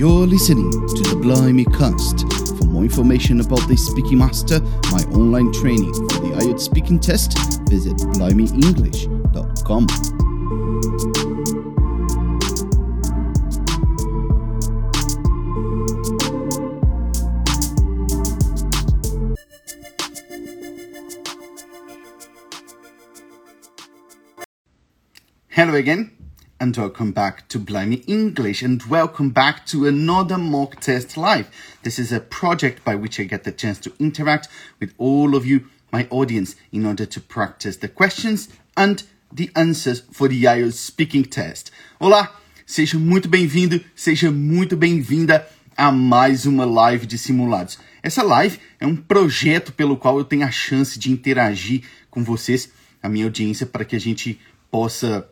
You're 0.00 0.26
listening 0.26 0.70
to 0.70 1.02
the 1.10 1.16
Blimey 1.20 1.66
Cast. 1.66 2.20
For 2.56 2.64
more 2.64 2.84
information 2.84 3.38
about 3.38 3.68
the 3.68 3.76
Speaking 3.76 4.16
Master, 4.16 4.58
my 4.90 5.02
online 5.12 5.52
training 5.52 5.92
for 5.92 6.20
the 6.20 6.32
IELTS 6.40 6.60
speaking 6.60 6.98
test, 6.98 7.36
visit 7.68 7.98
blimeyenglish.com. 7.98 9.86
Hello 25.50 25.74
again, 25.74 26.19
and 26.60 26.76
welcome 26.76 27.10
back 27.10 27.48
to 27.48 27.58
Blimey 27.58 28.04
English, 28.06 28.62
and 28.62 28.82
welcome 28.82 29.30
back 29.30 29.64
to 29.64 29.86
another 29.86 30.36
mock 30.36 30.78
test 30.78 31.16
live. 31.16 31.48
This 31.82 31.98
is 31.98 32.12
a 32.12 32.20
project 32.20 32.84
by 32.84 32.96
which 32.96 33.18
I 33.18 33.24
get 33.24 33.44
the 33.44 33.50
chance 33.50 33.80
to 33.80 33.92
interact 33.98 34.46
with 34.78 34.92
all 34.98 35.34
of 35.34 35.46
you, 35.46 35.70
my 35.90 36.06
audience, 36.10 36.56
in 36.70 36.84
order 36.84 37.06
to 37.06 37.18
practice 37.18 37.78
the 37.78 37.88
questions 37.88 38.50
and 38.76 39.02
the 39.32 39.50
answers 39.56 40.00
for 40.12 40.28
the 40.28 40.44
IELTS 40.44 40.74
speaking 40.74 41.24
test. 41.24 41.72
Olá, 41.98 42.28
seja 42.66 42.98
muito 42.98 43.26
bem-vindo, 43.26 43.82
seja 43.96 44.30
muito 44.30 44.76
bem-vinda 44.76 45.48
a 45.74 45.90
mais 45.90 46.44
uma 46.44 46.66
live 46.66 47.06
de 47.06 47.16
simulados. 47.16 47.78
Essa 48.02 48.22
live 48.22 48.58
é 48.78 48.86
um 48.86 48.96
projeto 48.96 49.72
pelo 49.72 49.96
qual 49.96 50.18
eu 50.18 50.24
tenho 50.24 50.44
a 50.44 50.50
chance 50.50 50.98
de 50.98 51.10
interagir 51.10 51.84
com 52.10 52.22
vocês, 52.22 52.70
a 53.02 53.08
minha 53.08 53.24
audiência, 53.24 53.64
para 53.64 53.86
que 53.86 53.96
a 53.96 54.00
gente 54.00 54.38
possa 54.70 55.26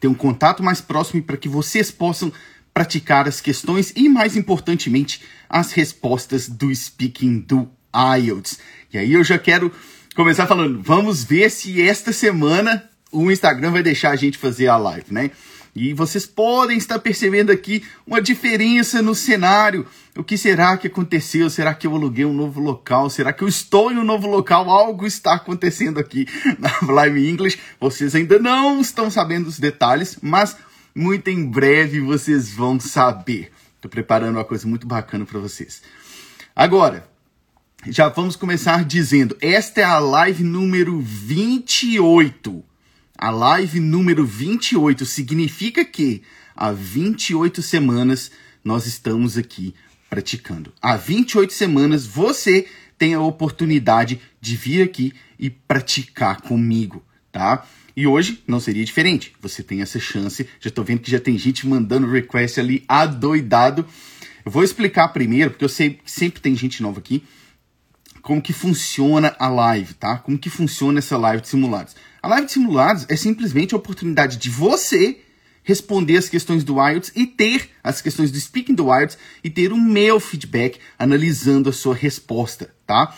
ter 0.00 0.08
um 0.08 0.14
contato 0.14 0.62
mais 0.62 0.80
próximo 0.80 1.22
para 1.22 1.36
que 1.36 1.48
vocês 1.48 1.90
possam 1.90 2.32
praticar 2.72 3.28
as 3.28 3.40
questões 3.40 3.92
e, 3.94 4.08
mais 4.08 4.36
importantemente, 4.36 5.22
as 5.48 5.72
respostas 5.72 6.48
do 6.48 6.74
speaking 6.74 7.40
do 7.40 7.68
IELTS. 7.94 8.58
E 8.92 8.98
aí 8.98 9.12
eu 9.12 9.22
já 9.22 9.38
quero 9.38 9.70
começar 10.14 10.46
falando, 10.46 10.82
vamos 10.82 11.22
ver 11.22 11.50
se 11.50 11.82
esta 11.82 12.12
semana 12.12 12.88
o 13.10 13.30
Instagram 13.30 13.70
vai 13.70 13.82
deixar 13.82 14.10
a 14.10 14.16
gente 14.16 14.38
fazer 14.38 14.68
a 14.68 14.76
live, 14.76 15.12
né? 15.12 15.30
E 15.74 15.94
vocês 15.94 16.26
podem 16.26 16.76
estar 16.76 16.98
percebendo 16.98 17.50
aqui 17.50 17.82
uma 18.06 18.20
diferença 18.20 19.00
no 19.00 19.14
cenário. 19.14 19.86
O 20.14 20.22
que 20.22 20.36
será 20.36 20.76
que 20.76 20.86
aconteceu? 20.86 21.48
Será 21.48 21.74
que 21.74 21.86
eu 21.86 21.94
aluguei 21.94 22.26
um 22.26 22.34
novo 22.34 22.60
local? 22.60 23.08
Será 23.08 23.32
que 23.32 23.42
eu 23.42 23.48
estou 23.48 23.90
em 23.90 23.96
um 23.96 24.04
novo 24.04 24.28
local? 24.28 24.68
Algo 24.68 25.06
está 25.06 25.34
acontecendo 25.34 25.98
aqui 25.98 26.26
na 26.58 26.92
Live 26.92 27.26
English. 27.26 27.58
Vocês 27.80 28.14
ainda 28.14 28.38
não 28.38 28.82
estão 28.82 29.10
sabendo 29.10 29.46
os 29.46 29.58
detalhes, 29.58 30.18
mas 30.20 30.56
muito 30.94 31.28
em 31.28 31.42
breve 31.48 32.00
vocês 32.00 32.52
vão 32.52 32.78
saber. 32.78 33.50
Estou 33.76 33.90
preparando 33.90 34.36
uma 34.36 34.44
coisa 34.44 34.68
muito 34.68 34.86
bacana 34.86 35.24
para 35.24 35.40
vocês. 35.40 35.82
Agora, 36.54 37.08
já 37.86 38.10
vamos 38.10 38.36
começar 38.36 38.84
dizendo: 38.84 39.34
esta 39.40 39.80
é 39.80 39.84
a 39.84 39.98
live 39.98 40.44
número 40.44 41.00
28 41.00 42.71
a 43.22 43.30
live 43.30 43.78
número 43.78 44.26
28 44.26 45.06
significa 45.06 45.84
que 45.84 46.22
há 46.56 46.72
28 46.72 47.62
semanas 47.62 48.32
nós 48.64 48.84
estamos 48.84 49.38
aqui 49.38 49.76
praticando. 50.10 50.72
Há 50.82 50.96
28 50.96 51.52
semanas 51.52 52.04
você 52.04 52.66
tem 52.98 53.14
a 53.14 53.20
oportunidade 53.20 54.20
de 54.40 54.56
vir 54.56 54.82
aqui 54.82 55.12
e 55.38 55.48
praticar 55.48 56.40
comigo, 56.40 57.00
tá? 57.30 57.64
E 57.96 58.08
hoje 58.08 58.42
não 58.44 58.58
seria 58.58 58.84
diferente. 58.84 59.32
Você 59.40 59.62
tem 59.62 59.82
essa 59.82 60.00
chance. 60.00 60.48
Já 60.58 60.68
estou 60.68 60.84
vendo 60.84 61.02
que 61.02 61.10
já 61.10 61.20
tem 61.20 61.38
gente 61.38 61.64
mandando 61.64 62.10
request 62.10 62.58
ali 62.58 62.84
adoidado. 62.88 63.86
Eu 64.44 64.50
vou 64.50 64.64
explicar 64.64 65.06
primeiro, 65.10 65.50
porque 65.50 65.64
eu 65.64 65.68
sei 65.68 65.90
que 65.90 66.10
sempre 66.10 66.40
tem 66.40 66.56
gente 66.56 66.82
nova 66.82 66.98
aqui, 66.98 67.22
como 68.22 68.40
que 68.40 68.52
funciona 68.52 69.34
a 69.38 69.48
live, 69.48 69.94
tá? 69.94 70.18
Como 70.18 70.38
que 70.38 70.48
funciona 70.48 71.00
essa 71.00 71.18
live 71.18 71.42
de 71.42 71.48
simulados. 71.48 71.96
A 72.22 72.28
live 72.28 72.46
de 72.46 72.52
simulados 72.52 73.04
é 73.08 73.16
simplesmente 73.16 73.74
a 73.74 73.76
oportunidade 73.76 74.36
de 74.36 74.48
você 74.48 75.20
responder 75.64 76.16
as 76.16 76.28
questões 76.28 76.64
do 76.64 76.76
IELTS 76.76 77.12
e 77.14 77.26
ter 77.26 77.70
as 77.82 78.00
questões 78.00 78.30
do 78.30 78.40
speaking 78.40 78.74
do 78.74 78.94
IELTS 78.94 79.18
e 79.42 79.50
ter 79.50 79.72
o 79.72 79.76
meu 79.76 80.18
feedback 80.20 80.78
analisando 80.98 81.68
a 81.68 81.72
sua 81.72 81.94
resposta, 81.94 82.72
tá? 82.86 83.14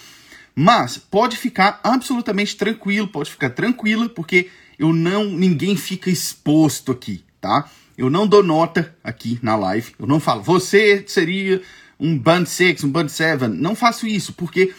Mas 0.55 0.97
pode 0.97 1.37
ficar 1.37 1.81
absolutamente 1.83 2.57
tranquilo, 2.57 3.09
pode 3.09 3.31
ficar 3.31 3.51
tranquila, 3.51 4.09
porque 4.09 4.49
eu 4.79 4.93
não, 4.93 5.25
ninguém 5.25 5.77
fica 5.77 6.11
exposto 6.11 6.93
aqui, 6.93 7.25
tá? 7.41 7.69
Eu 7.97 8.11
não 8.11 8.27
dou 8.27 8.43
nota 8.43 8.95
aqui 9.03 9.39
na 9.43 9.57
live, 9.57 9.95
eu 9.99 10.07
não 10.07 10.21
falo, 10.21 10.43
você 10.43 11.05
seria 11.07 11.63
um 11.99 12.19
band 12.19 12.47
6, 12.47 12.85
um 12.85 12.91
band 12.91 13.09
7, 13.09 13.49
não 13.49 13.75
faço 13.75 14.07
isso, 14.07 14.33
porque 14.33 14.75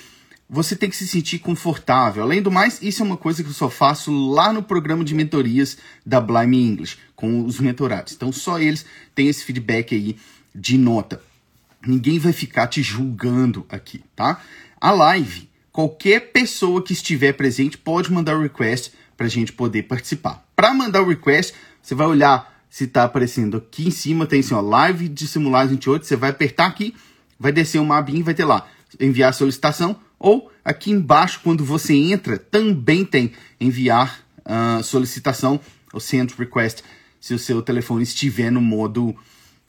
você 0.49 0.75
tem 0.75 0.89
que 0.89 0.95
se 0.95 1.07
sentir 1.07 1.39
confortável. 1.39 2.23
Além 2.23 2.41
do 2.41 2.51
mais, 2.51 2.81
isso 2.81 3.01
é 3.01 3.05
uma 3.05 3.17
coisa 3.17 3.43
que 3.43 3.49
eu 3.49 3.53
só 3.53 3.69
faço 3.69 4.11
lá 4.11 4.53
no 4.53 4.61
programa 4.61 5.03
de 5.03 5.15
mentorias 5.15 5.77
da 6.05 6.21
Blime 6.21 6.61
English, 6.61 6.97
com 7.15 7.45
os 7.45 7.59
mentorados. 7.59 8.13
Então, 8.13 8.31
só 8.31 8.59
eles 8.59 8.85
têm 9.13 9.27
esse 9.27 9.43
feedback 9.43 9.95
aí 9.95 10.17
de 10.53 10.77
nota. 10.77 11.21
Ninguém 11.85 12.19
vai 12.19 12.33
ficar 12.33 12.67
te 12.67 12.81
julgando 12.81 13.65
aqui, 13.69 14.03
tá? 14.15 14.41
A 14.79 14.91
live, 14.91 15.49
qualquer 15.71 16.31
pessoa 16.31 16.81
que 16.81 16.93
estiver 16.93 17.33
presente 17.33 17.77
pode 17.77 18.11
mandar 18.11 18.37
o 18.37 18.41
request 18.41 18.93
para 19.17 19.25
a 19.25 19.29
gente 19.29 19.51
poder 19.51 19.83
participar. 19.83 20.45
Para 20.55 20.73
mandar 20.73 21.01
o 21.01 21.09
request, 21.09 21.53
você 21.81 21.95
vai 21.95 22.07
olhar 22.07 22.53
se 22.69 22.83
está 22.83 23.03
aparecendo 23.03 23.57
aqui 23.57 23.87
em 23.87 23.91
cima, 23.91 24.25
tem 24.25 24.41
assim, 24.41 24.53
ó, 24.53 24.61
live 24.61 25.07
de 25.07 25.27
simulados 25.27 25.71
28, 25.71 26.05
você 26.05 26.15
vai 26.15 26.31
apertar 26.31 26.65
aqui, 26.65 26.93
vai 27.39 27.51
descer 27.51 27.79
uma 27.79 27.97
abinha 27.97 28.19
e 28.19 28.23
vai 28.23 28.33
ter 28.33 28.45
lá, 28.45 28.67
enviar 28.99 29.33
solicitação, 29.33 29.95
ou 30.25 30.51
aqui 30.63 30.89
embaixo, 30.89 31.39
quando 31.43 31.63
você 31.63 31.93
entra, 31.93 32.39
também 32.39 33.05
tem 33.05 33.31
enviar 33.61 34.25
uh, 34.39 34.83
solicitação 34.83 35.59
ou 35.93 35.99
send 35.99 36.33
request, 36.35 36.81
se 37.21 37.35
o 37.35 37.37
seu 37.37 37.61
telefone 37.61 38.01
estiver 38.01 38.51
no 38.51 38.59
modo, 38.59 39.15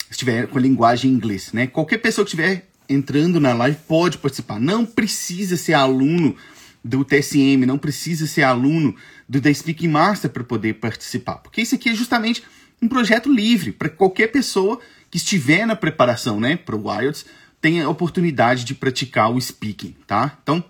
estiver 0.09 0.47
com 0.47 0.57
a 0.57 0.61
linguagem 0.61 1.11
em 1.11 1.13
inglês, 1.13 1.53
né? 1.53 1.67
Qualquer 1.67 1.99
pessoa 1.99 2.25
que 2.25 2.29
estiver 2.29 2.67
entrando 2.89 3.39
na 3.39 3.53
live 3.53 3.77
pode 3.87 4.17
participar. 4.17 4.59
Não 4.59 4.83
precisa 4.83 5.55
ser 5.57 5.73
aluno 5.73 6.35
do 6.83 7.05
TSM, 7.05 7.63
não 7.67 7.77
precisa 7.77 8.25
ser 8.25 8.41
aluno 8.41 8.95
do 9.29 9.39
The 9.39 9.53
Speaking 9.53 9.89
Master 9.89 10.31
para 10.31 10.43
poder 10.43 10.75
participar, 10.75 11.35
porque 11.35 11.61
isso 11.61 11.75
aqui 11.75 11.89
é 11.89 11.93
justamente 11.93 12.43
um 12.81 12.87
projeto 12.87 13.31
livre 13.31 13.71
para 13.71 13.89
qualquer 13.89 14.27
pessoa 14.27 14.79
que 15.11 15.17
estiver 15.17 15.67
na 15.67 15.75
preparação, 15.75 16.39
né, 16.39 16.57
para 16.57 16.75
o 16.75 17.01
IELTS, 17.01 17.25
tem 17.61 17.81
a 17.81 17.89
oportunidade 17.89 18.63
de 18.63 18.75
praticar 18.75 19.31
o 19.31 19.39
speaking, 19.39 19.95
tá? 20.05 20.37
Então, 20.41 20.63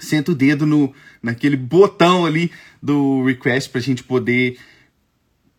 senta 0.00 0.32
o 0.32 0.34
dedo 0.34 0.66
no, 0.66 0.92
naquele 1.22 1.56
botão 1.56 2.26
ali 2.26 2.50
do 2.82 3.24
request 3.24 3.70
para 3.70 3.80
a 3.80 3.82
gente 3.82 4.02
poder 4.02 4.58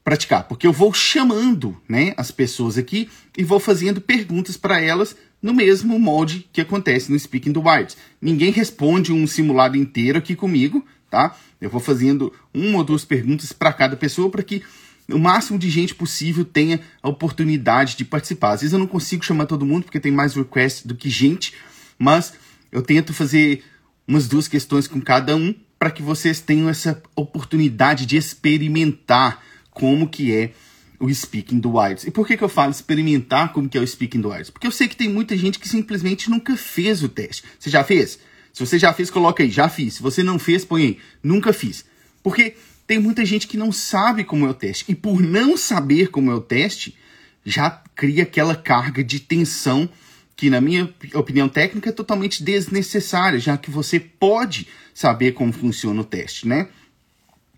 praticar, 0.03 0.45
porque 0.45 0.65
eu 0.65 0.73
vou 0.73 0.93
chamando, 0.93 1.79
né, 1.87 2.13
as 2.17 2.31
pessoas 2.31 2.77
aqui 2.77 3.09
e 3.37 3.43
vou 3.43 3.59
fazendo 3.59 4.01
perguntas 4.01 4.57
para 4.57 4.81
elas 4.81 5.15
no 5.41 5.53
mesmo 5.53 5.99
molde 5.99 6.47
que 6.51 6.61
acontece 6.61 7.11
no 7.11 7.19
Speaking 7.19 7.51
do 7.51 7.61
Wild. 7.61 7.95
Ninguém 8.21 8.51
responde 8.51 9.13
um 9.13 9.27
simulado 9.27 9.77
inteiro 9.77 10.17
aqui 10.17 10.35
comigo, 10.35 10.85
tá? 11.09 11.37
Eu 11.61 11.69
vou 11.69 11.79
fazendo 11.79 12.33
uma 12.53 12.79
ou 12.79 12.83
duas 12.83 13.05
perguntas 13.05 13.53
para 13.53 13.71
cada 13.71 13.95
pessoa 13.95 14.29
para 14.29 14.43
que 14.43 14.63
o 15.11 15.19
máximo 15.19 15.57
de 15.57 15.69
gente 15.69 15.95
possível 15.95 16.45
tenha 16.45 16.79
a 17.01 17.09
oportunidade 17.09 17.95
de 17.95 18.05
participar. 18.05 18.51
Às 18.51 18.61
vezes 18.61 18.73
eu 18.73 18.79
não 18.79 18.87
consigo 18.87 19.23
chamar 19.23 19.45
todo 19.45 19.65
mundo 19.65 19.83
porque 19.83 19.99
tem 19.99 20.11
mais 20.11 20.35
requests 20.35 20.85
do 20.85 20.95
que 20.95 21.09
gente, 21.09 21.53
mas 21.97 22.33
eu 22.71 22.81
tento 22.81 23.13
fazer 23.13 23.63
umas 24.07 24.27
duas 24.27 24.47
questões 24.47 24.87
com 24.87 24.99
cada 25.01 25.35
um 25.35 25.53
para 25.77 25.91
que 25.91 26.01
vocês 26.01 26.41
tenham 26.41 26.69
essa 26.69 27.01
oportunidade 27.15 28.05
de 28.05 28.17
experimentar 28.17 29.41
como 29.71 30.09
que 30.09 30.33
é 30.33 30.51
o 30.99 31.13
speaking 31.13 31.59
do 31.59 31.81
IELTS. 31.81 32.05
E 32.05 32.11
por 32.11 32.27
que, 32.27 32.35
que 32.35 32.43
eu 32.43 32.49
falo 32.49 32.71
experimentar 32.71 33.53
como 33.53 33.69
que 33.69 33.77
é 33.77 33.81
o 33.81 33.87
speaking 33.87 34.19
do 34.19 34.33
IELTS? 34.33 34.49
Porque 34.49 34.67
eu 34.67 34.71
sei 34.71 34.87
que 34.87 34.95
tem 34.95 35.07
muita 35.07 35.37
gente 35.37 35.57
que 35.57 35.69
simplesmente 35.69 36.29
nunca 36.29 36.57
fez 36.57 37.01
o 37.01 37.07
teste. 37.07 37.43
Você 37.57 37.69
já 37.69 37.83
fez? 37.83 38.19
Se 38.51 38.65
você 38.65 38.77
já 38.77 38.91
fez, 38.93 39.09
coloca 39.09 39.41
aí, 39.41 39.49
já 39.49 39.69
fiz. 39.69 39.95
Se 39.95 40.01
você 40.01 40.21
não 40.21 40.37
fez, 40.37 40.65
põe 40.65 40.81
aí, 40.81 40.97
nunca 41.23 41.53
fiz. 41.53 41.85
Porque 42.21 42.55
tem 42.89 42.97
muita 42.97 43.23
gente 43.23 43.47
que 43.47 43.55
não 43.55 43.71
sabe 43.71 44.23
como 44.23 44.47
é 44.47 44.49
o 44.49 44.53
teste. 44.53 44.83
E 44.87 44.95
por 44.95 45.21
não 45.21 45.55
saber 45.55 46.07
como 46.07 46.31
é 46.31 46.33
o 46.33 46.41
teste, 46.41 46.97
já 47.45 47.69
cria 47.95 48.23
aquela 48.23 48.55
carga 48.55 49.03
de 49.03 49.19
tensão 49.19 49.87
que, 50.35 50.49
na 50.49 50.59
minha 50.59 50.91
opinião 51.13 51.47
técnica, 51.47 51.89
é 51.91 51.93
totalmente 51.93 52.43
desnecessária, 52.43 53.37
já 53.37 53.55
que 53.59 53.69
você 53.69 53.99
pode 53.99 54.67
saber 54.91 55.33
como 55.33 55.53
funciona 55.53 56.01
o 56.01 56.03
teste, 56.03 56.47
né? 56.47 56.67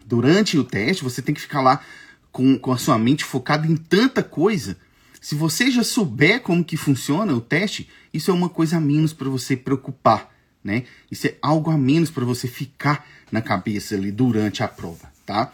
Durante 0.05 0.57
o 0.57 0.65
teste, 0.65 1.01
você 1.01 1.21
tem 1.21 1.33
que 1.33 1.39
ficar 1.39 1.61
lá 1.61 1.81
com, 2.29 2.59
com 2.59 2.73
a 2.73 2.77
sua 2.77 2.99
mente 2.99 3.23
focada 3.23 3.65
em 3.65 3.77
tanta 3.77 4.21
coisa. 4.21 4.77
Se 5.21 5.33
você 5.33 5.71
já 5.71 5.81
souber 5.81 6.41
como 6.41 6.61
que 6.61 6.75
funciona 6.75 7.33
o 7.33 7.39
teste, 7.39 7.87
isso 8.13 8.31
é 8.31 8.33
uma 8.33 8.49
coisa 8.49 8.75
a 8.75 8.81
menos 8.81 9.13
para 9.13 9.29
você 9.29 9.55
preocupar, 9.55 10.29
né? 10.61 10.83
Isso 11.09 11.25
é 11.25 11.37
algo 11.41 11.71
a 11.71 11.77
menos 11.77 12.09
para 12.09 12.25
você 12.25 12.49
ficar 12.49 13.07
na 13.31 13.41
cabeça 13.41 13.95
ali 13.95 14.11
durante 14.11 14.61
a 14.61 14.67
prova 14.67 15.10
tá? 15.31 15.53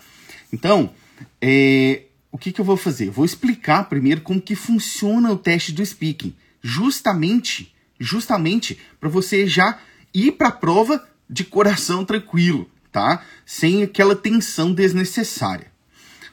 Então, 0.51 0.91
é, 1.39 2.05
o 2.31 2.37
que, 2.37 2.51
que 2.51 2.59
eu 2.59 2.65
vou 2.65 2.75
fazer? 2.75 3.11
vou 3.11 3.23
explicar 3.23 3.87
primeiro 3.87 4.21
como 4.21 4.41
que 4.41 4.55
funciona 4.55 5.31
o 5.31 5.37
teste 5.37 5.71
do 5.71 5.85
speaking, 5.85 6.33
justamente, 6.63 7.75
justamente 7.99 8.79
para 8.99 9.07
você 9.07 9.45
já 9.45 9.77
ir 10.11 10.31
para 10.31 10.47
a 10.47 10.51
prova 10.51 11.07
de 11.29 11.43
coração 11.43 12.03
tranquilo, 12.03 12.67
tá? 12.91 13.23
Sem 13.45 13.83
aquela 13.83 14.15
tensão 14.15 14.73
desnecessária. 14.73 15.67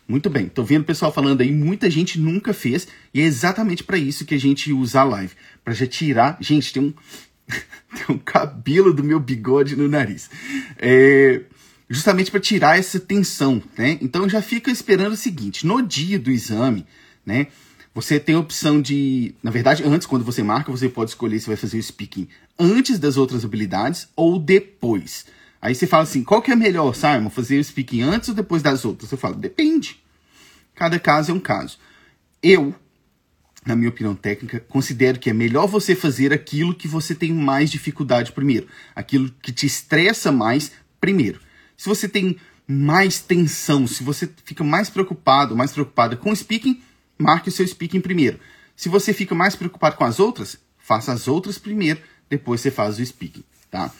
Muito 0.08 0.30
bem, 0.30 0.48
tô 0.48 0.64
vendo 0.64 0.82
o 0.82 0.86
pessoal 0.86 1.12
falando 1.12 1.42
aí, 1.42 1.52
muita 1.52 1.90
gente 1.90 2.18
nunca 2.18 2.54
fez, 2.54 2.88
e 3.12 3.20
é 3.20 3.24
exatamente 3.24 3.84
para 3.84 3.98
isso 3.98 4.24
que 4.24 4.34
a 4.34 4.40
gente 4.40 4.72
usa 4.72 5.00
a 5.00 5.04
live, 5.04 5.34
para 5.62 5.74
já 5.74 5.86
tirar, 5.86 6.38
gente, 6.40 6.72
tem 6.72 6.82
um 6.82 6.94
tem 7.94 8.16
um 8.16 8.18
cabelo 8.18 8.94
do 8.94 9.04
meu 9.04 9.20
bigode 9.20 9.76
no 9.76 9.86
nariz. 9.86 10.30
É, 10.78 11.42
justamente 11.94 12.30
para 12.30 12.40
tirar 12.40 12.78
essa 12.78 12.98
tensão, 12.98 13.62
né? 13.76 13.98
Então 14.00 14.28
já 14.28 14.42
fica 14.42 14.70
esperando 14.70 15.12
o 15.12 15.16
seguinte: 15.16 15.66
no 15.66 15.80
dia 15.80 16.18
do 16.18 16.30
exame, 16.30 16.86
né? 17.24 17.46
Você 17.94 18.18
tem 18.18 18.34
a 18.34 18.40
opção 18.40 18.82
de, 18.82 19.36
na 19.40 19.52
verdade, 19.52 19.84
antes, 19.84 20.04
quando 20.04 20.24
você 20.24 20.42
marca, 20.42 20.72
você 20.72 20.88
pode 20.88 21.12
escolher 21.12 21.38
se 21.38 21.46
vai 21.46 21.54
fazer 21.54 21.78
o 21.78 21.82
speaking 21.82 22.26
antes 22.58 22.98
das 22.98 23.16
outras 23.16 23.44
habilidades 23.44 24.08
ou 24.16 24.36
depois. 24.36 25.26
Aí 25.62 25.76
você 25.76 25.86
fala 25.86 26.02
assim, 26.02 26.24
qual 26.24 26.42
que 26.42 26.50
é 26.50 26.56
melhor, 26.56 26.92
Simon? 26.92 27.30
Fazer 27.30 27.56
o 27.56 27.62
speaking 27.62 28.02
antes 28.02 28.28
ou 28.28 28.34
depois 28.34 28.62
das 28.64 28.84
outras? 28.84 29.12
Eu 29.12 29.16
falo, 29.16 29.36
depende. 29.36 30.02
Cada 30.74 30.98
caso 30.98 31.30
é 31.30 31.34
um 31.34 31.38
caso. 31.38 31.78
Eu, 32.42 32.74
na 33.64 33.76
minha 33.76 33.90
opinião 33.90 34.16
técnica, 34.16 34.58
considero 34.68 35.20
que 35.20 35.30
é 35.30 35.32
melhor 35.32 35.68
você 35.68 35.94
fazer 35.94 36.32
aquilo 36.32 36.74
que 36.74 36.88
você 36.88 37.14
tem 37.14 37.32
mais 37.32 37.70
dificuldade 37.70 38.32
primeiro, 38.32 38.66
aquilo 38.94 39.30
que 39.40 39.52
te 39.52 39.66
estressa 39.66 40.32
mais 40.32 40.72
primeiro. 41.00 41.43
Se 41.76 41.88
você 41.88 42.08
tem 42.08 42.36
mais 42.66 43.20
tensão, 43.20 43.86
se 43.86 44.02
você 44.02 44.28
fica 44.44 44.64
mais 44.64 44.88
preocupado, 44.88 45.56
mais 45.56 45.72
preocupada 45.72 46.16
com 46.16 46.30
o 46.30 46.36
speaking, 46.36 46.80
marque 47.18 47.48
o 47.48 47.52
seu 47.52 47.66
speaking 47.66 48.00
primeiro. 48.00 48.38
Se 48.76 48.88
você 48.88 49.12
fica 49.12 49.34
mais 49.34 49.54
preocupado 49.54 49.96
com 49.96 50.04
as 50.04 50.18
outras, 50.18 50.58
faça 50.78 51.12
as 51.12 51.28
outras 51.28 51.58
primeiro, 51.58 52.00
depois 52.28 52.60
você 52.60 52.70
faz 52.70 52.98
o 52.98 53.04
speaking, 53.04 53.44
tá? 53.70 53.92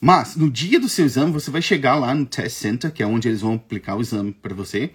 Mas 0.00 0.36
no 0.36 0.50
dia 0.50 0.78
do 0.78 0.88
seu 0.88 1.06
exame, 1.06 1.32
você 1.32 1.50
vai 1.50 1.62
chegar 1.62 1.94
lá 1.94 2.14
no 2.14 2.26
test 2.26 2.56
center, 2.56 2.92
que 2.92 3.02
é 3.02 3.06
onde 3.06 3.28
eles 3.28 3.40
vão 3.40 3.54
aplicar 3.54 3.96
o 3.96 4.02
exame 4.02 4.32
para 4.32 4.54
você. 4.54 4.90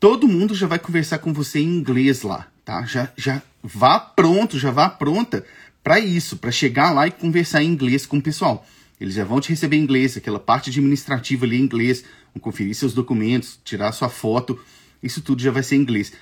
Todo 0.00 0.26
mundo 0.26 0.54
já 0.54 0.66
vai 0.66 0.78
conversar 0.78 1.18
com 1.18 1.32
você 1.32 1.60
em 1.60 1.76
inglês 1.76 2.22
lá, 2.22 2.48
tá? 2.64 2.84
Já, 2.84 3.12
já 3.16 3.40
vá 3.62 4.00
pronto, 4.00 4.58
já 4.58 4.70
vá 4.70 4.88
pronta 4.88 5.44
para 5.82 6.00
isso, 6.00 6.36
para 6.38 6.50
chegar 6.50 6.90
lá 6.90 7.06
e 7.06 7.12
conversar 7.12 7.62
em 7.62 7.68
inglês 7.68 8.04
com 8.04 8.18
o 8.18 8.22
pessoal. 8.22 8.66
Eles 9.00 9.14
já 9.14 9.24
vão 9.24 9.40
te 9.40 9.50
receber 9.50 9.76
em 9.76 9.82
inglês, 9.82 10.16
aquela 10.16 10.40
parte 10.40 10.70
administrativa 10.70 11.44
ali 11.44 11.56
em 11.56 11.62
inglês, 11.62 12.04
vão 12.34 12.40
conferir 12.40 12.74
seus 12.74 12.94
documentos, 12.94 13.60
tirar 13.64 13.92
sua 13.92 14.08
foto, 14.08 14.58
isso 15.02 15.20
tudo 15.20 15.42
já 15.42 15.50
vai 15.50 15.62
ser 15.62 15.76
em 15.76 15.80
inglês, 15.80 16.12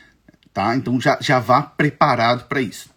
tá? 0.53 0.75
Então 0.77 1.01
já, 1.01 1.19
já 1.21 1.39
vá 1.39 1.63
preparado 1.63 2.49
para 2.49 2.61
isso. 2.61 2.91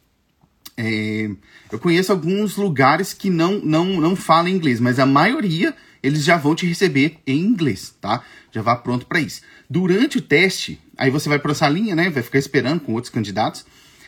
É, 0.75 1.29
eu 1.71 1.79
conheço 1.79 2.11
alguns 2.11 2.55
lugares 2.55 3.13
que 3.13 3.29
não, 3.29 3.59
não, 3.59 3.85
não 3.99 4.15
falam 4.15 4.49
inglês, 4.49 4.79
mas 4.79 4.99
a 4.99 5.05
maioria 5.05 5.75
eles 6.03 6.23
já 6.23 6.37
vão 6.37 6.55
te 6.55 6.65
receber 6.65 7.17
em 7.25 7.39
inglês, 7.39 7.95
tá? 7.99 8.23
Já 8.51 8.61
vá 8.61 8.75
pronto 8.75 9.05
para 9.05 9.19
isso. 9.19 9.41
Durante 9.69 10.19
o 10.19 10.21
teste, 10.21 10.79
aí 10.97 11.09
você 11.09 11.27
vai 11.27 11.39
para 11.39 11.51
a 11.51 11.55
salinha, 11.55 11.95
né? 11.95 12.09
Vai 12.09 12.23
ficar 12.23 12.39
esperando 12.39 12.79
com 12.79 12.93
outros 12.93 13.11
candidatos. 13.11 13.65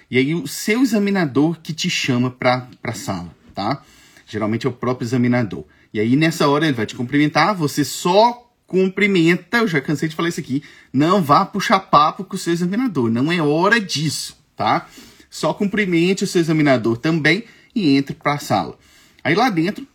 E 0.09 0.17
aí 0.17 0.33
o 0.33 0.47
seu 0.47 0.81
examinador 0.81 1.59
que 1.61 1.73
te 1.73 1.89
chama 1.89 2.31
para 2.31 2.67
a 2.83 2.93
sala, 2.93 3.35
tá? 3.53 3.83
Geralmente 4.29 4.67
é 4.67 4.69
o 4.69 4.73
próprio 4.73 5.05
examinador. 5.05 5.65
E 5.91 5.99
aí 5.99 6.15
nessa 6.15 6.47
hora 6.47 6.65
ele 6.65 6.75
vai 6.75 6.85
te 6.85 6.95
cumprimentar, 6.95 7.55
você 7.55 7.83
só 7.83 8.47
cumprimenta, 8.67 9.57
eu 9.57 9.67
já 9.67 9.81
cansei 9.81 10.07
de 10.07 10.15
falar 10.15 10.29
isso 10.29 10.39
aqui, 10.39 10.61
não 10.93 11.23
vá 11.23 11.43
puxar 11.43 11.79
papo 11.79 12.23
com 12.23 12.35
o 12.35 12.39
seu 12.39 12.53
examinador, 12.53 13.09
não 13.09 13.31
é 13.31 13.41
hora 13.41 13.81
disso, 13.81 14.37
tá? 14.55 14.87
Só 15.27 15.51
cumprimente 15.51 16.23
o 16.23 16.27
seu 16.27 16.39
examinador 16.39 16.97
também 16.97 17.45
e 17.73 17.97
entre 17.97 18.13
para 18.13 18.33
a 18.33 18.39
sala. 18.39 18.77
Aí 19.23 19.33
lá 19.33 19.49
dentro, 19.49 19.87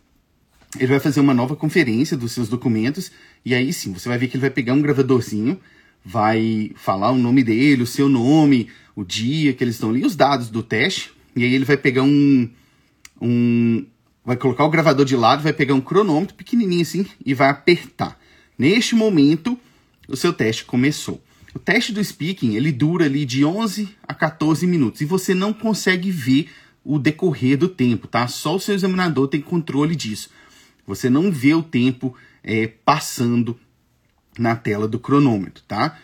ele 0.77 0.87
vai 0.87 0.99
fazer 0.99 1.21
uma 1.21 1.33
nova 1.33 1.55
conferência 1.55 2.17
dos 2.17 2.33
seus 2.33 2.49
documentos 2.49 3.09
e 3.45 3.55
aí 3.55 3.71
sim, 3.71 3.93
você 3.93 4.09
vai 4.09 4.17
ver 4.17 4.27
que 4.27 4.35
ele 4.35 4.41
vai 4.41 4.49
pegar 4.49 4.73
um 4.73 4.81
gravadorzinho, 4.81 5.57
vai 6.03 6.71
falar 6.75 7.11
o 7.11 7.17
nome 7.17 7.41
dele, 7.41 7.83
o 7.83 7.87
seu 7.87 8.09
nome, 8.09 8.69
o 8.93 9.05
dia 9.05 9.53
que 9.53 9.63
eles 9.63 9.75
estão 9.75 9.89
ali, 9.91 10.05
os 10.05 10.17
dados 10.17 10.49
do 10.49 10.61
teste, 10.61 11.13
e 11.33 11.45
aí 11.45 11.53
ele 11.53 11.63
vai 11.63 11.77
pegar 11.77 12.03
um, 12.03 12.49
um 13.21 13.85
vai 14.25 14.35
colocar 14.35 14.65
o 14.65 14.69
gravador 14.69 15.05
de 15.05 15.15
lado, 15.15 15.43
vai 15.43 15.53
pegar 15.53 15.73
um 15.75 15.81
cronômetro 15.81 16.35
pequenininho 16.35 16.81
assim 16.81 17.05
e 17.23 17.33
vai 17.33 17.49
apertar. 17.49 18.19
Neste 18.57 18.95
momento, 18.95 19.57
o 20.07 20.17
seu 20.17 20.33
teste 20.33 20.65
começou. 20.65 21.21
O 21.53 21.59
teste 21.59 21.93
do 21.93 22.03
speaking, 22.03 22.55
ele 22.55 22.71
dura 22.71 23.05
ali 23.05 23.23
de 23.23 23.45
11 23.45 23.95
a 24.03 24.13
14 24.13 24.65
minutos 24.65 25.01
e 25.01 25.05
você 25.05 25.33
não 25.33 25.53
consegue 25.53 26.11
ver 26.11 26.49
o 26.83 26.99
decorrer 26.99 27.57
do 27.57 27.69
tempo, 27.69 28.07
tá? 28.07 28.27
Só 28.27 28.55
o 28.55 28.59
seu 28.59 28.75
examinador 28.75 29.27
tem 29.27 29.41
controle 29.41 29.95
disso. 29.95 30.29
Você 30.85 31.09
não 31.09 31.31
vê 31.31 31.53
o 31.53 31.63
tempo 31.63 32.15
é, 32.43 32.67
passando 32.67 33.57
na 34.37 34.55
tela 34.55 34.87
do 34.87 34.99
cronômetro, 34.99 35.63
tá? 35.67 35.97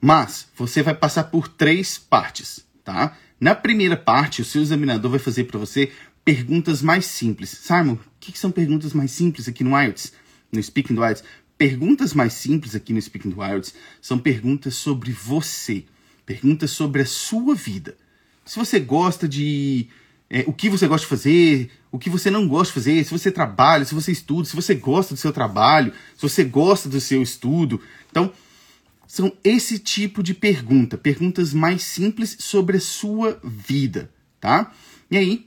Mas 0.00 0.48
você 0.56 0.82
vai 0.82 0.94
passar 0.94 1.24
por 1.24 1.48
três 1.48 1.96
partes, 1.96 2.66
tá? 2.84 3.16
Na 3.40 3.54
primeira 3.54 3.96
parte, 3.96 4.42
o 4.42 4.44
seu 4.44 4.60
examinador 4.60 5.10
vai 5.10 5.20
fazer 5.20 5.44
para 5.44 5.58
você 5.58 5.92
perguntas 6.26 6.82
mais 6.82 7.06
simples. 7.06 7.50
Simon, 7.50 7.92
o 7.92 8.00
que, 8.18 8.32
que, 8.32 8.38
são 8.38 8.50
perguntas 8.50 8.92
mais 8.92 9.12
simples 9.12 9.46
aqui 9.46 9.62
no 9.62 9.80
IELTS? 9.80 10.12
No 10.50 10.60
Speaking 10.60 10.96
do 10.96 11.04
IELTS? 11.04 11.22
Perguntas 11.56 12.12
mais 12.12 12.32
simples 12.32 12.74
aqui 12.74 12.92
no 12.92 13.00
Speaking 13.00 13.30
do 13.30 13.44
IELTS 13.44 13.72
são 14.02 14.18
perguntas 14.18 14.74
sobre 14.74 15.12
você. 15.12 15.84
Perguntas 16.26 16.72
sobre 16.72 17.02
a 17.02 17.06
sua 17.06 17.54
vida. 17.54 17.96
Se 18.44 18.58
você 18.58 18.80
gosta 18.80 19.28
de... 19.28 19.86
É, 20.28 20.42
o 20.48 20.52
que 20.52 20.68
você 20.68 20.88
gosta 20.88 21.04
de 21.04 21.08
fazer, 21.08 21.70
o 21.92 21.98
que 22.00 22.10
você 22.10 22.28
não 22.28 22.48
gosta 22.48 22.72
de 22.72 22.74
fazer, 22.74 23.04
se 23.04 23.12
você 23.12 23.30
trabalha, 23.30 23.84
se 23.84 23.94
você 23.94 24.10
estuda, 24.10 24.48
se 24.48 24.56
você 24.56 24.74
gosta 24.74 25.14
do 25.14 25.20
seu 25.20 25.32
trabalho, 25.32 25.92
se 26.16 26.22
você 26.22 26.42
gosta 26.42 26.88
do 26.88 27.00
seu 27.00 27.22
estudo. 27.22 27.80
Então, 28.10 28.32
são 29.06 29.32
esse 29.44 29.78
tipo 29.78 30.24
de 30.24 30.34
pergunta, 30.34 30.98
perguntas 30.98 31.54
mais 31.54 31.84
simples 31.84 32.36
sobre 32.40 32.78
a 32.78 32.80
sua 32.80 33.40
vida, 33.44 34.10
tá? 34.40 34.74
E 35.08 35.16
aí, 35.16 35.46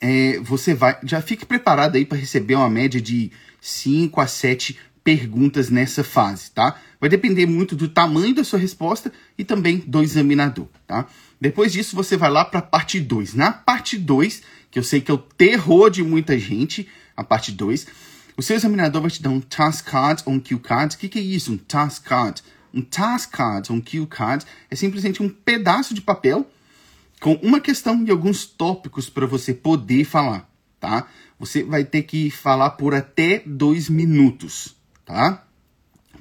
é, 0.00 0.38
você 0.40 0.74
vai. 0.74 0.98
Já 1.04 1.20
fique 1.20 1.46
preparado 1.46 1.96
aí 1.96 2.04
para 2.04 2.18
receber 2.18 2.54
uma 2.54 2.70
média 2.70 3.00
de 3.00 3.30
5 3.60 4.20
a 4.20 4.26
7 4.26 4.78
perguntas 5.02 5.70
nessa 5.70 6.02
fase, 6.02 6.50
tá? 6.50 6.76
Vai 7.00 7.08
depender 7.08 7.46
muito 7.46 7.76
do 7.76 7.88
tamanho 7.88 8.34
da 8.34 8.42
sua 8.42 8.58
resposta 8.58 9.12
e 9.38 9.44
também 9.44 9.78
do 9.86 10.02
examinador, 10.02 10.66
tá? 10.86 11.06
Depois 11.40 11.72
disso, 11.72 11.94
você 11.94 12.16
vai 12.16 12.30
lá 12.30 12.44
para 12.44 12.58
a 12.58 12.62
parte 12.62 12.98
2. 12.98 13.34
Na 13.34 13.52
parte 13.52 13.96
2, 13.96 14.42
que 14.70 14.78
eu 14.78 14.82
sei 14.82 15.00
que 15.00 15.10
é 15.10 15.14
o 15.14 15.18
terror 15.18 15.90
de 15.90 16.02
muita 16.02 16.36
gente, 16.38 16.88
a 17.16 17.22
parte 17.22 17.52
2, 17.52 17.86
o 18.36 18.42
seu 18.42 18.56
examinador 18.56 19.00
vai 19.00 19.10
te 19.10 19.22
dar 19.22 19.30
um 19.30 19.40
task 19.40 19.86
card 19.86 20.22
ou 20.26 20.34
um 20.34 20.40
cue 20.40 20.58
card. 20.58 20.94
O 20.94 20.98
que, 20.98 21.08
que 21.08 21.18
é 21.18 21.22
isso? 21.22 21.52
Um 21.52 21.56
task 21.56 22.04
card. 22.04 22.42
Um 22.74 22.82
task 22.82 23.30
card 23.30 23.70
ou 23.70 23.78
um 23.78 23.80
cue 23.80 24.06
card 24.06 24.44
é 24.70 24.74
simplesmente 24.74 25.22
um 25.22 25.28
pedaço 25.28 25.94
de 25.94 26.00
papel 26.00 26.50
com 27.20 27.34
uma 27.42 27.60
questão 27.60 28.04
e 28.04 28.10
alguns 28.10 28.44
tópicos 28.44 29.08
para 29.08 29.26
você 29.26 29.54
poder 29.54 30.04
falar, 30.04 30.50
tá? 30.78 31.08
Você 31.38 31.62
vai 31.62 31.84
ter 31.84 32.02
que 32.02 32.30
falar 32.30 32.70
por 32.70 32.94
até 32.94 33.42
dois 33.44 33.88
minutos, 33.88 34.74
tá? 35.04 35.44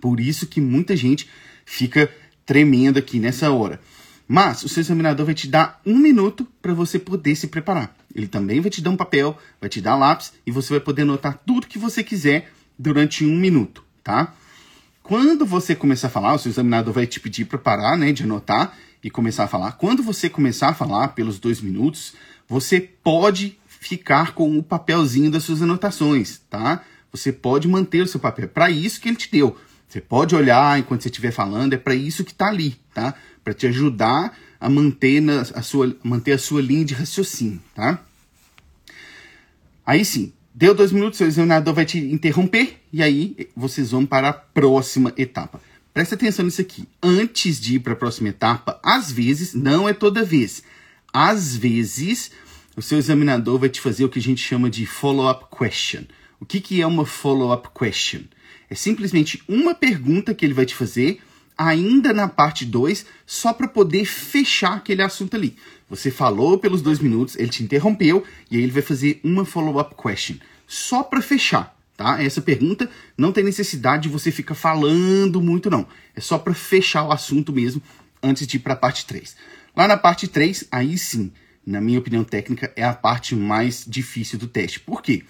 Por 0.01 0.19
isso 0.19 0.47
que 0.47 0.59
muita 0.59 0.95
gente 0.95 1.29
fica 1.65 2.11
tremendo 2.45 2.99
aqui 2.99 3.19
nessa 3.19 3.51
hora. 3.51 3.79
Mas 4.27 4.63
o 4.63 4.69
seu 4.69 4.81
examinador 4.81 5.25
vai 5.25 5.35
te 5.35 5.47
dar 5.47 5.79
um 5.85 5.97
minuto 5.97 6.47
para 6.61 6.73
você 6.73 6.97
poder 6.97 7.35
se 7.35 7.47
preparar. 7.47 7.95
Ele 8.13 8.27
também 8.27 8.59
vai 8.59 8.71
te 8.71 8.81
dar 8.81 8.89
um 8.89 8.97
papel, 8.97 9.37
vai 9.59 9.69
te 9.69 9.81
dar 9.81 9.95
lápis 9.95 10.33
e 10.45 10.51
você 10.51 10.71
vai 10.71 10.79
poder 10.79 11.03
anotar 11.03 11.39
tudo 11.45 11.67
que 11.67 11.77
você 11.77 12.03
quiser 12.03 12.51
durante 12.77 13.25
um 13.25 13.37
minuto, 13.37 13.83
tá? 14.03 14.33
Quando 15.03 15.45
você 15.45 15.75
começar 15.75 16.07
a 16.07 16.09
falar, 16.09 16.33
o 16.33 16.39
seu 16.39 16.49
examinador 16.49 16.93
vai 16.93 17.05
te 17.05 17.19
pedir 17.19 17.45
para 17.45 17.59
parar, 17.59 17.95
né, 17.95 18.11
de 18.11 18.23
anotar 18.23 18.75
e 19.05 19.09
começar 19.11 19.43
a 19.43 19.47
falar. 19.47 19.73
Quando 19.73 20.01
você 20.01 20.27
começar 20.27 20.69
a 20.69 20.73
falar 20.73 21.09
pelos 21.09 21.37
dois 21.37 21.61
minutos, 21.61 22.15
você 22.47 22.81
pode 22.81 23.55
ficar 23.67 24.33
com 24.33 24.57
o 24.57 24.63
papelzinho 24.63 25.29
das 25.29 25.43
suas 25.43 25.61
anotações, 25.61 26.41
tá? 26.49 26.83
Você 27.11 27.31
pode 27.31 27.67
manter 27.67 28.01
o 28.01 28.07
seu 28.07 28.19
papel. 28.19 28.47
Para 28.47 28.71
isso 28.71 28.99
que 28.99 29.07
ele 29.07 29.15
te 29.15 29.31
deu. 29.31 29.55
Você 29.87 30.01
pode 30.01 30.35
olhar 30.35 30.79
enquanto 30.79 31.03
você 31.03 31.09
estiver 31.09 31.29
falando, 31.29 31.73
é 31.73 31.77
para 31.77 31.93
isso 31.93 32.23
que 32.23 32.31
está 32.31 32.47
ali, 32.47 32.79
tá? 32.95 33.13
Para 33.43 33.53
te 33.53 33.67
ajudar 33.67 34.35
a 34.59 34.67
manter, 34.71 35.21
na, 35.21 35.41
a 35.41 35.61
sua, 35.61 35.95
manter 36.03 36.31
a 36.31 36.39
sua 36.39 36.59
linha 36.59 36.83
de 36.83 36.95
raciocínio, 36.95 37.61
tá? 37.75 38.01
Aí 39.85 40.03
sim, 40.03 40.33
deu 40.51 40.73
dois 40.73 40.91
minutos, 40.91 41.19
seu 41.19 41.27
examinador 41.27 41.75
vai 41.75 41.85
te 41.85 41.99
interromper 41.99 42.81
e 42.91 43.03
aí 43.03 43.49
vocês 43.55 43.91
vão 43.91 44.03
para 44.03 44.29
a 44.29 44.33
próxima 44.33 45.13
etapa. 45.15 45.61
Presta 45.95 46.15
atenção 46.15 46.43
nisso 46.43 46.59
aqui. 46.59 46.89
Antes 47.01 47.57
de 47.57 47.75
ir 47.75 47.79
para 47.79 47.93
a 47.93 47.95
próxima 47.95 48.27
etapa, 48.27 48.77
às 48.83 49.09
vezes, 49.09 49.53
não 49.53 49.87
é 49.87 49.93
toda 49.93 50.25
vez, 50.25 50.61
às 51.13 51.55
vezes, 51.55 52.31
o 52.75 52.81
seu 52.81 52.97
examinador 52.97 53.57
vai 53.57 53.69
te 53.69 53.79
fazer 53.79 54.03
o 54.03 54.09
que 54.09 54.19
a 54.19 54.21
gente 54.21 54.41
chama 54.41 54.69
de 54.69 54.85
follow-up 54.85 55.45
question. 55.57 56.03
O 56.37 56.45
que, 56.45 56.59
que 56.59 56.81
é 56.81 56.85
uma 56.85 57.05
follow-up 57.05 57.69
question? 57.73 58.23
É 58.69 58.75
simplesmente 58.75 59.41
uma 59.47 59.73
pergunta 59.73 60.33
que 60.33 60.45
ele 60.45 60.53
vai 60.53 60.65
te 60.65 60.75
fazer 60.75 61.21
ainda 61.57 62.11
na 62.11 62.27
parte 62.27 62.65
2, 62.65 63.05
só 63.25 63.53
para 63.53 63.69
poder 63.69 64.03
fechar 64.03 64.73
aquele 64.73 65.01
assunto 65.01 65.37
ali. 65.37 65.55
Você 65.89 66.11
falou 66.11 66.57
pelos 66.57 66.81
dois 66.81 66.99
minutos, 66.99 67.37
ele 67.37 67.47
te 67.47 67.63
interrompeu 67.63 68.21
e 68.51 68.57
aí 68.57 68.63
ele 68.63 68.73
vai 68.73 68.81
fazer 68.81 69.21
uma 69.23 69.45
follow-up 69.45 69.95
question, 69.95 70.35
só 70.67 71.03
para 71.03 71.21
fechar, 71.21 71.73
tá? 71.95 72.21
Essa 72.21 72.41
pergunta 72.41 72.89
não 73.17 73.31
tem 73.31 73.43
necessidade 73.43 74.03
de 74.03 74.09
você 74.09 74.31
ficar 74.31 74.55
falando 74.55 75.41
muito, 75.41 75.69
não. 75.69 75.87
É 76.15 76.21
só 76.21 76.37
para 76.37 76.53
fechar 76.53 77.03
o 77.03 77.11
assunto 77.11 77.51
mesmo 77.53 77.81
antes 78.21 78.45
de 78.47 78.57
ir 78.57 78.59
para 78.59 78.73
a 78.73 78.77
parte 78.77 79.05
3. 79.05 79.35
Lá 79.75 79.87
na 79.87 79.97
parte 79.97 80.27
3, 80.27 80.65
aí 80.71 80.97
sim, 80.97 81.31
na 81.65 81.81
minha 81.81 81.99
opinião 81.99 82.23
técnica, 82.23 82.71
é 82.75 82.83
a 82.83 82.93
parte 82.93 83.35
mais 83.35 83.85
difícil 83.87 84.39
do 84.39 84.47
teste. 84.47 84.79
Por 84.79 85.01
quê? 85.01 85.23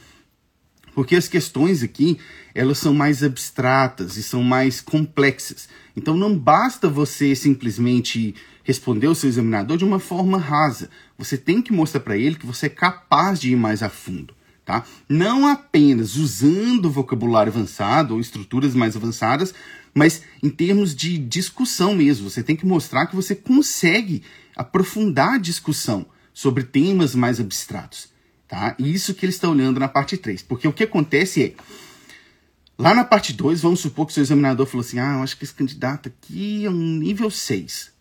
Porque 0.93 1.15
as 1.15 1.27
questões 1.27 1.83
aqui, 1.83 2.17
elas 2.53 2.77
são 2.77 2.93
mais 2.93 3.21
abstratas 3.21 4.15
e 4.15 4.23
são 4.23 4.41
mais 4.41 4.79
complexas. 4.79 5.67
Então 5.95 6.15
não 6.15 6.37
basta 6.37 6.87
você 6.87 7.35
simplesmente 7.35 8.33
responder 8.63 9.07
o 9.07 9.15
seu 9.15 9.29
examinador 9.29 9.77
de 9.77 9.83
uma 9.83 9.99
forma 9.99 10.37
rasa. 10.37 10.89
Você 11.17 11.37
tem 11.37 11.61
que 11.61 11.73
mostrar 11.73 11.99
para 11.99 12.17
ele 12.17 12.35
que 12.35 12.45
você 12.45 12.67
é 12.67 12.69
capaz 12.69 13.39
de 13.39 13.51
ir 13.51 13.57
mais 13.57 13.83
a 13.83 13.89
fundo. 13.89 14.33
Tá? 14.65 14.83
Não 15.07 15.45
apenas 15.45 16.15
usando 16.15 16.89
vocabulário 16.89 17.51
avançado 17.51 18.15
ou 18.15 18.19
estruturas 18.19 18.73
mais 18.73 18.95
avançadas, 18.95 19.53
mas 19.93 20.23
em 20.41 20.49
termos 20.49 20.95
de 20.95 21.19
discussão 21.19 21.93
mesmo. 21.93 22.29
Você 22.29 22.41
tem 22.41 22.55
que 22.55 22.65
mostrar 22.65 23.05
que 23.05 23.15
você 23.15 23.35
consegue 23.35 24.23
aprofundar 24.55 25.35
a 25.35 25.37
discussão 25.37 26.07
sobre 26.33 26.63
temas 26.63 27.13
mais 27.13 27.39
abstratos. 27.39 28.09
Tá? 28.47 28.75
Isso 28.79 29.13
que 29.13 29.23
ele 29.25 29.31
está 29.31 29.47
olhando 29.47 29.79
na 29.79 29.87
parte 29.87 30.17
3. 30.17 30.41
Porque 30.41 30.67
o 30.67 30.73
que 30.73 30.83
acontece 30.83 31.43
é, 31.43 31.53
lá 32.75 32.95
na 32.95 33.05
parte 33.05 33.33
2, 33.33 33.61
vamos 33.61 33.81
supor 33.81 34.07
que 34.07 34.11
o 34.11 34.15
seu 34.15 34.23
examinador 34.23 34.65
falou 34.65 34.83
assim, 34.83 34.97
ah, 34.97 35.17
eu 35.17 35.23
acho 35.23 35.37
que 35.37 35.43
esse 35.43 35.53
candidato 35.53 36.09
aqui 36.09 36.65
é 36.65 36.69
um 36.71 36.97
nível 36.97 37.29
6. 37.29 37.93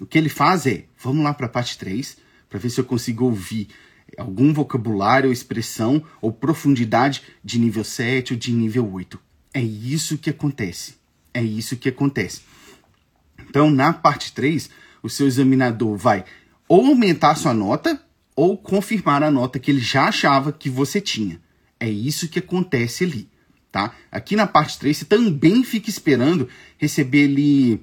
O 0.00 0.06
que 0.06 0.18
ele 0.18 0.28
faz 0.28 0.66
é, 0.66 0.84
vamos 1.02 1.24
lá 1.24 1.32
para 1.32 1.46
a 1.46 1.50
parte 1.50 1.78
3, 1.78 2.18
para 2.48 2.58
ver 2.58 2.68
se 2.68 2.78
eu 2.78 2.84
consigo 2.84 3.24
ouvir 3.24 3.68
algum 4.16 4.52
vocabulário 4.52 5.28
ou 5.28 5.32
expressão 5.32 6.02
ou 6.20 6.32
profundidade 6.32 7.22
de 7.42 7.58
nível 7.58 7.84
7 7.84 8.32
ou 8.32 8.38
de 8.38 8.52
nível 8.52 8.90
8. 8.92 9.18
É 9.52 9.62
isso 9.62 10.18
que 10.18 10.30
acontece. 10.30 10.94
É 11.32 11.42
isso 11.42 11.76
que 11.76 11.88
acontece. 11.88 12.42
Então, 13.38 13.70
na 13.70 13.92
parte 13.92 14.32
3, 14.32 14.70
o 15.02 15.08
seu 15.08 15.26
examinador 15.26 15.96
vai 15.96 16.24
ou 16.68 16.86
aumentar 16.86 17.34
sua 17.34 17.52
nota 17.52 18.00
ou 18.36 18.56
confirmar 18.56 19.22
a 19.22 19.30
nota 19.30 19.58
que 19.58 19.70
ele 19.70 19.80
já 19.80 20.04
achava 20.04 20.52
que 20.52 20.70
você 20.70 21.00
tinha. 21.00 21.40
É 21.78 21.88
isso 21.88 22.28
que 22.28 22.38
acontece 22.38 23.04
ali, 23.04 23.28
tá? 23.72 23.94
Aqui 24.10 24.36
na 24.36 24.46
parte 24.46 24.78
3, 24.78 24.98
você 24.98 25.04
também 25.04 25.64
fica 25.64 25.90
esperando 25.90 26.48
receber 26.78 27.24
ali 27.24 27.82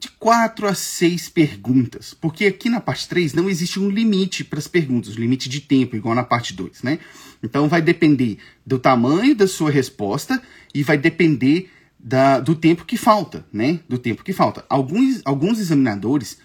de 0.00 0.08
4 0.08 0.66
a 0.66 0.74
6 0.74 1.28
perguntas, 1.28 2.14
porque 2.18 2.46
aqui 2.46 2.70
na 2.70 2.80
parte 2.80 3.06
3 3.06 3.34
não 3.34 3.50
existe 3.50 3.78
um 3.78 3.90
limite 3.90 4.42
para 4.42 4.58
as 4.58 4.66
perguntas, 4.66 5.12
limite 5.12 5.46
de 5.46 5.60
tempo, 5.60 5.94
igual 5.94 6.14
na 6.14 6.24
parte 6.24 6.54
2, 6.54 6.82
né? 6.82 6.98
Então 7.42 7.68
vai 7.68 7.82
depender 7.82 8.38
do 8.64 8.78
tamanho 8.78 9.34
da 9.34 9.46
sua 9.46 9.70
resposta 9.70 10.42
e 10.74 10.82
vai 10.82 10.96
depender 10.96 11.70
da, 11.98 12.40
do 12.40 12.54
tempo 12.54 12.86
que 12.86 12.96
falta, 12.96 13.44
né? 13.52 13.80
Do 13.86 13.98
tempo 13.98 14.24
que 14.24 14.32
falta. 14.32 14.64
Alguns, 14.70 15.20
alguns 15.22 15.58
examinadores 15.58 16.38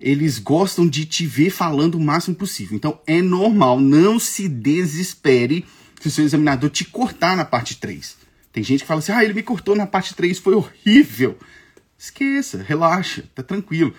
eles 0.00 0.38
gostam 0.38 0.88
de 0.88 1.04
te 1.04 1.26
ver 1.26 1.50
falando 1.50 1.96
o 1.96 2.00
máximo 2.00 2.34
possível. 2.34 2.76
Então 2.76 2.98
é 3.06 3.20
normal, 3.20 3.78
não 3.78 4.18
se 4.18 4.48
desespere 4.48 5.66
se 6.00 6.08
o 6.08 6.10
seu 6.10 6.24
examinador 6.24 6.70
te 6.70 6.84
cortar 6.86 7.36
na 7.36 7.44
parte 7.44 7.76
3. 7.76 8.16
Tem 8.54 8.64
gente 8.64 8.80
que 8.80 8.86
fala 8.86 9.00
assim: 9.00 9.12
ah, 9.12 9.22
ele 9.22 9.34
me 9.34 9.42
cortou 9.42 9.76
na 9.76 9.86
parte 9.86 10.14
3, 10.14 10.38
foi 10.38 10.54
horrível. 10.54 11.38
Esqueça, 11.98 12.62
relaxa, 12.62 13.24
tá 13.34 13.42
tranquilo. 13.42 13.94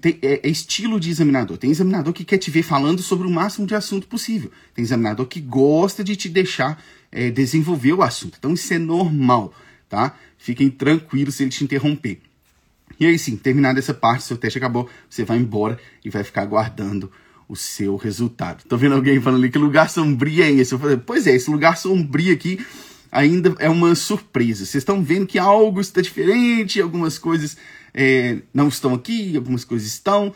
Tem, 0.00 0.18
é, 0.20 0.46
é, 0.46 0.50
estilo 0.50 1.00
de 1.00 1.10
examinador. 1.10 1.56
Tem 1.56 1.70
examinador 1.70 2.12
que 2.12 2.24
quer 2.24 2.38
te 2.38 2.50
ver 2.50 2.62
falando 2.62 3.02
sobre 3.02 3.26
o 3.26 3.30
máximo 3.30 3.66
de 3.66 3.74
assunto 3.74 4.06
possível. 4.06 4.50
Tem 4.74 4.82
examinador 4.82 5.26
que 5.26 5.40
gosta 5.40 6.04
de 6.04 6.16
te 6.16 6.28
deixar 6.28 6.82
é, 7.10 7.30
desenvolver 7.30 7.94
o 7.94 8.02
assunto. 8.02 8.36
Então 8.38 8.52
isso 8.52 8.72
é 8.74 8.78
normal, 8.78 9.54
tá? 9.88 10.14
Fiquem 10.36 10.70
tranquilos 10.70 11.36
se 11.36 11.44
ele 11.44 11.50
te 11.50 11.64
interromper. 11.64 12.20
E 12.98 13.06
aí 13.06 13.18
sim, 13.18 13.36
terminada 13.36 13.78
essa 13.78 13.94
parte, 13.94 14.24
seu 14.24 14.36
teste 14.36 14.58
acabou, 14.58 14.88
você 15.08 15.24
vai 15.24 15.38
embora 15.38 15.78
e 16.04 16.10
vai 16.10 16.22
ficar 16.22 16.42
aguardando 16.42 17.10
o 17.48 17.56
seu 17.56 17.96
resultado. 17.96 18.64
Tô 18.68 18.76
vendo 18.76 18.94
alguém 18.94 19.20
falando 19.20 19.40
ali 19.40 19.50
que 19.50 19.58
lugar 19.58 19.88
sombrio 19.88 20.42
é 20.42 20.50
esse? 20.50 20.74
Eu 20.74 20.78
falei, 20.78 20.98
pois 20.98 21.26
é, 21.26 21.34
esse 21.34 21.50
lugar 21.50 21.76
sombrio 21.76 22.32
aqui 22.32 22.64
ainda 23.10 23.54
é 23.58 23.68
uma 23.68 23.94
surpresa. 23.94 24.64
Vocês 24.64 24.82
estão 24.82 25.02
vendo 25.02 25.26
que 25.26 25.38
algo 25.38 25.80
está 25.80 26.00
diferente, 26.00 26.80
algumas 26.80 27.18
coisas 27.18 27.56
é, 27.92 28.38
não 28.52 28.68
estão 28.68 28.94
aqui, 28.94 29.36
algumas 29.36 29.64
coisas 29.64 29.88
estão. 29.88 30.32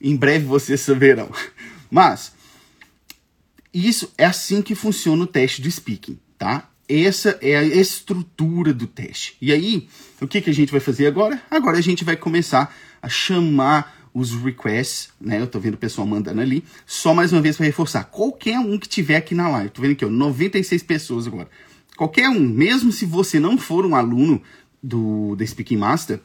Em 0.00 0.16
breve 0.16 0.44
vocês 0.44 0.80
saberão. 0.80 1.30
Mas 1.90 2.32
isso 3.72 4.12
é 4.16 4.24
assim 4.24 4.62
que 4.62 4.74
funciona 4.74 5.22
o 5.22 5.26
teste 5.26 5.60
do 5.60 5.70
speaking, 5.70 6.18
tá? 6.38 6.68
Essa 6.88 7.38
é 7.42 7.56
a 7.56 7.64
estrutura 7.64 8.72
do 8.72 8.86
teste. 8.86 9.36
E 9.42 9.52
aí, 9.52 9.88
o 10.20 10.26
que, 10.26 10.40
que 10.40 10.48
a 10.48 10.54
gente 10.54 10.72
vai 10.72 10.80
fazer 10.80 11.06
agora? 11.06 11.40
Agora 11.50 11.76
a 11.76 11.82
gente 11.82 12.02
vai 12.02 12.16
começar 12.16 12.74
a 13.02 13.08
chamar 13.08 14.10
os 14.14 14.32
requests, 14.34 15.10
né? 15.20 15.40
Eu 15.40 15.46
tô 15.46 15.60
vendo 15.60 15.74
o 15.74 15.78
pessoal 15.78 16.06
mandando 16.06 16.40
ali. 16.40 16.64
Só 16.86 17.12
mais 17.14 17.32
uma 17.32 17.42
vez 17.42 17.56
para 17.56 17.66
reforçar. 17.66 18.04
Qualquer 18.04 18.58
um 18.58 18.78
que 18.78 18.88
tiver 18.88 19.16
aqui 19.16 19.34
na 19.34 19.48
live, 19.48 19.70
tô 19.70 19.82
vendo 19.82 19.92
aqui, 19.92 20.04
ó, 20.04 20.08
96 20.08 20.82
pessoas 20.82 21.26
agora. 21.26 21.48
Qualquer 21.98 22.28
um, 22.28 22.38
mesmo 22.38 22.92
se 22.92 23.04
você 23.04 23.40
não 23.40 23.58
for 23.58 23.84
um 23.84 23.96
aluno 23.96 24.40
do 24.80 25.34
da 25.34 25.44
Speaking 25.44 25.78
Master, 25.78 26.20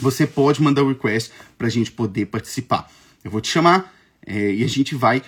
você 0.00 0.26
pode 0.26 0.62
mandar 0.62 0.82
o 0.82 0.88
request 0.88 1.30
para 1.58 1.66
a 1.66 1.70
gente 1.70 1.92
poder 1.92 2.24
participar. 2.24 2.90
Eu 3.22 3.30
vou 3.30 3.42
te 3.42 3.48
chamar 3.48 3.94
é, 4.26 4.54
e 4.54 4.64
a 4.64 4.66
gente 4.66 4.94
vai 4.94 5.22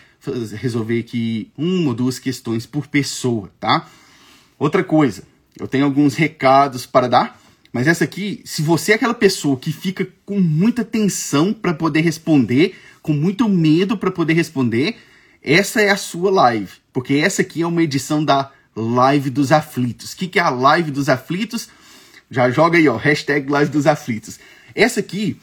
resolver 0.59 0.99
aqui 0.99 1.51
uma 1.59 1.89
ou 1.89 1.95
duas 1.95 2.19
questões 2.19 2.65
por 2.65 2.87
pessoa, 2.87 3.53
tá? 3.61 3.87
Outra 4.59 4.83
coisa, 4.83 5.25
eu 5.61 5.69
tenho 5.69 5.85
alguns 5.85 6.15
recados 6.15 6.87
para 6.87 7.07
dar, 7.07 7.39
mas 7.71 7.87
essa 7.87 8.05
aqui, 8.05 8.41
se 8.47 8.63
você 8.63 8.93
é 8.93 8.95
aquela 8.95 9.13
pessoa 9.13 9.59
que 9.59 9.73
fica 9.75 10.09
com 10.25 10.41
muita 10.41 10.87
tensão 10.87 11.53
para 11.53 11.75
poder 11.75 12.01
responder, 12.01 12.77
com 13.03 13.13
muito 13.13 13.47
medo 13.47 13.99
para 13.99 14.11
poder 14.11 14.33
responder, 14.33 14.97
essa 15.43 15.83
é 15.83 15.91
a 15.91 15.99
sua 15.99 16.31
live, 16.31 16.73
porque 16.95 17.17
essa 17.17 17.43
aqui 17.43 17.61
é 17.61 17.67
uma 17.67 17.83
edição 17.83 18.25
da 18.25 18.56
Live 18.77 19.31
dos 19.31 19.51
Aflitos. 19.51 20.13
O 20.13 20.17
que, 20.17 20.29
que 20.29 20.39
é 20.39 20.43
a 20.43 20.51
Live 20.51 20.91
dos 20.91 21.09
Aflitos? 21.09 21.69
Já 22.31 22.51
joga 22.51 22.77
aí, 22.77 22.89
ó, 22.89 22.97
hashtag 22.97 23.51
Live 23.51 23.71
dos 23.71 23.87
Aflitos. 23.87 24.39
Essa 24.75 25.01
aqui 25.01 25.41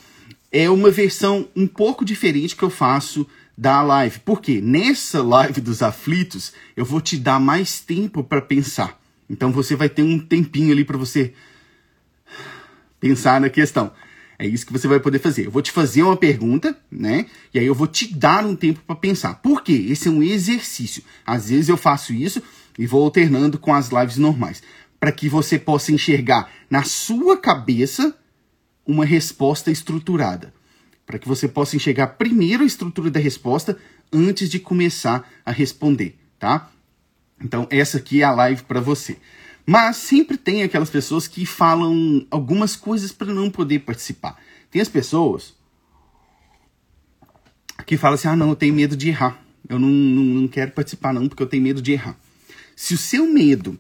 é 0.51 0.69
uma 0.69 0.91
versão 0.91 1.49
um 1.55 1.65
pouco 1.65 2.05
diferente 2.05 2.55
que 2.55 2.63
eu 2.63 2.69
faço 2.69 3.27
da 3.57 3.81
live. 3.81 4.19
Porque 4.19 4.61
nessa 4.61 5.23
live 5.23 5.59
dos 5.59 5.81
aflitos, 5.81 6.53
eu 6.77 6.85
vou 6.85 7.01
te 7.01 7.17
dar 7.17 7.39
mais 7.39 7.79
tempo 7.79 8.23
para 8.23 8.41
pensar. 8.41 8.99
Então 9.27 9.51
você 9.51 9.75
vai 9.75 9.89
ter 9.89 10.03
um 10.03 10.19
tempinho 10.19 10.71
ali 10.71 10.85
para 10.85 10.97
você 10.97 11.33
pensar 12.99 13.41
na 13.41 13.49
questão. 13.49 13.91
É 14.37 14.45
isso 14.45 14.65
que 14.65 14.73
você 14.73 14.87
vai 14.87 14.99
poder 14.99 15.19
fazer. 15.19 15.45
Eu 15.45 15.51
vou 15.51 15.61
te 15.61 15.71
fazer 15.71 16.03
uma 16.03 16.17
pergunta, 16.17 16.77
né? 16.91 17.27
E 17.53 17.59
aí 17.59 17.65
eu 17.65 17.75
vou 17.75 17.87
te 17.87 18.13
dar 18.13 18.45
um 18.45 18.55
tempo 18.55 18.81
para 18.85 18.95
pensar. 18.95 19.35
Por 19.35 19.63
quê? 19.63 19.85
Esse 19.89 20.07
é 20.07 20.11
um 20.11 20.21
exercício. 20.21 21.03
Às 21.25 21.49
vezes 21.49 21.69
eu 21.69 21.77
faço 21.77 22.13
isso 22.13 22.41
e 22.77 22.87
vou 22.87 23.03
alternando 23.03 23.57
com 23.57 23.73
as 23.73 23.89
lives 23.89 24.17
normais, 24.17 24.63
para 24.99 25.11
que 25.11 25.27
você 25.27 25.59
possa 25.59 25.91
enxergar 25.91 26.49
na 26.69 26.83
sua 26.83 27.37
cabeça 27.37 28.15
uma 28.85 29.05
resposta 29.05 29.71
estruturada. 29.71 30.53
Para 31.05 31.19
que 31.19 31.27
você 31.27 31.47
possa 31.47 31.75
enxergar 31.75 32.07
primeiro 32.07 32.63
a 32.63 32.65
estrutura 32.65 33.11
da 33.11 33.19
resposta 33.19 33.77
antes 34.11 34.49
de 34.49 34.59
começar 34.59 35.29
a 35.45 35.51
responder, 35.51 36.17
tá? 36.39 36.71
Então, 37.41 37.67
essa 37.69 37.97
aqui 37.97 38.21
é 38.21 38.23
a 38.23 38.31
live 38.31 38.63
para 38.63 38.79
você. 38.79 39.17
Mas 39.65 39.97
sempre 39.97 40.37
tem 40.37 40.63
aquelas 40.63 40.89
pessoas 40.89 41.27
que 41.27 41.45
falam 41.45 42.25
algumas 42.29 42.75
coisas 42.75 43.11
para 43.11 43.33
não 43.33 43.49
poder 43.49 43.79
participar. 43.79 44.37
Tem 44.69 44.81
as 44.81 44.89
pessoas 44.89 45.53
que 47.85 47.97
falam 47.97 48.15
assim: 48.15 48.27
ah, 48.27 48.35
não, 48.35 48.49
eu 48.49 48.55
tenho 48.55 48.73
medo 48.73 48.95
de 48.95 49.09
errar. 49.09 49.41
Eu 49.67 49.79
não, 49.79 49.87
não, 49.87 50.23
não 50.23 50.47
quero 50.47 50.71
participar, 50.71 51.13
não, 51.13 51.27
porque 51.27 51.41
eu 51.41 51.47
tenho 51.47 51.63
medo 51.63 51.81
de 51.81 51.93
errar. 51.93 52.17
Se 52.75 52.93
o 52.93 52.97
seu 52.97 53.27
medo 53.27 53.79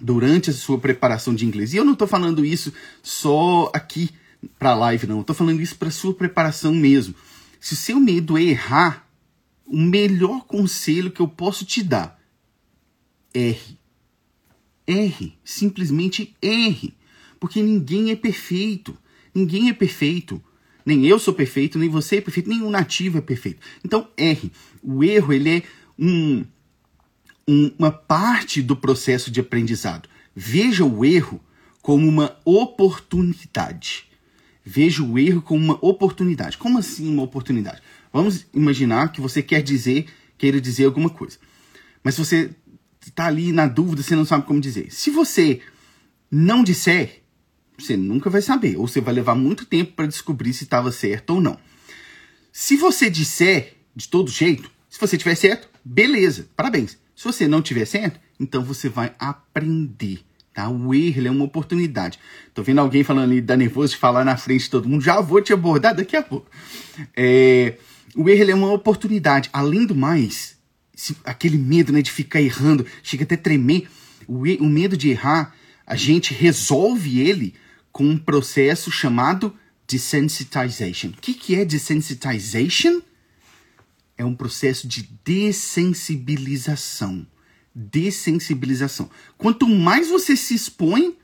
durante 0.00 0.50
a 0.50 0.52
sua 0.52 0.78
preparação 0.78 1.34
de 1.34 1.44
inglês, 1.44 1.72
e 1.72 1.76
eu 1.76 1.84
não 1.84 1.92
estou 1.92 2.08
falando 2.08 2.44
isso 2.44 2.72
só 3.02 3.70
aqui 3.74 4.10
para 4.58 4.70
a 4.70 4.74
live, 4.74 5.06
não, 5.06 5.16
eu 5.16 5.20
estou 5.20 5.36
falando 5.36 5.60
isso 5.60 5.76
para 5.76 5.90
sua 5.90 6.14
preparação 6.14 6.74
mesmo. 6.74 7.14
Se 7.60 7.74
o 7.74 7.76
seu 7.76 8.00
medo 8.00 8.36
é 8.36 8.42
errar, 8.42 9.08
o 9.64 9.76
melhor 9.76 10.44
conselho 10.44 11.10
que 11.10 11.20
eu 11.20 11.28
posso 11.28 11.64
te 11.64 11.82
dar 11.82 12.20
erre. 13.32 13.78
Erre, 14.86 15.38
simplesmente 15.44 16.36
erre. 16.42 16.94
Porque 17.38 17.62
ninguém 17.62 18.10
é 18.10 18.16
perfeito. 18.16 18.96
Ninguém 19.34 19.68
é 19.68 19.72
perfeito. 19.72 20.42
Nem 20.84 21.06
eu 21.06 21.18
sou 21.18 21.32
perfeito, 21.32 21.78
nem 21.78 21.88
você 21.88 22.16
é 22.16 22.20
perfeito, 22.20 22.50
o 22.50 22.70
nativo 22.70 23.18
é 23.18 23.20
perfeito. 23.20 23.60
Então, 23.84 24.08
erre. 24.16 24.50
O 24.82 25.04
erro, 25.04 25.32
ele 25.32 25.48
é 25.48 25.62
um, 25.98 26.44
um, 27.46 27.72
uma 27.78 27.90
parte 27.90 28.62
do 28.62 28.76
processo 28.76 29.30
de 29.30 29.40
aprendizado. 29.40 30.08
Veja 30.34 30.84
o 30.84 31.04
erro 31.04 31.40
como 31.80 32.08
uma 32.08 32.36
oportunidade. 32.44 34.06
Veja 34.64 35.02
o 35.02 35.18
erro 35.18 35.42
como 35.42 35.62
uma 35.62 35.78
oportunidade. 35.80 36.56
Como 36.56 36.78
assim 36.78 37.12
uma 37.12 37.22
oportunidade? 37.22 37.82
Vamos 38.12 38.46
imaginar 38.54 39.10
que 39.10 39.20
você 39.20 39.42
quer 39.42 39.62
dizer, 39.62 40.06
queira 40.38 40.60
dizer 40.60 40.84
alguma 40.84 41.10
coisa. 41.10 41.38
Mas 42.02 42.16
você 42.16 42.50
está 43.04 43.26
ali 43.26 43.52
na 43.52 43.66
dúvida, 43.66 44.02
você 44.02 44.14
não 44.14 44.24
sabe 44.24 44.46
como 44.46 44.60
dizer. 44.60 44.92
Se 44.92 45.10
você 45.10 45.60
não 46.30 46.62
disser, 46.62 47.22
você 47.78 47.96
nunca 47.96 48.30
vai 48.30 48.42
saber. 48.42 48.76
Ou 48.76 48.86
você 48.86 49.00
vai 49.00 49.14
levar 49.14 49.34
muito 49.34 49.66
tempo 49.66 49.92
para 49.92 50.06
descobrir 50.06 50.54
se 50.54 50.64
estava 50.64 50.92
certo 50.92 51.30
ou 51.30 51.40
não. 51.40 51.58
Se 52.52 52.76
você 52.76 53.10
disser 53.10 53.74
de 53.96 54.08
todo 54.08 54.30
jeito, 54.30 54.70
se 54.88 55.00
você 55.00 55.16
tiver 55.16 55.34
certo, 55.34 55.68
beleza, 55.84 56.48
parabéns. 56.54 56.98
Se 57.14 57.24
você 57.24 57.46
não 57.46 57.62
tiver 57.62 57.84
certo, 57.84 58.18
então 58.38 58.62
você 58.62 58.88
vai 58.88 59.14
aprender. 59.18 60.20
Tá? 60.52 60.68
O 60.68 60.94
erro 60.94 61.26
é 61.26 61.30
uma 61.30 61.44
oportunidade. 61.44 62.18
Tô 62.52 62.62
vendo 62.62 62.80
alguém 62.80 63.02
falando 63.02 63.24
ali, 63.24 63.40
dá 63.40 63.56
nervoso 63.56 63.94
de 63.94 63.98
falar 63.98 64.24
na 64.24 64.36
frente 64.36 64.64
de 64.64 64.70
todo 64.70 64.88
mundo. 64.88 65.02
Já 65.02 65.20
vou 65.20 65.40
te 65.40 65.52
abordar 65.52 65.94
daqui 65.94 66.16
a 66.16 66.22
pouco. 66.22 66.50
É, 67.16 67.76
o 68.14 68.28
erro 68.28 68.50
é 68.50 68.54
uma 68.54 68.72
oportunidade. 68.72 69.48
Além 69.52 69.86
do 69.86 69.94
mais, 69.94 70.58
se, 70.94 71.16
aquele 71.24 71.56
medo 71.56 71.92
né, 71.92 72.02
de 72.02 72.10
ficar 72.10 72.42
errando, 72.42 72.86
chega 73.02 73.24
até 73.24 73.36
tremer. 73.36 73.88
O, 74.28 74.42
o 74.42 74.68
medo 74.68 74.96
de 74.96 75.10
errar, 75.10 75.54
a 75.86 75.96
gente 75.96 76.34
resolve 76.34 77.20
ele 77.20 77.54
com 77.90 78.04
um 78.04 78.18
processo 78.18 78.90
chamado 78.90 79.54
desensitization. 79.86 81.08
O 81.08 81.20
que, 81.20 81.34
que 81.34 81.54
é 81.54 81.64
desensitization? 81.64 83.00
É 84.16 84.24
um 84.24 84.34
processo 84.34 84.86
de 84.86 85.08
dessensibilização 85.24 87.26
dessensibilização. 87.74 89.10
Quanto 89.38 89.66
mais 89.66 90.08
você 90.08 90.36
se 90.36 90.54
expõe, 90.54 91.16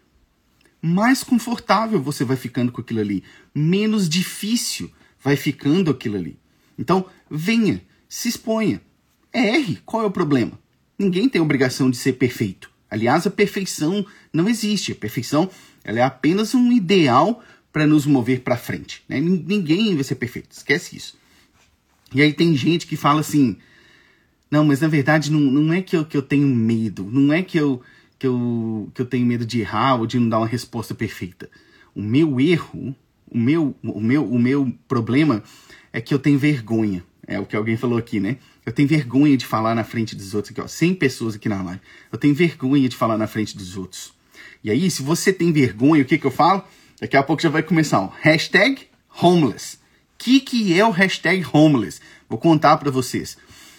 mais 0.80 1.22
confortável 1.22 2.00
você 2.00 2.24
vai 2.24 2.36
ficando 2.36 2.72
com 2.72 2.80
aquilo 2.80 3.00
ali, 3.00 3.22
menos 3.54 4.08
difícil 4.08 4.90
vai 5.20 5.36
ficando 5.36 5.90
aquilo 5.90 6.16
ali. 6.16 6.38
Então, 6.78 7.06
venha, 7.30 7.82
se 8.08 8.28
exponha, 8.28 8.80
erre, 9.32 9.78
qual 9.84 10.04
é 10.04 10.06
o 10.06 10.10
problema? 10.10 10.58
Ninguém 10.98 11.28
tem 11.28 11.40
obrigação 11.40 11.90
de 11.90 11.96
ser 11.96 12.14
perfeito. 12.14 12.70
Aliás, 12.90 13.26
a 13.26 13.30
perfeição 13.30 14.06
não 14.32 14.48
existe. 14.48 14.92
A 14.92 14.96
perfeição 14.96 15.50
ela 15.84 15.98
é 15.98 16.02
apenas 16.02 16.54
um 16.54 16.72
ideal 16.72 17.42
para 17.72 17.86
nos 17.86 18.06
mover 18.06 18.40
para 18.40 18.56
frente. 18.56 19.02
Né? 19.08 19.20
Ninguém 19.20 19.94
vai 19.94 20.04
ser 20.04 20.14
perfeito, 20.14 20.52
esquece 20.52 20.96
isso. 20.96 21.17
E 22.14 22.22
aí 22.22 22.32
tem 22.32 22.54
gente 22.56 22.86
que 22.86 22.96
fala 22.96 23.20
assim: 23.20 23.56
não, 24.50 24.64
mas 24.64 24.80
na 24.80 24.88
verdade 24.88 25.30
não, 25.30 25.40
não 25.40 25.72
é 25.72 25.82
que 25.82 25.96
eu, 25.96 26.04
que 26.04 26.16
eu 26.16 26.22
tenho 26.22 26.46
medo, 26.46 27.08
não 27.10 27.32
é 27.32 27.42
que 27.42 27.58
eu, 27.58 27.82
que, 28.18 28.26
eu, 28.26 28.90
que 28.94 29.02
eu 29.02 29.06
tenho 29.06 29.26
medo 29.26 29.44
de 29.44 29.60
errar 29.60 29.96
ou 29.96 30.06
de 30.06 30.18
não 30.18 30.28
dar 30.28 30.38
uma 30.38 30.46
resposta 30.46 30.94
perfeita. 30.94 31.50
O 31.94 32.02
meu 32.02 32.40
erro, 32.40 32.94
o 33.30 33.38
meu, 33.38 33.74
o 33.82 34.00
meu, 34.00 34.24
o 34.24 34.38
meu 34.38 34.72
problema 34.86 35.42
é 35.92 36.00
que 36.00 36.14
eu 36.14 36.18
tenho 36.18 36.38
vergonha. 36.38 37.04
É 37.26 37.38
o 37.38 37.44
que 37.44 37.54
alguém 37.54 37.76
falou 37.76 37.98
aqui, 37.98 38.18
né? 38.18 38.38
Eu 38.64 38.72
tenho 38.72 38.88
vergonha 38.88 39.36
de 39.36 39.44
falar 39.44 39.74
na 39.74 39.84
frente 39.84 40.16
dos 40.16 40.34
outros 40.34 40.52
aqui, 40.52 40.60
ó. 40.62 40.66
100 40.66 40.94
pessoas 40.94 41.34
aqui 41.34 41.48
na 41.48 41.62
live. 41.62 41.80
Eu 42.10 42.18
tenho 42.18 42.34
vergonha 42.34 42.88
de 42.88 42.96
falar 42.96 43.18
na 43.18 43.26
frente 43.26 43.54
dos 43.54 43.76
outros. 43.76 44.14
E 44.64 44.70
aí, 44.70 44.90
se 44.90 45.02
você 45.02 45.30
tem 45.30 45.52
vergonha, 45.52 46.02
o 46.02 46.06
que 46.06 46.16
que 46.16 46.26
eu 46.26 46.30
falo? 46.30 46.64
Daqui 46.98 47.16
a 47.16 47.22
pouco 47.22 47.42
já 47.42 47.50
vai 47.50 47.62
começar, 47.62 48.00
ó. 48.00 48.10
Hashtag 48.20 48.86
homeless. 49.22 49.78
Que 50.18 50.40
que 50.40 50.78
é 50.78 50.84
o 50.84 50.90
hashtag 50.90 51.46
homeless? 51.52 52.00
Vou 52.28 52.40
contar 52.40 52.76
para 52.76 52.90
vocês. 52.90 53.38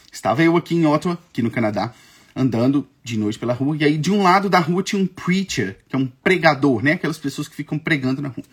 Estava 0.10 0.42
eu 0.42 0.56
aqui 0.56 0.74
em 0.74 0.86
Ottawa, 0.86 1.20
aqui 1.30 1.42
no 1.42 1.52
Canadá, 1.52 1.94
andando 2.34 2.88
de 3.04 3.18
noite 3.18 3.38
pela 3.38 3.54
rua, 3.54 3.76
e 3.78 3.84
aí 3.84 3.98
de 3.98 4.10
um 4.10 4.24
lado 4.24 4.50
da 4.50 4.58
rua 4.58 4.82
tinha 4.82 5.02
um 5.02 5.06
preacher, 5.06 5.78
que 5.90 5.96
é 5.96 6.00
um 6.00 6.08
pregador, 6.08 6.82
né? 6.82 6.94
Aquelas 6.94 7.18
pessoas 7.18 7.50
que 7.50 7.56
ficam 7.56 7.78
pregando 7.78 8.22
na 8.22 8.30
rua. 8.30 8.46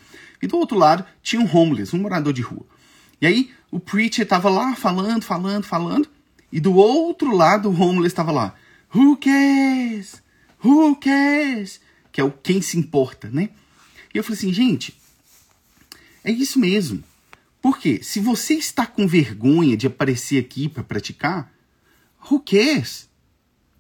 E 0.43 0.49
do 0.49 0.57
outro 0.57 0.77
lado 0.77 1.07
tinha 1.23 1.41
um 1.41 1.57
homeless, 1.57 1.95
um 1.95 2.01
morador 2.01 2.33
de 2.33 2.43
rua. 2.43 2.67
E 3.21 3.27
aí 3.27 3.51
o 3.71 3.79
preacher 3.79 4.25
estava 4.25 4.51
lá 4.51 4.75
falando, 4.75 5.23
falando, 5.23 5.65
falando, 5.65 6.09
e 6.51 6.59
do 6.59 6.75
outro 6.75 7.35
lado 7.35 7.71
o 7.71 7.81
homeless 7.81 8.13
estava 8.13 8.33
lá. 8.33 8.55
Who 8.93 9.17
cares? 9.17 10.21
Who 10.65 10.97
cares? 10.97 11.81
Que 12.11 12.21
é 12.21 12.25
o 12.25 12.33
quem 12.33 12.61
se 12.61 12.77
importa, 12.77 13.31
né? 13.33 13.51
E 14.13 14.19
eu 14.19 14.25
falei 14.25 14.39
assim, 14.39 14.53
gente, 14.53 14.93
é 16.25 16.33
isso 16.33 16.59
mesmo. 16.59 17.05
Porque 17.67 18.01
se 18.01 18.21
você 18.21 18.55
está 18.55 18.87
com 18.87 19.09
vergonha 19.09 19.77
de 19.77 19.89
aparecer 19.89 20.39
aqui 20.39 20.69
para 20.69 20.85
praticar, 20.85 21.53
who 22.31 22.39
cares? 22.39 23.09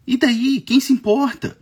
E 0.05 0.17
daí? 0.17 0.61
Quem 0.61 0.81
se 0.81 0.93
importa? 0.93 1.57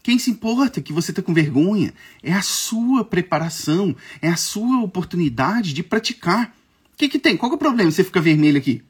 Quem 0.00 0.20
se 0.20 0.30
importa 0.30 0.80
que 0.80 0.92
você 0.92 1.10
está 1.10 1.20
com 1.20 1.34
vergonha? 1.34 1.92
É 2.22 2.32
a 2.32 2.42
sua 2.42 3.04
preparação, 3.04 3.96
é 4.22 4.28
a 4.28 4.36
sua 4.36 4.80
oportunidade 4.84 5.72
de 5.72 5.82
praticar. 5.82 6.56
O 6.94 6.96
que, 6.96 7.08
que 7.08 7.18
tem? 7.18 7.36
Qual 7.36 7.50
que 7.50 7.54
é 7.54 7.56
o 7.56 7.58
problema 7.58 7.90
você 7.90 8.04
ficar 8.04 8.20
vermelho 8.20 8.58
aqui? 8.58 8.80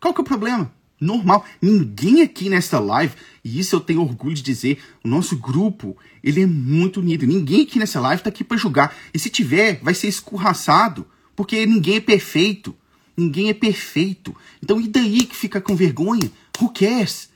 Qual 0.00 0.14
que 0.14 0.20
é 0.22 0.24
o 0.24 0.26
problema? 0.26 0.72
Normal. 0.98 1.44
Ninguém 1.60 2.22
aqui 2.22 2.48
nesta 2.48 2.78
live, 2.78 3.14
e 3.44 3.58
isso 3.60 3.76
eu 3.76 3.80
tenho 3.80 4.00
orgulho 4.00 4.34
de 4.34 4.42
dizer, 4.42 4.82
o 5.04 5.08
nosso 5.08 5.36
grupo, 5.36 5.98
ele 6.24 6.40
é 6.40 6.46
muito 6.46 7.00
unido. 7.00 7.26
Ninguém 7.26 7.64
aqui 7.64 7.78
nessa 7.78 8.00
live 8.00 8.20
está 8.20 8.30
aqui 8.30 8.42
para 8.42 8.56
julgar. 8.56 8.96
E 9.12 9.18
se 9.18 9.28
tiver, 9.28 9.80
vai 9.82 9.92
ser 9.92 10.08
escorraçado. 10.08 11.06
Porque 11.36 11.66
ninguém 11.66 11.96
é 11.96 12.00
perfeito. 12.00 12.74
Ninguém 13.16 13.50
é 13.50 13.54
perfeito. 13.54 14.34
Então, 14.62 14.80
e 14.80 14.88
daí 14.88 15.24
que 15.24 15.36
fica 15.36 15.60
com 15.60 15.76
vergonha? 15.76 16.32
Who 16.60 16.72
cares? 16.72 17.30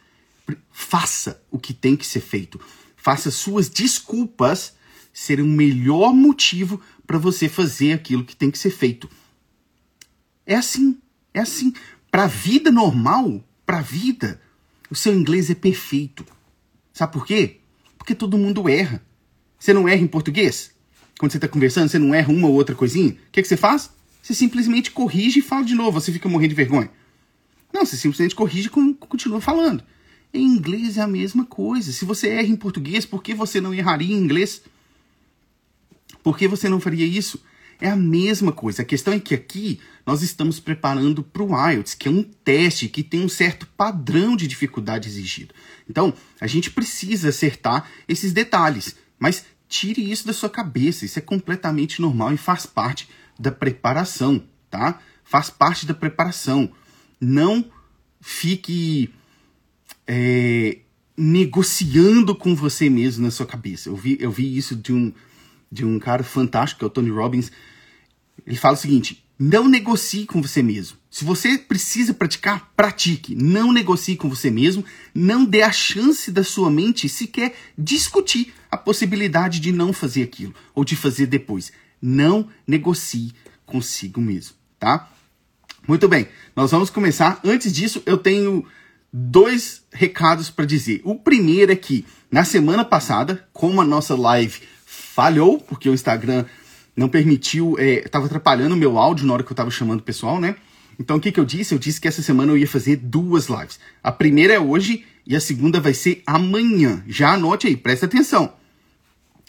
Faça 0.72 1.40
o 1.50 1.58
que 1.58 1.72
tem 1.72 1.94
que 1.94 2.06
ser 2.06 2.20
feito. 2.20 2.60
Faça 2.96 3.30
suas 3.30 3.68
desculpas 3.68 4.74
serem 5.12 5.44
o 5.44 5.48
melhor 5.48 6.12
motivo 6.14 6.80
para 7.06 7.18
você 7.18 7.48
fazer 7.48 7.92
aquilo 7.92 8.24
que 8.24 8.36
tem 8.36 8.50
que 8.50 8.58
ser 8.58 8.70
feito. 8.70 9.08
É 10.46 10.54
assim. 10.54 10.98
É 11.32 11.40
assim. 11.40 11.72
Para 12.10 12.24
a 12.24 12.28
vida 12.28 12.70
normal, 12.70 13.44
para 13.64 13.78
a 13.78 13.82
vida, 13.82 14.40
o 14.90 14.94
seu 14.94 15.14
inglês 15.14 15.48
é 15.50 15.54
perfeito. 15.54 16.26
Sabe 16.92 17.12
por 17.12 17.24
quê? 17.24 17.60
Porque 17.96 18.14
todo 18.14 18.38
mundo 18.38 18.68
erra. 18.68 19.02
Você 19.58 19.72
não 19.72 19.88
erra 19.88 20.02
em 20.02 20.06
português? 20.06 20.74
Quando 21.20 21.33
você 21.33 21.37
está 21.37 21.46
conversando, 21.48 21.87
você 21.87 21.98
não 21.98 22.14
erra 22.14 22.33
uma 22.33 22.48
ou 22.48 22.54
outra 22.54 22.74
coisinha, 22.74 23.11
o 23.11 23.16
que, 23.30 23.42
que 23.42 23.46
você 23.46 23.54
faz? 23.54 23.90
Você 24.22 24.33
simplesmente 24.33 24.90
corrige 24.90 25.40
e 25.40 25.42
fala 25.42 25.66
de 25.66 25.74
novo, 25.74 26.00
você 26.00 26.11
fica 26.11 26.30
morrendo 26.30 26.48
de 26.48 26.54
vergonha. 26.54 26.90
Não, 27.70 27.85
você 27.85 27.94
simplesmente 27.98 28.35
corrige 28.35 28.68
e 28.68 28.94
continua 28.94 29.38
falando. 29.38 29.85
Em 30.33 30.42
inglês 30.42 30.96
é 30.96 31.02
a 31.02 31.06
mesma 31.06 31.44
coisa. 31.44 31.92
Se 31.92 32.06
você 32.06 32.30
erra 32.30 32.48
em 32.48 32.56
português, 32.56 33.04
por 33.04 33.22
que 33.22 33.35
você 33.35 33.61
não 33.61 33.74
erraria 33.74 34.14
em 34.14 34.18
inglês? 34.18 34.62
Por 36.22 36.38
que 36.38 36.48
você 36.48 36.70
não 36.70 36.80
faria 36.80 37.04
isso? 37.04 37.38
É 37.78 37.90
a 37.90 37.96
mesma 37.96 38.50
coisa. 38.50 38.80
A 38.80 38.85
questão 38.85 39.12
é 39.12 39.20
que 39.20 39.35
aqui 39.35 39.78
nós 40.06 40.22
estamos 40.22 40.59
preparando 40.59 41.22
para 41.22 41.42
o 41.42 41.70
IELTS, 41.70 41.92
que 41.92 42.09
é 42.09 42.11
um 42.11 42.22
teste 42.22 42.88
que 42.88 43.02
tem 43.02 43.22
um 43.22 43.28
certo 43.28 43.66
padrão 43.76 44.37
de 44.37 44.46
dificuldade 44.46 45.06
exigido. 45.06 45.54
Então, 45.87 46.14
a 46.40 46.46
gente 46.46 46.70
precisa 46.70 47.28
acertar 47.28 47.87
esses 48.09 48.33
detalhes. 48.33 48.96
Mas 49.18 49.44
Tire 49.70 50.11
isso 50.11 50.26
da 50.26 50.33
sua 50.33 50.50
cabeça, 50.50 51.04
isso 51.04 51.16
é 51.16 51.22
completamente 51.22 52.02
normal 52.02 52.35
e 52.35 52.37
faz 52.37 52.66
parte 52.66 53.09
da 53.38 53.52
preparação, 53.52 54.42
tá? 54.68 55.00
Faz 55.22 55.48
parte 55.48 55.87
da 55.87 55.94
preparação. 55.94 56.72
Não 57.20 57.64
fique 58.20 59.14
é, 60.09 60.78
negociando 61.16 62.35
com 62.35 62.52
você 62.52 62.90
mesmo 62.90 63.22
na 63.22 63.30
sua 63.30 63.46
cabeça. 63.46 63.88
Eu 63.88 63.94
vi, 63.94 64.18
eu 64.18 64.33
vi 64.33 64.56
isso 64.56 64.74
de 64.74 64.92
um, 64.92 65.12
de 65.70 65.85
um 65.85 66.00
cara 66.00 66.24
fantástico, 66.24 66.80
que 66.80 66.85
é 66.85 66.88
o 66.88 66.90
Tony 66.90 67.11
Robbins. 67.11 67.52
Ele 68.44 68.56
fala 68.56 68.74
o 68.74 68.80
seguinte: 68.80 69.24
não 69.38 69.68
negocie 69.68 70.26
com 70.26 70.42
você 70.42 70.64
mesmo. 70.64 70.98
Se 71.09 71.24
você 71.24 71.56
precisa 71.56 72.12
praticar, 72.12 72.72
pratique. 72.74 73.37
Não 73.37 73.70
negocie 73.70 74.16
com 74.16 74.28
você 74.28 74.50
mesmo. 74.50 74.85
Não 75.14 75.44
dê 75.44 75.62
a 75.62 75.70
chance 75.70 76.33
da 76.33 76.42
sua 76.42 76.72
mente 76.72 77.09
sequer 77.09 77.54
discutir 77.78 78.52
a 78.70 78.76
possibilidade 78.76 79.61
de 79.61 79.72
não 79.72 79.92
fazer 79.92 80.22
aquilo 80.22 80.54
ou 80.74 80.85
de 80.85 80.96
fazer 80.96 81.26
depois. 81.26 81.72
Não 82.00 82.48
negocie 82.66 83.33
consigo 83.66 84.20
mesmo, 84.20 84.54
tá? 84.78 85.11
Muito 85.87 86.09
bem, 86.09 86.28
nós 86.54 86.70
vamos 86.70 86.90
começar. 86.90 87.40
Antes 87.44 87.72
disso, 87.72 88.02
eu 88.06 88.16
tenho 88.16 88.64
dois 89.12 89.83
recados 89.92 90.50
para 90.50 90.64
dizer. 90.64 91.00
O 91.04 91.14
primeiro 91.14 91.72
é 91.72 91.76
que 91.76 92.04
na 92.30 92.44
semana 92.44 92.85
passada, 92.85 93.48
como 93.52 93.80
a 93.80 93.85
nossa 93.85 94.14
live 94.14 94.61
falhou, 94.87 95.59
porque 95.59 95.88
o 95.88 95.94
Instagram 95.94 96.44
não 96.94 97.09
permitiu, 97.09 97.78
estava 97.78 98.26
é, 98.26 98.28
atrapalhando 98.28 98.74
o 98.74 98.78
meu 98.78 98.98
áudio 98.98 99.26
na 99.26 99.33
hora 99.33 99.42
que 99.42 99.50
eu 99.50 99.54
estava 99.54 99.70
chamando 99.70 100.00
o 100.00 100.04
pessoal, 100.04 100.40
né? 100.40 100.56
Então 100.98 101.16
o 101.16 101.20
que, 101.20 101.33
que 101.33 101.40
eu 101.40 101.44
disse? 101.44 101.74
Eu 101.74 101.78
disse 101.78 102.00
que 102.00 102.06
essa 102.06 102.22
semana 102.22 102.52
eu 102.52 102.59
ia 102.59 102.68
fazer 102.68 102.96
duas 102.96 103.46
lives. 103.46 103.80
A 104.02 104.12
primeira 104.12 104.52
é 104.52 104.61
hoje 104.61 105.04
e 105.26 105.35
a 105.35 105.40
segunda 105.40 105.80
vai 105.80 105.94
ser 105.94 106.22
amanhã. 106.26 107.02
Já 107.06 107.33
anote 107.33 107.66
aí, 107.66 107.76
presta 107.76 108.06
atenção. 108.06 108.52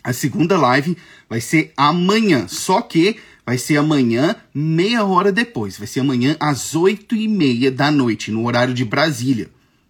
A 0.03 0.13
segunda 0.13 0.57
live 0.57 0.97
vai 1.29 1.39
ser 1.39 1.73
amanhã, 1.77 2.47
só 2.47 2.81
que 2.81 3.17
vai 3.45 3.57
ser 3.57 3.77
amanhã, 3.77 4.35
meia 4.53 5.03
hora 5.03 5.31
depois. 5.31 5.77
Vai 5.77 5.87
ser 5.87 5.99
amanhã 5.99 6.35
às 6.39 6.75
oito 6.75 7.15
e 7.15 7.27
meia 7.27 7.71
da 7.71 7.91
noite, 7.91 8.31
no 8.31 8.45
horário 8.45 8.73
de 8.73 8.83
Brasília. 8.83 9.49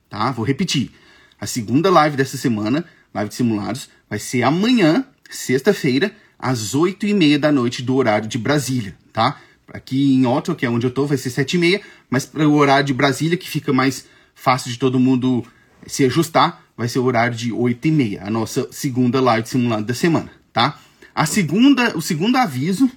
Tá? 0.10 0.32
Vou 0.32 0.46
repetir. 0.46 0.92
A 1.40 1.48
segunda 1.48 1.90
live 1.90 2.18
dessa 2.18 2.38
semana, 2.38 2.86
live 3.14 3.30
de 3.30 3.36
simulados, 3.36 3.90
vai 4.10 4.20
ser 4.20 4.44
amanhã, 4.44 5.06
sexta-feira, 5.30 6.14
às 6.38 6.76
oito 6.76 7.06
e 7.06 7.14
meia 7.14 7.40
da 7.40 7.52
noite 7.52 7.82
do 7.82 7.96
horário 7.96 8.28
de 8.28 8.38
Brasília, 8.38 8.96
tá? 9.14 9.40
Aqui 9.74 10.14
em 10.14 10.26
Ottawa, 10.26 10.56
que 10.56 10.66
é 10.66 10.70
onde 10.70 10.86
eu 10.86 10.92
tô, 10.92 11.06
vai 11.06 11.18
ser 11.18 11.30
sete 11.30 11.54
e 11.54 11.58
meia, 11.58 11.82
mas 12.10 12.26
para 12.26 12.48
o 12.48 12.56
horário 12.56 12.86
de 12.86 12.94
Brasília, 12.94 13.38
que 13.38 13.50
fica 13.50 13.72
mais 13.72 14.06
fácil 14.36 14.70
de 14.70 14.78
todo 14.78 15.00
mundo 15.00 15.46
se 15.88 16.04
ajustar, 16.04 16.64
vai 16.78 16.88
ser 16.88 17.00
o 17.00 17.06
horário 17.06 17.36
de 17.36 17.52
oito 17.52 17.88
e 17.88 17.92
meia, 17.92 18.24
a 18.24 18.30
nossa 18.30 18.68
segunda 18.72 19.22
live 19.22 19.48
simulada 19.48 19.84
da 19.84 19.94
semana, 19.94 20.32
tá? 20.52 20.80
A 21.14 21.26
segunda, 21.26 21.96
o 21.98 22.02
segundo 22.02 22.38
aviso 22.38 22.90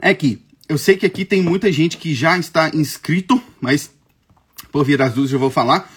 é 0.00 0.14
que 0.14 0.42
eu 0.68 0.76
sei 0.76 0.96
que 0.96 1.06
aqui 1.06 1.24
tem 1.24 1.42
muita 1.42 1.72
gente 1.72 1.96
que 1.96 2.14
já 2.14 2.38
está 2.38 2.70
inscrito, 2.74 3.42
mas 3.60 3.90
por 4.70 4.84
vir 4.84 5.00
as 5.00 5.14
dúvidas 5.14 5.32
eu 5.32 5.38
vou 5.38 5.50
falar. 5.50 5.90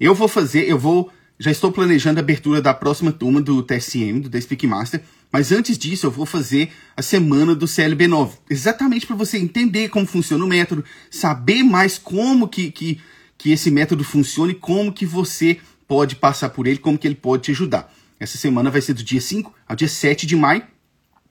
Eu 0.00 0.14
vou 0.14 0.28
fazer, 0.28 0.68
eu 0.68 0.78
vou, 0.78 1.10
já 1.38 1.50
estou 1.50 1.70
planejando 1.70 2.18
a 2.18 2.22
abertura 2.22 2.62
da 2.62 2.72
próxima 2.72 3.12
turma 3.12 3.40
do 3.40 3.62
TSM, 3.62 4.20
do 4.20 4.30
The 4.30 4.40
Speak 4.40 4.66
Master, 4.66 5.02
mas 5.30 5.52
antes 5.52 5.76
disso 5.76 6.06
eu 6.06 6.10
vou 6.10 6.24
fazer 6.24 6.70
a 6.96 7.02
semana 7.02 7.54
do 7.54 7.66
CLB9, 7.66 8.30
exatamente 8.48 9.06
para 9.06 9.16
você 9.16 9.38
entender 9.38 9.88
como 9.88 10.06
funciona 10.06 10.44
o 10.44 10.48
método, 10.48 10.84
saber 11.10 11.62
mais 11.62 11.98
como 11.98 12.48
que, 12.48 12.70
que, 12.70 13.00
que 13.38 13.52
esse 13.52 13.70
método 13.70 14.04
funciona 14.04 14.52
e 14.52 14.54
como 14.54 14.92
que 14.92 15.06
você 15.06 15.58
pode 15.86 16.16
passar 16.16 16.50
por 16.50 16.66
ele, 16.66 16.78
como 16.78 16.98
que 16.98 17.06
ele 17.06 17.14
pode 17.14 17.44
te 17.44 17.50
ajudar. 17.50 17.92
Essa 18.18 18.38
semana 18.38 18.70
vai 18.70 18.80
ser 18.80 18.94
do 18.94 19.02
dia 19.02 19.20
5 19.20 19.52
ao 19.68 19.76
dia 19.76 19.88
7 19.88 20.26
de 20.26 20.36
maio. 20.36 20.62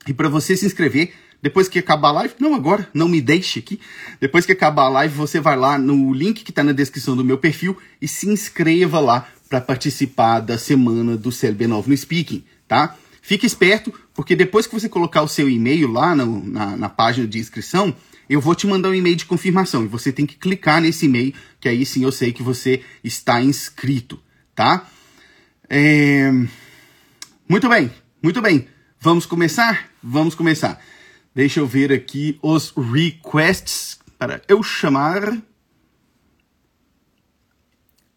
E 0.06 0.14
para 0.14 0.28
você 0.28 0.56
se 0.56 0.64
inscrever, 0.64 1.12
depois 1.42 1.68
que 1.68 1.78
acabar 1.78 2.08
a 2.08 2.12
live, 2.12 2.34
não 2.38 2.54
agora, 2.54 2.88
não 2.94 3.08
me 3.08 3.20
deixe 3.20 3.58
aqui. 3.58 3.80
Depois 4.20 4.46
que 4.46 4.52
acabar 4.52 4.84
a 4.84 4.88
live, 4.88 5.14
você 5.14 5.40
vai 5.40 5.56
lá 5.56 5.78
no 5.78 6.12
link 6.12 6.42
que 6.42 6.50
está 6.50 6.62
na 6.62 6.72
descrição 6.72 7.16
do 7.16 7.24
meu 7.24 7.38
perfil 7.38 7.76
e 8.00 8.08
se 8.08 8.28
inscreva 8.28 9.00
lá 9.00 9.28
para 9.48 9.60
participar 9.60 10.40
da 10.40 10.58
semana 10.58 11.16
do 11.16 11.30
CLB9 11.30 11.86
no 11.86 11.96
Speaking, 11.96 12.44
tá? 12.66 12.96
Fique 13.22 13.46
esperto, 13.46 13.92
porque 14.14 14.36
depois 14.36 14.66
que 14.66 14.74
você 14.74 14.88
colocar 14.88 15.22
o 15.22 15.28
seu 15.28 15.48
e-mail 15.48 15.90
lá 15.90 16.14
no, 16.14 16.44
na, 16.44 16.76
na 16.76 16.88
página 16.88 17.26
de 17.26 17.38
inscrição, 17.38 17.94
eu 18.28 18.40
vou 18.40 18.54
te 18.54 18.66
mandar 18.66 18.90
um 18.90 18.94
e-mail 18.94 19.16
de 19.16 19.26
confirmação 19.26 19.84
e 19.84 19.88
você 19.88 20.12
tem 20.12 20.26
que 20.26 20.36
clicar 20.36 20.80
nesse 20.80 21.06
e-mail, 21.06 21.34
que 21.60 21.68
aí 21.68 21.84
sim 21.86 22.04
eu 22.04 22.12
sei 22.12 22.32
que 22.32 22.42
você 22.42 22.82
está 23.02 23.40
inscrito, 23.40 24.20
tá? 24.54 24.86
É... 25.68 26.30
Muito 27.48 27.68
bem, 27.68 27.90
muito 28.22 28.42
bem. 28.42 28.68
Vamos 28.98 29.26
começar? 29.26 29.90
Vamos 30.02 30.34
começar. 30.34 30.82
Deixa 31.34 31.60
eu 31.60 31.66
ver 31.66 31.92
aqui 31.92 32.38
os 32.42 32.70
requests 32.70 33.98
para 34.18 34.42
eu 34.48 34.62
chamar. 34.62 35.36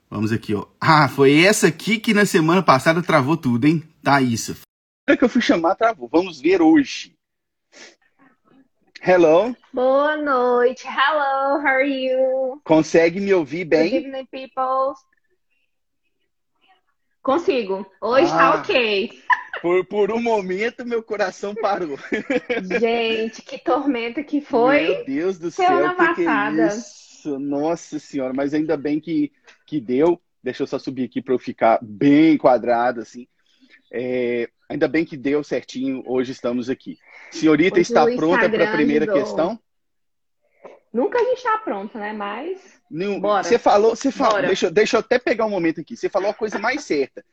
Vamos 0.10 0.32
aqui, 0.32 0.56
ó. 0.56 0.66
Ah, 0.82 1.08
foi 1.08 1.40
essa 1.42 1.68
aqui 1.68 2.00
que 2.00 2.14
na 2.14 2.26
semana 2.26 2.64
passada 2.64 3.04
travou 3.04 3.38
tudo, 3.38 3.68
hein? 3.68 3.84
Tá 4.02 4.22
isso. 4.22 4.56
Na 5.08 5.16
que 5.16 5.24
eu 5.24 5.30
fui 5.30 5.42
chamar, 5.42 5.76
travou. 5.76 6.10
Vamos 6.12 6.40
ver 6.40 6.62
hoje. 6.62 7.14
Hello. 9.02 9.56
Boa 9.74 10.18
noite. 10.18 10.86
Hello, 10.86 11.60
how 11.62 11.68
are 11.68 11.86
you? 11.88 12.62
Consegue 12.66 13.20
me 13.20 13.34
ouvir 13.34 13.66
bem? 13.66 13.90
Good 13.90 14.06
evening, 14.08 14.28
people. 14.32 14.94
Consigo. 17.22 17.86
Hoje 18.02 18.30
tá 18.30 18.50
Ah. 18.50 18.52
tá 18.54 18.60
ok. 18.62 19.22
Por, 19.62 19.86
por 19.86 20.12
um 20.12 20.22
momento, 20.22 20.86
meu 20.86 21.02
coração 21.04 21.56
parou. 21.56 21.98
Gente, 22.80 23.42
que 23.42 23.58
tormenta 23.58 24.24
que 24.24 24.42
foi. 24.42 24.82
Meu 24.82 25.06
Deus 25.06 25.40
do 25.40 25.50
céu, 25.52 25.96
que, 25.96 26.16
que 26.16 26.28
é 26.28 26.68
isso? 26.68 27.40
Nossa 27.40 28.00
senhora, 28.00 28.34
mas 28.34 28.54
ainda 28.54 28.78
bem 28.78 29.00
que, 29.00 29.32
que 29.66 29.80
deu. 29.82 30.22
Deixa 30.44 30.64
eu 30.64 30.68
só 30.68 30.80
subir 30.80 31.06
aqui 31.06 31.22
para 31.22 31.34
eu 31.34 31.40
ficar 31.40 31.80
bem 31.82 32.34
enquadrado, 32.34 33.02
assim. 33.02 33.28
É, 33.92 34.50
ainda 34.70 34.88
bem 34.88 35.04
que 35.04 35.18
deu 35.18 35.44
certinho, 35.44 36.04
hoje 36.06 36.32
estamos 36.32 36.70
aqui. 36.70 36.98
Senhorita, 37.32 37.76
Hoje 37.76 37.82
está 37.82 38.06
pronta 38.06 38.48
para 38.48 38.70
a 38.70 38.72
primeira 38.72 39.12
questão? 39.12 39.60
Nunca 40.94 41.20
a 41.20 41.24
gente 41.24 41.44
tá 41.44 41.58
pronto, 41.58 41.98
né? 41.98 42.14
Mas 42.14 42.80
Não, 42.90 43.20
Bora. 43.20 43.44
Você 43.44 43.60
falou, 43.60 43.96
você 43.96 44.12
falou, 44.12 44.36
Bora. 44.36 44.48
deixa, 44.48 44.72
deixa 44.72 44.98
eu 44.98 45.00
até 45.00 45.20
pegar 45.20 45.46
um 45.46 45.50
momento 45.50 45.82
aqui. 45.82 45.98
Você 45.98 46.10
falou 46.10 46.30
a 46.30 46.34
coisa 46.34 46.58
mais 46.58 46.84
certa. 46.84 47.26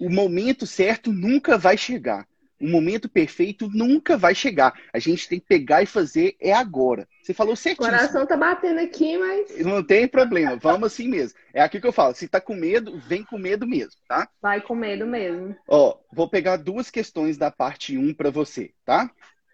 O 0.00 0.08
momento 0.08 0.66
certo 0.66 1.12
nunca 1.12 1.58
vai 1.58 1.76
chegar. 1.76 2.26
O 2.60 2.68
momento 2.68 3.08
perfeito 3.08 3.68
nunca 3.72 4.16
vai 4.16 4.34
chegar. 4.34 4.74
A 4.92 4.98
gente 4.98 5.28
tem 5.28 5.38
que 5.38 5.46
pegar 5.46 5.82
e 5.82 5.86
fazer 5.86 6.36
é 6.40 6.52
agora. 6.52 7.06
Você 7.22 7.32
falou 7.32 7.52
o 7.52 7.56
certíssimo. 7.56 7.90
coração 7.90 8.26
tá 8.26 8.36
batendo 8.36 8.80
aqui, 8.80 9.16
mas 9.16 9.64
Não 9.64 9.82
tem 9.82 10.08
problema, 10.08 10.56
vamos 10.56 10.92
assim 10.92 11.08
mesmo. 11.08 11.38
É 11.54 11.62
aqui 11.62 11.80
que 11.80 11.86
eu 11.86 11.92
falo, 11.92 12.14
se 12.14 12.26
tá 12.26 12.40
com 12.40 12.54
medo, 12.54 12.98
vem 12.98 13.22
com 13.22 13.38
medo 13.38 13.66
mesmo, 13.66 13.92
tá? 14.08 14.28
vai 14.40 14.60
com 14.60 14.74
medo 14.74 15.06
mesmo. 15.06 15.54
Ó, 15.68 15.98
vou 16.12 16.28
pegar 16.28 16.56
duas 16.56 16.90
questões 16.90 17.36
da 17.36 17.50
parte 17.50 17.96
1 17.96 18.14
para 18.14 18.30
você, 18.30 18.72
tá? 18.84 19.10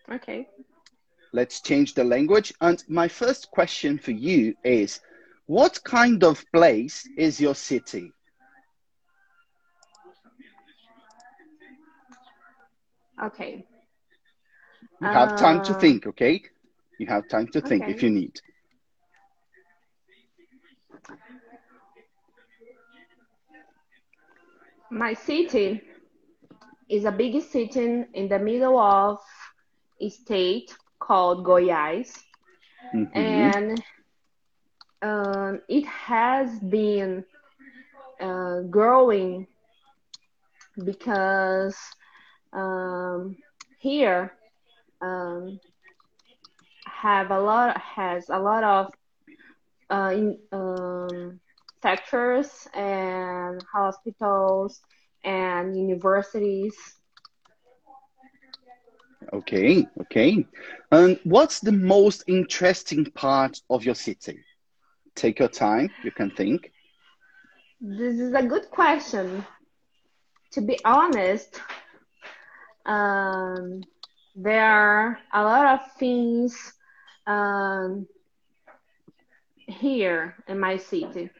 Ok. 0.08 0.46
Let's 1.32 1.60
change 1.66 1.94
the 1.94 2.04
language. 2.04 2.54
And 2.60 2.76
my 2.88 3.08
first 3.08 3.48
question 3.50 3.98
for 3.98 4.12
you 4.12 4.54
is, 4.64 5.02
what 5.48 5.80
kind 5.82 6.22
of 6.22 6.44
place 6.52 7.08
is 7.18 7.40
your 7.40 7.56
city? 7.56 8.12
Ok. 13.20 13.64
You 15.00 15.10
have 15.10 15.34
time 15.34 15.60
to 15.62 15.74
Ah. 15.74 15.74
think, 15.74 16.06
okay? 16.06 16.42
You 16.98 17.06
have 17.06 17.28
time 17.28 17.48
to 17.48 17.60
think 17.60 17.88
Okay. 17.88 17.90
if 17.90 18.02
you 18.02 18.10
need. 18.10 18.40
My 24.90 25.14
city 25.14 25.82
is 26.88 27.04
a 27.04 27.12
big 27.12 27.40
city 27.42 28.04
in 28.12 28.28
the 28.28 28.38
middle 28.38 28.78
of 28.78 29.18
a 30.00 30.08
state 30.08 30.74
called 30.98 31.44
Goiás. 31.44 32.22
Mhm. 32.92 33.52
and 33.54 33.82
um, 35.02 35.60
it 35.68 35.84
has 35.86 36.58
been 36.60 37.24
uh, 38.20 38.60
growing 38.70 39.46
because 40.84 41.76
um, 42.54 43.36
here 43.78 44.32
um, 45.02 45.60
have 46.86 47.30
a 47.30 47.40
lot 47.40 47.80
has 47.80 48.28
a 48.30 48.38
lot 48.38 48.64
of 48.64 48.92
uh, 49.90 50.12
in, 50.14 50.38
um, 50.52 51.40
sectors 51.82 52.66
and 52.74 53.62
hospitals 53.70 54.80
and 55.24 55.76
universities. 55.76 56.74
Okay, 59.32 59.86
okay. 60.02 60.46
And 60.90 61.18
what's 61.24 61.60
the 61.60 61.72
most 61.72 62.24
interesting 62.26 63.04
part 63.06 63.60
of 63.68 63.84
your 63.84 63.94
city? 63.94 64.44
Take 65.14 65.38
your 65.38 65.48
time, 65.48 65.90
you 66.02 66.10
can 66.10 66.30
think. 66.30 66.72
This 67.80 68.18
is 68.18 68.32
a 68.34 68.42
good 68.42 68.70
question. 68.70 69.44
To 70.52 70.60
be 70.60 70.78
honest, 70.84 71.60
um, 72.86 73.82
there 74.34 74.64
are 74.64 75.18
a 75.32 75.42
lot 75.42 75.74
of 75.80 75.92
things 75.98 76.72
um, 77.26 78.06
here 79.66 80.34
in 80.48 80.58
my 80.58 80.76
city. 80.76 81.30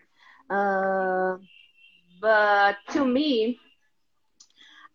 Uh, 0.51 1.37
but 2.21 2.77
to 2.91 3.05
me, 3.05 3.59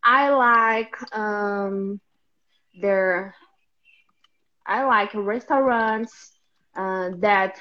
I 0.04 0.30
like 0.30 0.96
um, 1.14 2.00
I 4.66 4.84
like 4.84 5.14
restaurants 5.14 6.38
uh, 6.76 7.10
that 7.20 7.60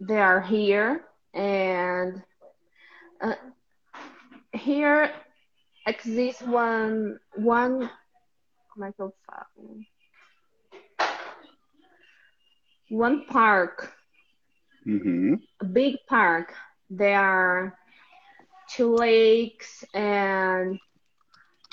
they 0.00 0.18
are 0.20 0.40
here 0.40 1.04
and 1.34 2.22
uh, 3.20 3.34
here 4.52 5.10
exists 5.86 6.42
one 6.42 7.18
one 7.36 7.90
como 8.72 8.86
é 8.86 8.92
que 8.92 9.00
eu 9.02 9.12
falo? 9.26 9.80
One 12.90 13.26
park, 13.26 13.92
hmm 14.84 15.34
a 15.60 15.64
big 15.64 15.96
park. 16.08 16.54
There 16.90 17.18
are 17.18 17.78
two 18.68 18.94
lakes 18.94 19.84
and 19.94 20.78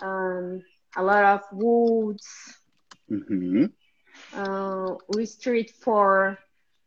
um, 0.02 0.63
a 0.95 1.04
lot 1.04 1.24
of 1.26 1.41
woods. 1.52 2.28
hmm 3.10 3.65
uh, 4.34 4.95
we 5.08 5.26
street 5.26 5.72
for 5.72 6.38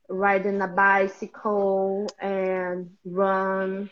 riding 0.08 0.60
a 0.60 0.68
bicycle 0.68 2.06
and 2.20 2.90
run 3.04 3.90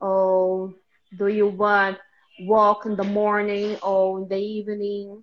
or 0.00 0.74
do 1.16 1.28
you 1.28 1.48
want 1.48 1.98
walk 2.46 2.86
in 2.88 2.96
the 2.96 3.04
morning 3.04 3.76
or 3.82 4.20
in 4.20 4.28
the 4.28 4.38
evening 4.38 5.22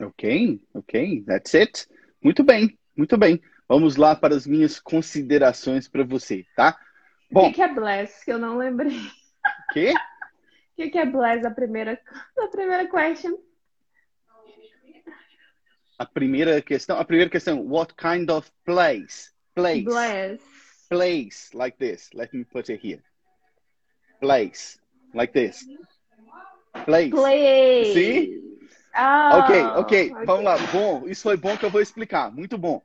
Ok, 0.00 0.60
ok, 0.74 1.22
that's 1.22 1.54
it. 1.54 1.86
Muito 2.20 2.42
bem, 2.42 2.76
muito 2.96 3.16
bem. 3.16 3.40
Vamos 3.68 3.96
lá 3.96 4.16
para 4.16 4.34
as 4.34 4.44
minhas 4.46 4.80
considerações 4.80 5.86
para 5.88 6.02
você, 6.04 6.44
tá? 6.56 6.76
o 7.30 7.34
Bom, 7.34 7.48
que 7.48 7.54
que 7.54 7.62
é 7.62 7.72
bless 7.72 8.24
que 8.24 8.32
eu 8.32 8.38
não 8.38 8.58
lembrei 8.58 8.98
que? 9.72 9.94
que, 10.76 10.90
que 10.90 10.98
é 10.98 11.06
bless? 11.06 11.46
A 11.46 11.50
primeira, 11.50 12.00
a 12.38 12.48
primeira 12.48 12.88
question. 12.88 13.38
A 15.96 16.04
primeira 16.04 16.60
questão, 16.60 16.98
a 16.98 17.04
primeira 17.04 17.30
questão, 17.30 17.60
what 17.64 17.94
kind 17.94 18.28
of 18.30 18.50
place? 18.64 19.32
Place. 19.54 19.84
Bless. 19.84 20.42
Place, 20.90 21.50
like 21.54 21.78
this. 21.78 22.10
Let 22.12 22.34
me 22.34 22.44
put 22.44 22.68
it 22.68 22.84
here. 22.84 23.02
Place, 24.20 24.78
like 25.14 25.32
this. 25.32 25.64
Place. 26.84 27.10
Play. 27.10 27.92
Sim? 27.92 28.44
Ah, 28.92 29.38
Ok, 29.38 29.60
ok, 29.76 30.12
vamos 30.24 30.44
lá. 30.44 30.56
Bom, 30.72 31.08
isso 31.08 31.22
foi 31.22 31.36
bom 31.36 31.56
que 31.56 31.64
eu 31.64 31.70
vou 31.70 31.80
explicar. 31.80 32.30
Muito 32.30 32.56
bom. 32.56 32.80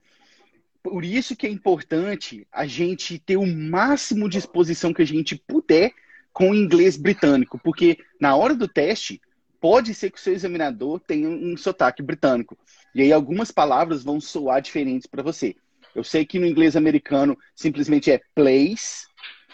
Por 0.82 1.04
isso 1.04 1.36
que 1.36 1.46
é 1.46 1.50
importante 1.50 2.48
a 2.52 2.66
gente 2.66 3.20
ter 3.20 3.38
o 3.38 3.46
máximo 3.46 4.30
de 4.30 4.38
exposição 4.38 4.94
que 4.94 5.02
a 5.02 5.06
gente 5.06 5.36
puder 5.36 5.92
com 6.32 6.52
o 6.52 6.56
inglês 6.56 6.96
britânico, 6.96 7.60
porque 7.60 7.98
na 8.20 8.36
hora 8.36 8.56
do 8.56 8.68
teste 8.68 9.22
pode 9.60 9.94
ser 9.94 10.10
que 10.10 10.18
o 10.18 10.22
seu 10.22 10.34
examinador 10.34 11.00
tenha 11.02 11.30
um 11.30 11.58
sotaque 11.58 12.02
britânico. 12.02 12.58
E 12.96 13.02
aí 13.02 13.12
algumas 13.12 13.52
palavras 13.52 14.04
vão 14.04 14.20
soar 14.22 14.62
diferentes 14.62 15.06
para 15.06 15.22
você. 15.22 15.56
Eu 15.94 16.04
sei 16.04 16.26
que 16.26 16.40
no 16.40 16.46
inglês 16.46 16.76
americano 16.76 17.38
simplesmente 17.56 18.10
é 18.10 18.22
place, 18.34 19.06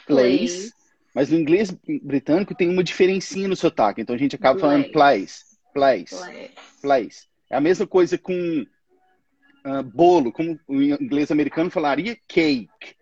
place, 0.05 0.71
mas 1.15 1.29
no 1.29 1.39
inglês 1.39 1.71
britânico 2.03 2.53
tem 2.53 2.69
uma 2.69 2.83
diferencinha 2.83 3.47
no 3.47 3.55
sotaque. 3.55 4.01
Então 4.01 4.13
a 4.13 4.19
gente 4.19 4.35
acaba 4.35 4.59
falando 4.59 4.91
place, 4.91 5.45
place, 5.73 6.13
place. 6.81 7.27
É 7.49 7.55
a 7.55 7.61
mesma 7.61 7.87
coisa 7.87 8.17
com 8.17 8.65
ah, 9.63 9.81
bolo, 9.81 10.33
como 10.33 10.59
o 10.67 10.81
inglês 10.81 11.31
americano 11.31 11.71
falaria 11.71 12.17
cake, 12.27 12.95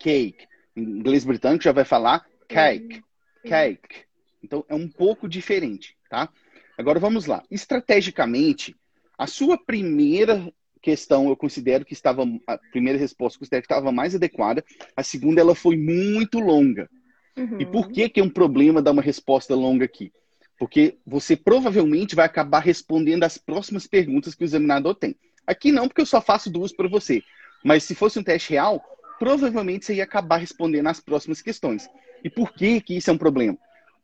cake. 0.00 0.48
Em 0.76 0.82
inglês 0.82 1.24
britânico 1.24 1.62
já 1.62 1.70
vai 1.70 1.84
falar 1.84 2.26
cake, 2.48 3.04
cake. 3.44 4.04
Então 4.42 4.64
é 4.68 4.74
um 4.74 4.88
pouco 4.88 5.28
diferente, 5.28 5.96
tá? 6.10 6.28
Agora 6.76 6.98
vamos 6.98 7.26
lá. 7.26 7.44
Estrategicamente, 7.48 8.74
a 9.16 9.28
sua 9.28 9.56
primeira 9.56 10.52
questão 10.82 11.28
eu 11.28 11.36
considero 11.36 11.84
que 11.84 11.92
estava 11.92 12.24
a 12.48 12.58
primeira 12.72 12.98
resposta 12.98 13.36
eu 13.36 13.40
considero 13.40 13.62
que 13.62 13.72
estava 13.72 13.92
mais 13.92 14.12
adequada. 14.12 14.64
A 14.96 15.04
segunda 15.04 15.40
ela 15.40 15.54
foi 15.54 15.76
muito 15.76 16.40
longa. 16.40 16.90
Uhum. 17.36 17.60
E 17.60 17.66
por 17.66 17.88
que 17.90 18.08
que 18.08 18.20
é 18.20 18.22
um 18.22 18.30
problema 18.30 18.82
dar 18.82 18.90
uma 18.92 19.02
resposta 19.02 19.54
longa 19.54 19.84
aqui? 19.84 20.12
Porque 20.58 20.98
você 21.06 21.36
provavelmente 21.36 22.14
vai 22.14 22.26
acabar 22.26 22.60
respondendo 22.60 23.24
as 23.24 23.38
próximas 23.38 23.86
perguntas 23.86 24.34
que 24.34 24.44
o 24.44 24.44
examinador 24.44 24.94
tem. 24.94 25.16
Aqui 25.46 25.72
não, 25.72 25.88
porque 25.88 26.02
eu 26.02 26.06
só 26.06 26.20
faço 26.20 26.50
duas 26.50 26.72
para 26.72 26.88
você. 26.88 27.22
Mas 27.64 27.84
se 27.84 27.94
fosse 27.94 28.18
um 28.18 28.22
teste 28.22 28.50
real, 28.50 28.82
provavelmente 29.18 29.86
você 29.86 29.94
ia 29.94 30.04
acabar 30.04 30.36
respondendo 30.36 30.86
as 30.86 31.00
próximas 31.00 31.40
questões. 31.40 31.88
E 32.22 32.28
por 32.28 32.52
que 32.52 32.80
que 32.80 32.94
isso 32.96 33.10
é 33.10 33.12
um 33.12 33.18
problema? 33.18 33.56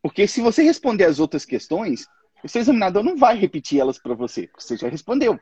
Porque 0.03 0.27
se 0.27 0.41
você 0.41 0.63
responder 0.63 1.05
as 1.05 1.19
outras 1.19 1.45
questões, 1.45 2.07
o 2.43 2.49
seu 2.49 2.61
examinador 2.61 3.03
não 3.03 3.17
vai 3.17 3.37
repetir 3.37 3.81
elas 3.81 3.99
para 3.99 4.15
você, 4.15 4.47
porque 4.47 4.63
você 4.63 4.77
já 4.77 4.89
respondeu. 4.89 5.39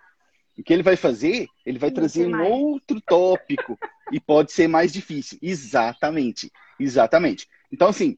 O 0.56 0.62
que 0.62 0.72
ele 0.72 0.82
vai 0.82 0.96
fazer? 0.96 1.46
Ele 1.66 1.78
vai 1.78 1.90
Vai 1.90 1.94
trazer 1.94 2.22
ser 2.22 2.26
um 2.28 2.30
mais. 2.30 2.50
outro 2.50 3.00
tópico 3.00 3.78
e 4.12 4.20
pode 4.20 4.52
ser 4.52 4.68
mais 4.68 4.92
difícil. 4.92 5.38
Exatamente. 5.42 6.50
Exatamente. 6.78 7.48
Então, 7.72 7.88
assim, 7.88 8.16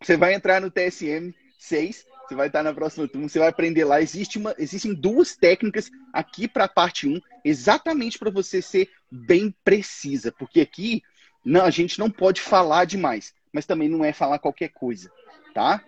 você 0.00 0.16
vai 0.16 0.34
entrar 0.34 0.60
no 0.60 0.70
TSM 0.70 1.34
6, 1.58 2.04
você 2.26 2.34
vai 2.34 2.46
estar 2.48 2.62
na 2.62 2.74
próxima 2.74 3.08
turma, 3.08 3.28
você 3.28 3.38
vai 3.38 3.48
aprender 3.48 3.84
lá. 3.84 4.00
Existe 4.00 4.38
uma, 4.38 4.54
existem 4.58 4.94
duas 4.94 5.36
técnicas 5.36 5.90
aqui 6.12 6.48
para 6.48 6.64
a 6.64 6.68
parte 6.68 7.08
1, 7.08 7.20
exatamente 7.44 8.18
para 8.18 8.30
você 8.30 8.60
ser 8.60 8.90
bem 9.10 9.54
precisa, 9.64 10.32
porque 10.32 10.60
aqui 10.60 11.02
não, 11.44 11.64
a 11.64 11.70
gente 11.70 11.98
não 11.98 12.10
pode 12.10 12.40
falar 12.40 12.84
demais, 12.84 13.34
mas 13.52 13.66
também 13.66 13.88
não 13.88 14.04
é 14.04 14.12
falar 14.12 14.38
qualquer 14.38 14.68
coisa, 14.70 15.10
tá? 15.52 15.82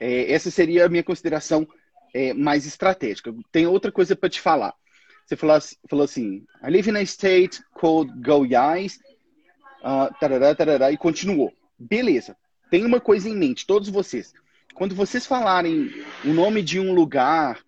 É, 0.00 0.32
essa 0.32 0.50
seria 0.50 0.86
a 0.86 0.88
minha 0.88 1.04
consideração 1.04 1.66
é, 2.14 2.32
mais 2.32 2.66
estratégica. 2.66 3.34
Tem 3.52 3.66
outra 3.66 3.92
coisa 3.92 4.16
para 4.16 4.28
te 4.28 4.40
falar. 4.40 4.74
Você 5.26 5.36
falou, 5.36 5.58
falou 5.88 6.04
assim: 6.04 6.44
I 6.62 6.70
live 6.70 6.90
in 6.90 6.96
a 6.96 7.02
state 7.02 7.62
called 7.74 8.12
Goiás, 8.22 8.98
ah, 9.82 10.10
tarará, 10.20 10.54
tarará, 10.54 10.92
e 10.92 10.96
continuou. 10.96 11.52
Beleza. 11.78 12.36
Tem 12.70 12.84
uma 12.84 13.00
coisa 13.00 13.28
em 13.28 13.36
mente, 13.36 13.66
todos 13.66 13.88
vocês. 13.88 14.34
Quando 14.74 14.94
vocês 14.94 15.26
falarem 15.26 15.90
o 16.24 16.28
nome 16.28 16.62
de 16.62 16.78
um 16.78 16.92
lugar, 16.92 17.60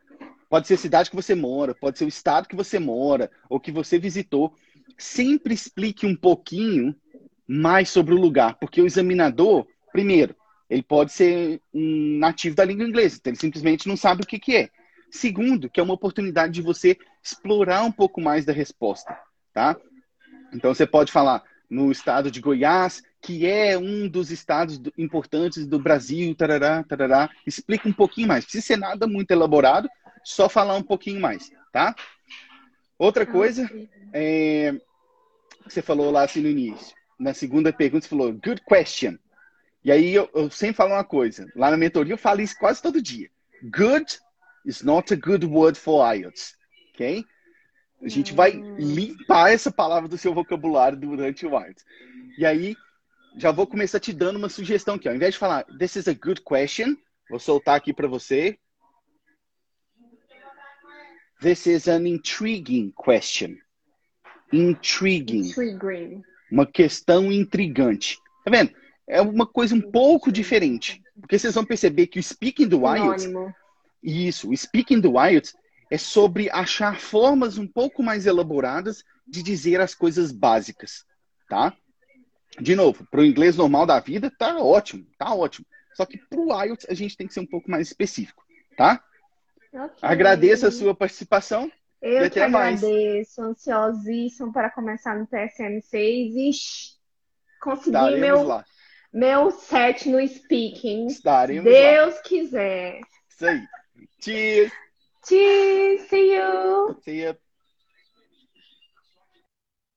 pode 0.48 0.66
ser 0.66 0.74
a 0.74 0.78
cidade 0.78 1.10
que 1.10 1.16
você 1.16 1.34
mora, 1.34 1.74
pode 1.74 1.98
ser 1.98 2.04
o 2.04 2.08
estado 2.08 2.48
que 2.48 2.56
você 2.56 2.78
mora, 2.78 3.30
ou 3.48 3.58
que 3.58 3.72
você 3.72 3.98
visitou, 3.98 4.54
sempre 4.98 5.54
explique 5.54 6.06
um 6.06 6.14
pouquinho 6.14 6.94
mais 7.46 7.88
sobre 7.88 8.14
o 8.14 8.20
lugar, 8.20 8.56
porque 8.60 8.80
o 8.80 8.86
examinador, 8.86 9.66
primeiro, 9.92 10.36
ele 10.68 10.82
pode 10.82 11.12
ser 11.12 11.60
um 11.74 12.18
nativo 12.18 12.54
da 12.54 12.64
língua 12.64 12.86
inglesa, 12.86 13.16
então 13.18 13.32
ele 13.32 13.40
simplesmente 13.40 13.88
não 13.88 13.96
sabe 13.96 14.22
o 14.22 14.26
que, 14.26 14.38
que 14.38 14.54
é. 14.54 14.70
Segundo, 15.10 15.68
que 15.68 15.80
é 15.80 15.82
uma 15.82 15.94
oportunidade 15.94 16.52
de 16.52 16.62
você 16.62 16.96
explorar 17.22 17.82
um 17.82 17.90
pouco 17.90 18.20
mais 18.20 18.44
da 18.44 18.52
resposta, 18.52 19.18
tá? 19.52 19.76
Então 20.52 20.72
você 20.72 20.86
pode 20.86 21.10
falar 21.10 21.42
no 21.70 21.90
estado 21.92 22.30
de 22.30 22.40
Goiás, 22.40 23.02
que 23.22 23.46
é 23.46 23.78
um 23.78 24.08
dos 24.08 24.30
estados 24.30 24.76
do- 24.76 24.92
importantes 24.98 25.66
do 25.66 25.78
Brasil, 25.78 26.34
tarará, 26.34 26.82
tarará. 26.82 27.30
Explica 27.46 27.88
um 27.88 27.92
pouquinho 27.92 28.26
mais. 28.28 28.42
Não 28.44 28.46
precisa 28.48 28.66
ser 28.66 28.76
nada 28.76 29.06
muito 29.06 29.30
elaborado, 29.30 29.88
só 30.24 30.48
falar 30.48 30.74
um 30.74 30.82
pouquinho 30.82 31.20
mais, 31.20 31.50
tá? 31.72 31.94
Outra 32.98 33.24
coisa, 33.24 33.70
é, 34.12 34.74
você 35.66 35.80
falou 35.80 36.10
lá 36.10 36.24
assim 36.24 36.40
no 36.40 36.48
início, 36.48 36.94
na 37.18 37.32
segunda 37.32 37.72
pergunta, 37.72 38.02
você 38.02 38.08
falou, 38.10 38.32
good 38.32 38.60
question. 38.68 39.16
E 39.84 39.90
aí 39.90 40.12
eu, 40.14 40.28
eu 40.34 40.50
sempre 40.50 40.76
falo 40.76 40.92
uma 40.92 41.04
coisa, 41.04 41.50
lá 41.56 41.70
na 41.70 41.76
mentoria 41.76 42.12
eu 42.12 42.18
falo 42.18 42.40
isso 42.42 42.56
quase 42.58 42.82
todo 42.82 43.00
dia. 43.00 43.30
Good 43.62 44.18
is 44.66 44.82
not 44.82 45.12
a 45.14 45.16
good 45.16 45.46
word 45.46 45.78
for 45.78 46.04
IELTS, 46.14 46.54
ok? 46.94 47.24
A 48.02 48.08
gente 48.08 48.32
vai 48.32 48.52
limpar 48.78 49.52
essa 49.52 49.70
palavra 49.70 50.08
do 50.08 50.16
seu 50.16 50.32
vocabulário 50.32 50.98
durante 50.98 51.46
o 51.46 51.50
IELTS. 51.50 51.84
E 52.38 52.46
aí, 52.46 52.74
já 53.36 53.50
vou 53.52 53.66
começar 53.66 54.00
te 54.00 54.12
dando 54.12 54.36
uma 54.36 54.48
sugestão 54.48 54.94
aqui. 54.94 55.08
Ó. 55.08 55.10
Ao 55.10 55.16
invés 55.16 55.34
de 55.34 55.38
falar, 55.38 55.64
this 55.78 55.96
is 55.96 56.08
a 56.08 56.14
good 56.14 56.40
question, 56.42 56.96
vou 57.28 57.38
soltar 57.38 57.76
aqui 57.76 57.92
para 57.92 58.08
você. 58.08 58.58
This 61.40 61.66
is 61.66 61.88
an 61.88 62.06
intriguing 62.06 62.92
question. 62.92 63.56
Intriguing. 64.52 65.52
Green. 65.78 66.22
Uma 66.50 66.66
questão 66.66 67.32
intrigante. 67.32 68.18
Tá 68.44 68.50
vendo? 68.50 68.74
É 69.08 69.20
uma 69.22 69.46
coisa 69.46 69.74
um 69.74 69.80
pouco 69.80 70.30
diferente. 70.30 71.02
Porque 71.20 71.38
vocês 71.38 71.54
vão 71.54 71.64
perceber 71.64 72.08
que 72.08 72.18
o 72.18 72.22
speaking 72.22 72.68
do 72.68 72.80
IELTS 72.80 73.22
Sinônimo. 73.22 73.54
isso, 74.02 74.50
o 74.50 74.56
speaking 74.56 75.00
do 75.00 75.12
IELTS 75.20 75.54
é 75.90 75.98
sobre 75.98 76.48
achar 76.50 77.00
formas 77.00 77.58
um 77.58 77.66
pouco 77.66 78.02
mais 78.02 78.26
elaboradas 78.26 79.02
de 79.26 79.42
dizer 79.42 79.80
as 79.80 79.94
coisas 79.94 80.30
básicas, 80.32 81.04
tá? 81.48 81.74
De 82.60 82.74
novo, 82.74 83.06
para 83.10 83.20
o 83.20 83.24
inglês 83.24 83.56
normal 83.56 83.86
da 83.86 83.98
vida, 84.00 84.30
tá 84.38 84.58
ótimo, 84.58 85.06
tá 85.18 85.34
ótimo. 85.34 85.66
Só 85.94 86.06
que 86.06 86.18
para 86.18 86.38
o 86.40 86.62
IELTS 86.64 86.86
a 86.88 86.94
gente 86.94 87.16
tem 87.16 87.26
que 87.26 87.34
ser 87.34 87.40
um 87.40 87.46
pouco 87.46 87.70
mais 87.70 87.88
específico, 87.88 88.42
tá? 88.76 89.02
Ok. 89.72 89.98
Agradeço 90.02 90.66
a 90.66 90.70
sua 90.70 90.94
participação. 90.94 91.70
Eu 92.02 92.24
e 92.26 92.30
que 92.30 92.40
até 92.40 92.48
mais. 92.48 92.82
agradeço, 92.82 93.42
ansiosíssimo 93.42 94.52
para 94.52 94.70
começar 94.70 95.16
no 95.16 95.26
TSM6 95.26 95.92
e 95.94 96.52
sh- 96.52 96.96
conseguir 97.60 97.96
Estaremos 97.96 98.20
meu, 98.20 98.42
lá. 98.42 98.64
meu 99.12 99.50
set 99.50 100.08
no 100.08 100.26
speaking. 100.26 101.06
Estaremos 101.06 101.64
lá. 101.64 101.70
Deus 101.70 102.20
quiser. 102.22 103.00
Isso 103.28 103.46
aí. 103.46 103.62
Cheers. 104.20 104.72
Cheers, 105.26 106.08
see 106.08 106.34
you. 106.34 107.00
See 107.02 107.20
ya. 107.22 107.36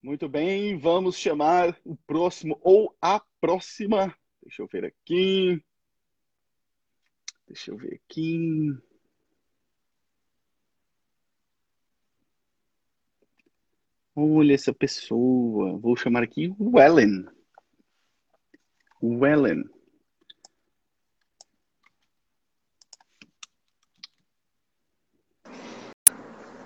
Muito 0.02 0.28
bem, 0.28 0.78
vamos 0.78 1.18
chamar 1.18 1.80
o 1.86 1.96
próximo 1.96 2.60
ou 2.62 2.94
a 3.02 3.22
próxima. 3.40 4.14
Deixa 4.42 4.62
eu 4.62 4.68
ver 4.68 4.86
aqui. 4.86 5.64
Deixa 7.48 7.72
eu 7.72 7.78
ver 7.78 8.02
aqui. 8.04 8.76
Olha 14.16 14.54
essa 14.54 14.74
pessoa. 14.74 15.80
Vou 15.80 15.96
chamar 15.96 16.24
aqui 16.24 16.54
o 16.60 16.80
Ellen. 16.80 17.26
O 19.02 19.26
Ellen. 19.26 19.64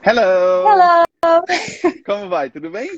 Hello! 0.10 0.64
Hello, 0.66 1.04
Como 2.06 2.30
vai? 2.30 2.50
Tudo 2.50 2.72
bem? 2.72 2.90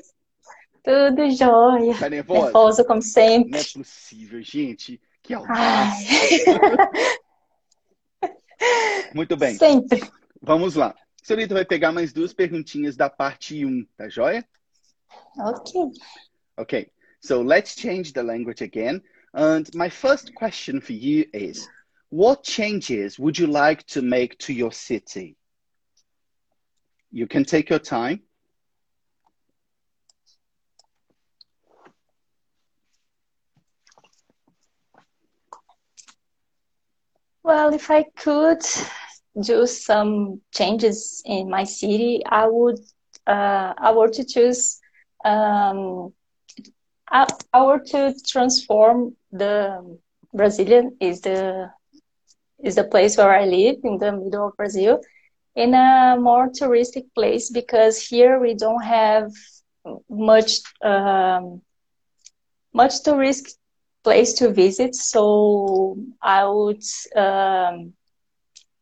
tudo 0.84 1.28
jóia. 1.32 1.98
Tá 1.98 2.08
nervosa? 2.08 2.44
Nervoso 2.44 2.86
como 2.86 2.98
Não 2.98 3.02
sempre. 3.02 3.60
é 3.60 3.64
possível, 3.64 4.40
gente. 4.44 5.02
Que 5.24 5.34
audácia. 5.34 6.60
Muito 9.16 9.36
bem, 9.36 9.56
sempre. 9.56 10.08
vamos 10.40 10.76
lá. 10.76 10.90
A 10.90 10.96
senhorita 11.26 11.56
vai 11.56 11.66
pegar 11.66 11.92
mais 11.92 12.14
duas 12.14 12.32
perguntinhas 12.32 12.96
da 12.96 13.10
parte 13.10 13.66
1, 13.66 13.88
tá 13.98 14.08
joia? 14.08 14.48
Ok. 15.40 15.82
Okay, 16.60 16.92
so 17.20 17.42
let's 17.42 17.74
change 17.74 18.14
the 18.14 18.22
language 18.22 18.64
again. 18.64 19.02
And 19.34 19.64
my 19.74 19.90
first 19.90 20.32
question 20.36 20.80
for 20.80 20.94
you 20.94 21.26
is 21.34 21.68
What 22.12 22.44
changes 22.44 23.18
would 23.18 23.40
you 23.42 23.48
like 23.48 23.84
to 23.96 24.04
make 24.04 24.38
to 24.46 24.54
your 24.54 24.72
city? 24.72 25.39
You 27.12 27.28
can 27.28 27.44
take 27.44 27.70
your 27.70 27.80
time. 27.80 28.22
Well, 37.44 37.74
if 37.74 37.90
I 37.90 38.04
could 38.16 38.62
do 39.42 39.66
some 39.66 40.42
changes 40.54 41.24
in 41.26 41.50
my 41.50 41.64
city, 41.64 42.22
I 42.26 42.48
would 42.48 42.80
uh, 43.26 43.74
I 43.78 43.92
were 43.94 44.10
to 44.10 44.24
choose 44.24 44.80
um, 45.26 46.14
I, 47.10 47.28
I 47.54 47.64
were 47.64 47.80
to 47.80 48.14
transform 48.28 49.16
the 49.32 49.98
Brazilian 50.34 50.96
is 51.00 51.22
the 51.22 51.72
is 52.64 52.76
the 52.76 52.84
place 52.84 53.18
where 53.18 53.32
I 53.32 53.46
live 53.46 53.78
in 53.84 53.98
the 53.98 54.12
middle 54.12 54.48
of 54.48 54.58
Brazil 54.58 55.00
in 55.56 55.74
a 55.74 56.18
more 56.20 56.50
touristic 56.50 57.06
place 57.16 57.50
because 57.50 58.02
here 58.02 58.40
we 58.40 58.54
don't 58.54 58.84
have 58.84 59.32
much 60.10 60.62
um, 60.84 61.62
much 62.74 63.04
tourist 63.04 63.58
place 64.04 64.34
to 64.34 64.52
visit. 64.52 64.96
So 64.96 65.98
I 66.22 66.46
would 66.46 66.84
um, 67.16 67.94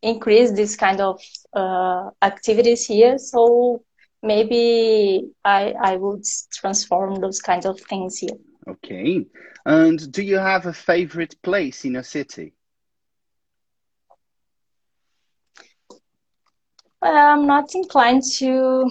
increase 0.01 0.51
this 0.51 0.75
kind 0.75 1.01
of 1.01 1.21
uh, 1.53 2.09
activities 2.21 2.85
here. 2.85 3.17
So 3.17 3.83
maybe 4.21 5.29
I 5.43 5.73
I 5.81 5.95
would 5.97 6.23
transform 6.53 7.15
those 7.15 7.41
kinds 7.41 7.65
of 7.65 7.79
things 7.79 8.17
here. 8.17 8.37
Okay. 8.67 9.25
And 9.65 10.11
do 10.11 10.21
you 10.21 10.37
have 10.37 10.65
a 10.65 10.73
favorite 10.73 11.35
place 11.41 11.85
in 11.85 11.95
a 11.97 12.03
city? 12.03 12.53
Well, 17.01 17.15
I'm 17.15 17.45
not 17.47 17.73
inclined 17.75 18.23
to 18.37 18.89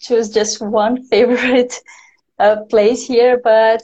choose 0.00 0.30
just 0.30 0.60
one 0.60 1.02
favorite 1.10 1.74
uh, 2.38 2.56
place 2.70 3.06
here, 3.06 3.40
but 3.42 3.82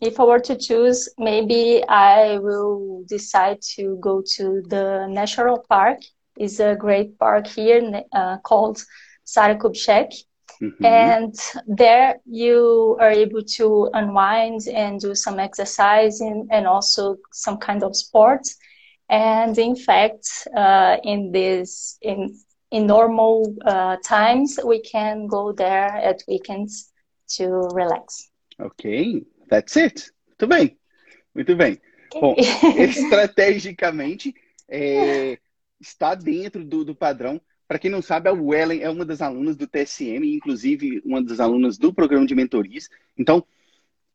if 0.00 0.18
I 0.20 0.24
were 0.24 0.40
to 0.40 0.56
choose, 0.56 1.08
maybe 1.18 1.82
I 1.88 2.38
will 2.38 3.02
decide 3.08 3.60
to 3.76 3.96
go 4.00 4.22
to 4.36 4.62
the 4.68 5.06
national 5.08 5.64
park. 5.68 5.98
It's 6.36 6.60
a 6.60 6.74
great 6.74 7.18
park 7.18 7.46
here 7.46 8.02
uh, 8.12 8.38
called 8.44 8.78
Sara 9.24 9.56
Kubitschek. 9.56 10.10
Mhm. 10.60 10.80
And 10.82 11.34
there 11.66 12.16
you 12.26 12.96
are 13.00 13.10
able 13.10 13.42
to 13.56 13.88
unwind 13.92 14.60
and 14.72 15.00
do 15.00 15.14
some 15.14 15.38
exercising 15.38 16.46
and 16.50 16.66
also 16.66 17.16
some 17.32 17.56
kind 17.58 17.82
of 17.82 17.96
sports. 17.96 18.56
And 19.10 19.56
in 19.58 19.76
fact, 19.76 20.48
uh, 20.56 20.96
in 21.04 21.30
this 21.30 21.98
in 22.00 22.34
in 22.70 22.86
normal 22.86 23.54
uh, 23.64 23.96
times, 24.04 24.58
we 24.64 24.80
can 24.80 25.26
go 25.26 25.52
there 25.52 25.88
at 25.88 26.22
weekends 26.26 26.90
to 27.36 27.68
relax. 27.74 28.30
Ok, 28.58 29.24
that's 29.48 29.76
it. 29.76 30.10
Muito 30.28 30.46
bem, 30.48 30.78
muito 31.34 31.56
bem. 31.56 31.80
Bom, 32.12 32.34
estrategicamente, 32.78 34.34
é, 34.68 35.38
está 35.80 36.14
dentro 36.14 36.64
do, 36.64 36.84
do 36.84 36.94
padrão. 36.94 37.40
Para 37.66 37.78
quem 37.78 37.90
não 37.90 38.02
sabe, 38.02 38.28
a 38.28 38.32
Wellen 38.32 38.82
é 38.82 38.90
uma 38.90 39.04
das 39.04 39.22
alunas 39.22 39.56
do 39.56 39.66
TSM, 39.66 40.34
inclusive 40.34 41.00
uma 41.04 41.22
das 41.22 41.40
alunas 41.40 41.78
do 41.78 41.92
programa 41.92 42.26
de 42.26 42.34
mentorias. 42.34 42.88
Então, 43.16 43.44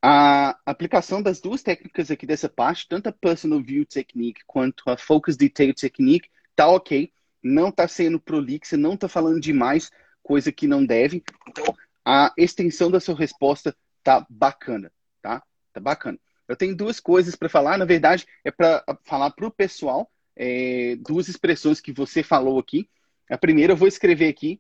a 0.02 0.58
aplicação 0.66 1.22
das 1.22 1.42
duas 1.42 1.62
técnicas 1.62 2.10
aqui 2.10 2.26
dessa 2.26 2.48
parte, 2.48 2.88
tanto 2.88 3.08
a 3.08 3.12
Personal 3.12 3.62
View 3.62 3.86
Technique 3.86 4.42
quanto 4.48 4.90
a 4.90 4.98
Focus 4.98 5.36
Detail 5.36 5.74
Technique, 5.74 6.30
tá 6.56 6.68
ok. 6.68 7.12
Não 7.44 7.72
tá 7.72 7.88
sendo 7.88 8.20
prolixa, 8.20 8.78
não 8.78 8.96
tá 8.96 9.08
falando 9.08 9.40
demais, 9.40 9.92
coisa 10.22 10.52
que 10.52 10.68
não 10.68 10.86
deve. 10.86 11.24
Então, 11.48 11.76
a 12.06 12.34
extensão 12.38 12.90
da 12.90 13.00
sua 13.00 13.16
resposta 13.16 13.76
tá 14.04 14.26
bacana, 14.30 14.92
tá? 15.22 15.44
Tá 15.74 15.80
bacana. 15.80 16.20
Eu 16.48 16.56
tenho 16.56 16.76
duas 16.76 17.00
coisas 17.00 17.36
para 17.36 17.50
falar, 17.50 17.78
na 17.78 17.86
verdade, 17.86 18.26
é 18.44 18.52
para 18.52 18.84
falar 19.04 19.32
para 19.32 19.46
o 19.46 19.52
pessoal, 19.52 20.10
é, 20.36 20.96
duas 20.96 21.28
expressões 21.28 21.80
que 21.80 21.92
você 21.92 22.24
falou 22.24 22.58
aqui. 22.58 22.90
A 23.30 23.38
primeira 23.38 23.74
eu 23.74 23.78
vou 23.78 23.88
escrever 23.88 24.30
aqui 24.30 24.60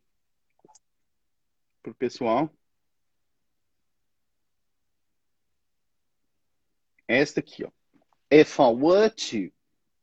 para 1.81 1.91
o 1.91 1.95
pessoal. 1.95 2.53
Esta 7.09 7.39
aqui, 7.39 7.65
ó. 7.65 7.71
If 8.31 8.59
I 8.59 8.71
were 8.71 9.09
to, 9.09 9.51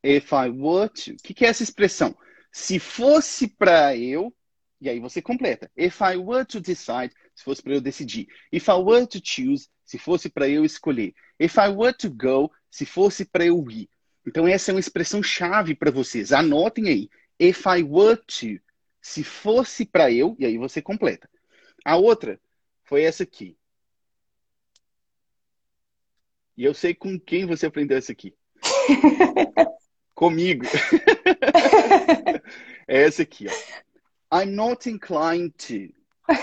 if 0.02 0.32
I 0.32 0.48
were 0.50 0.88
to. 0.88 1.12
O 1.12 1.16
que, 1.22 1.32
que 1.32 1.44
é 1.46 1.48
essa 1.48 1.62
expressão? 1.62 2.16
Se 2.50 2.80
fosse 2.80 3.46
para 3.46 3.96
eu, 3.96 4.34
e 4.80 4.90
aí 4.90 4.98
você 4.98 5.22
completa. 5.22 5.70
If 5.76 6.00
I 6.00 6.16
were 6.16 6.44
to 6.44 6.60
decide, 6.60 7.12
se 7.32 7.44
fosse 7.44 7.62
para 7.62 7.74
eu 7.74 7.80
decidir. 7.80 8.26
If 8.52 8.66
I 8.66 8.72
were 8.72 9.06
to 9.06 9.20
choose, 9.22 9.68
se 9.84 9.98
fosse 9.98 10.28
para 10.28 10.48
eu 10.48 10.64
escolher. 10.64 11.14
If 11.38 11.54
I 11.56 11.68
were 11.68 11.96
to 11.96 12.10
go, 12.10 12.50
se 12.68 12.84
fosse 12.84 13.24
para 13.24 13.46
eu 13.46 13.64
ir. 13.70 13.88
Então 14.26 14.48
essa 14.48 14.72
é 14.72 14.74
uma 14.74 14.80
expressão 14.80 15.22
chave 15.22 15.76
para 15.76 15.92
vocês. 15.92 16.32
Anotem 16.32 16.88
aí. 16.88 17.08
If 17.38 17.64
I 17.66 17.84
were 17.84 18.16
to, 18.16 18.60
se 19.00 19.22
fosse 19.22 19.86
para 19.86 20.10
eu, 20.10 20.34
e 20.40 20.44
aí 20.44 20.58
você 20.58 20.82
completa. 20.82 21.30
A 21.84 21.96
outra 21.96 22.40
foi 22.82 23.04
essa 23.04 23.22
aqui. 23.22 23.56
E 26.56 26.64
eu 26.64 26.72
sei 26.72 26.94
com 26.94 27.18
quem 27.18 27.46
você 27.46 27.66
aprendeu 27.66 27.98
essa 27.98 28.12
aqui. 28.12 28.34
Comigo. 30.14 30.64
é 32.88 33.02
essa 33.02 33.22
aqui, 33.22 33.46
ó. 33.48 34.40
I'm 34.40 34.52
not 34.52 34.88
inclined 34.88 35.52
to. 35.58 35.92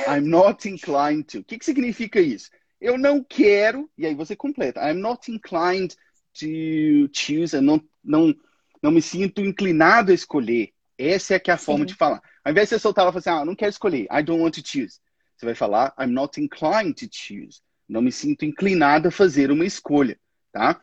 I'm 0.08 0.30
not 0.30 0.70
inclined 0.70 1.26
to. 1.26 1.40
O 1.40 1.44
que, 1.44 1.58
que 1.58 1.66
significa 1.66 2.22
isso? 2.22 2.50
Eu 2.80 2.98
não 2.98 3.24
quero, 3.24 3.90
e 3.98 4.06
aí 4.06 4.14
você 4.14 4.36
completa. 4.36 4.80
I'm 4.82 5.00
not 5.00 5.32
inclined 5.32 5.96
to 6.34 7.10
choose. 7.12 7.56
Eu 7.56 7.62
não, 7.62 7.82
não, 8.04 8.34
não 8.82 8.92
me 8.92 9.02
sinto 9.02 9.42
inclinado 9.42 10.12
a 10.12 10.16
escolher. 10.16 10.72
Essa 10.98 11.36
é 11.36 11.40
que 11.40 11.50
é 11.50 11.54
a 11.54 11.58
forma 11.58 11.82
Sim. 11.82 11.88
de 11.88 11.96
falar. 11.96 12.22
Ao 12.44 12.52
invés 12.52 12.70
de 12.70 12.76
você 12.76 12.80
soltar 12.80 13.04
ela 13.04 13.10
e 13.10 13.14
falar 13.14 13.38
assim, 13.38 13.42
ah, 13.42 13.46
não 13.46 13.56
quero 13.56 13.72
escolher. 13.72 14.08
I 14.12 14.22
don't 14.22 14.42
want 14.42 14.56
to 14.56 14.62
choose. 14.66 15.00
Você 15.36 15.46
vai 15.46 15.56
falar, 15.56 15.94
I'm 16.00 16.14
not 16.14 16.40
inclined 16.40 16.96
to 16.96 17.08
choose. 17.12 17.62
Não 17.88 18.02
me 18.02 18.12
sinto 18.12 18.46
inclinado 18.46 19.08
a 19.08 19.12
fazer 19.12 19.52
uma 19.52 19.66
escolha, 19.66 20.20
tá? 20.52 20.82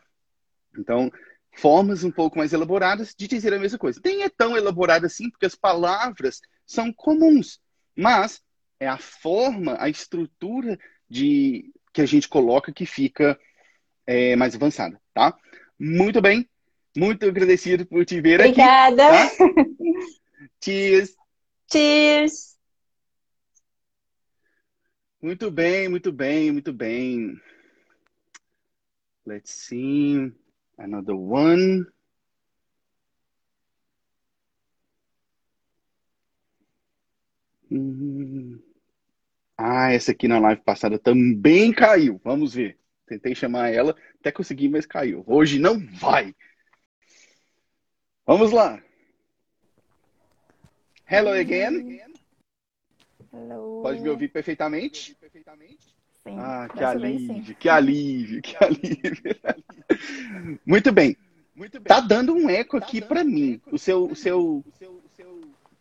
Então, 0.77 1.11
formas 1.53 2.03
um 2.03 2.11
pouco 2.11 2.37
mais 2.37 2.53
elaboradas 2.53 3.13
de 3.17 3.27
dizer 3.27 3.53
a 3.53 3.59
mesma 3.59 3.77
coisa. 3.77 3.99
Nem 4.03 4.23
é 4.23 4.29
tão 4.29 4.55
elaborada 4.55 5.07
assim, 5.07 5.29
porque 5.29 5.45
as 5.45 5.55
palavras 5.55 6.39
são 6.65 6.93
comuns, 6.93 7.59
mas 7.95 8.41
é 8.79 8.87
a 8.87 8.97
forma, 8.97 9.75
a 9.79 9.89
estrutura 9.89 10.79
de 11.09 11.71
que 11.93 12.01
a 12.01 12.05
gente 12.05 12.27
coloca 12.27 12.71
que 12.71 12.85
fica 12.85 13.37
é, 14.07 14.35
mais 14.35 14.55
avançada, 14.55 14.99
tá? 15.13 15.35
Muito 15.77 16.21
bem, 16.21 16.49
muito 16.95 17.25
agradecido 17.25 17.85
por 17.85 18.05
te 18.05 18.21
ver 18.21 18.41
aqui. 18.41 18.51
Obrigada. 18.51 19.07
Tá? 19.09 19.31
Cheers. 20.63 21.15
Cheers. 21.71 22.50
Muito 25.21 25.51
bem, 25.51 25.87
muito 25.87 26.11
bem, 26.11 26.51
muito 26.51 26.73
bem. 26.73 27.39
Let's 29.23 29.51
see. 29.51 30.33
Another 30.79 31.15
one. 31.15 31.85
Ah, 39.57 39.91
essa 39.93 40.11
aqui 40.11 40.27
na 40.27 40.39
live 40.39 40.61
passada 40.63 40.97
também 40.97 41.71
caiu. 41.71 42.19
Vamos 42.23 42.55
ver. 42.55 42.79
Tentei 43.05 43.35
chamar 43.35 43.69
ela, 43.71 43.95
até 44.19 44.31
consegui, 44.31 44.67
mas 44.69 44.87
caiu. 44.87 45.23
Hoje 45.27 45.59
não 45.59 45.79
vai. 45.97 46.33
Vamos 48.25 48.51
lá. 48.51 48.81
Hello 51.07 51.29
again. 51.29 52.10
Hello. 53.33 53.81
Pode 53.81 54.01
me 54.01 54.09
ouvir 54.09 54.29
perfeitamente? 54.29 55.17
Sim, 56.23 56.35
Ah, 56.37 56.67
que 56.69 56.83
alívio, 56.83 57.55
que 57.55 57.69
alívio, 57.69 58.41
que 58.41 58.55
alívio. 58.63 59.39
Muito 60.65 60.91
bem. 60.91 61.17
Tá 61.85 61.99
dando 61.99 62.33
um 62.33 62.49
eco 62.49 62.77
aqui 62.77 63.01
para 63.01 63.23
mim. 63.23 63.61
O 63.71 63.77
seu, 63.77 64.05
o 64.05 64.15
seu, 64.15 64.63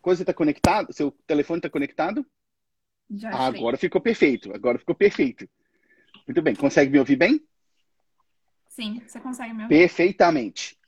coisa 0.01 0.25
tá 0.25 0.33
conectado? 0.33 0.93
Seu 0.93 1.11
telefone 1.27 1.61
tá 1.61 1.69
conectado? 1.69 2.25
Já 3.11 3.31
Ah, 3.31 3.47
agora 3.47 3.77
ficou 3.77 4.01
perfeito. 4.01 4.53
Agora 4.55 4.79
ficou 4.79 4.95
perfeito. 4.95 5.49
Muito 6.27 6.41
bem. 6.43 6.55
Consegue 6.55 6.91
me 6.91 6.99
ouvir 6.99 7.17
bem? 7.17 7.45
Sim, 8.69 9.03
você 9.07 9.21
consegue 9.21 9.53
me 9.53 9.65
ouvir? 9.65 9.77
Perfeitamente. 9.77 10.79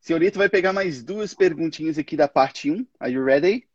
Senhorita 0.00 0.38
vai 0.38 0.48
pegar 0.48 0.72
mais 0.72 1.02
duas 1.02 1.34
perguntinhas 1.34 1.98
aqui 1.98 2.16
da 2.16 2.28
parte 2.28 2.70
1. 2.70 2.86
Are 3.00 3.12
you 3.12 3.24
ready? 3.24 3.66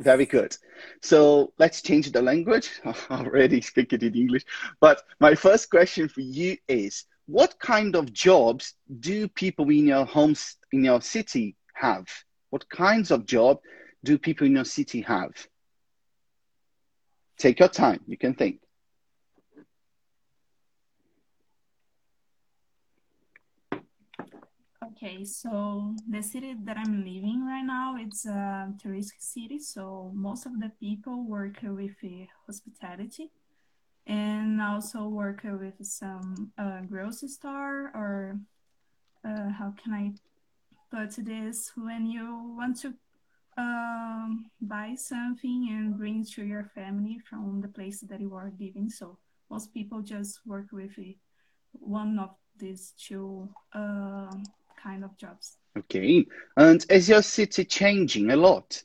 Very 0.00 0.26
good. 0.26 0.56
So 1.00 1.52
let's 1.58 1.82
change 1.82 2.12
the 2.12 2.22
language. 2.22 2.70
I 2.84 2.94
already 3.10 3.60
speak 3.60 3.92
it 3.92 4.02
in 4.02 4.14
English. 4.14 4.44
But 4.80 5.02
my 5.20 5.34
first 5.34 5.70
question 5.70 6.08
for 6.08 6.20
you 6.20 6.56
is 6.68 7.04
what 7.26 7.58
kind 7.58 7.96
of 7.96 8.12
jobs 8.12 8.74
do 9.00 9.28
people 9.28 9.68
in 9.70 9.86
your 9.86 10.04
homes 10.04 10.56
in 10.72 10.84
your 10.84 11.00
city 11.00 11.56
have? 11.74 12.06
What 12.50 12.68
kinds 12.68 13.10
of 13.10 13.26
job 13.26 13.58
do 14.04 14.18
people 14.18 14.46
in 14.46 14.54
your 14.54 14.64
city 14.64 15.02
have? 15.02 15.32
Take 17.38 17.58
your 17.60 17.68
time. 17.68 18.00
You 18.06 18.16
can 18.16 18.34
think. 18.34 18.61
Okay, 24.92 25.24
so 25.24 25.94
the 26.06 26.22
city 26.22 26.54
that 26.64 26.76
I'm 26.76 26.98
living 26.98 27.46
right 27.46 27.64
now, 27.64 27.96
it's 27.98 28.26
a 28.26 28.70
tourist 28.78 29.14
city. 29.20 29.58
So 29.58 30.12
most 30.14 30.44
of 30.44 30.60
the 30.60 30.70
people 30.80 31.24
work 31.24 31.60
with 31.62 31.96
hospitality 32.46 33.30
and 34.06 34.60
also 34.60 35.04
work 35.08 35.44
with 35.44 35.74
some 35.80 36.52
uh, 36.58 36.82
grocery 36.82 37.30
store 37.30 37.90
or 37.94 38.38
uh, 39.24 39.48
how 39.48 39.72
can 39.82 39.94
I 39.94 40.12
put 40.94 41.24
this? 41.24 41.72
When 41.74 42.06
you 42.06 42.54
want 42.58 42.78
to 42.82 42.92
um, 43.56 44.50
buy 44.60 44.94
something 44.96 45.68
and 45.70 45.96
bring 45.96 46.22
to 46.34 46.44
your 46.44 46.64
family 46.74 47.18
from 47.30 47.62
the 47.62 47.68
place 47.68 48.00
that 48.00 48.20
you 48.20 48.34
are 48.34 48.52
living. 48.60 48.90
So 48.90 49.18
most 49.50 49.72
people 49.72 50.02
just 50.02 50.40
work 50.44 50.66
with 50.70 50.92
one 51.72 52.18
of 52.18 52.30
these 52.58 52.92
two 52.98 53.48
uh, 53.74 54.30
kind 54.82 55.04
of 55.04 55.16
jobs. 55.16 55.56
Okay. 55.78 56.26
And 56.56 56.84
is 56.90 57.08
your 57.08 57.22
city 57.22 57.64
changing 57.64 58.30
a 58.30 58.36
lot? 58.36 58.82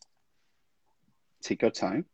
Take 1.42 1.62
your 1.62 1.72
time. 1.72 2.06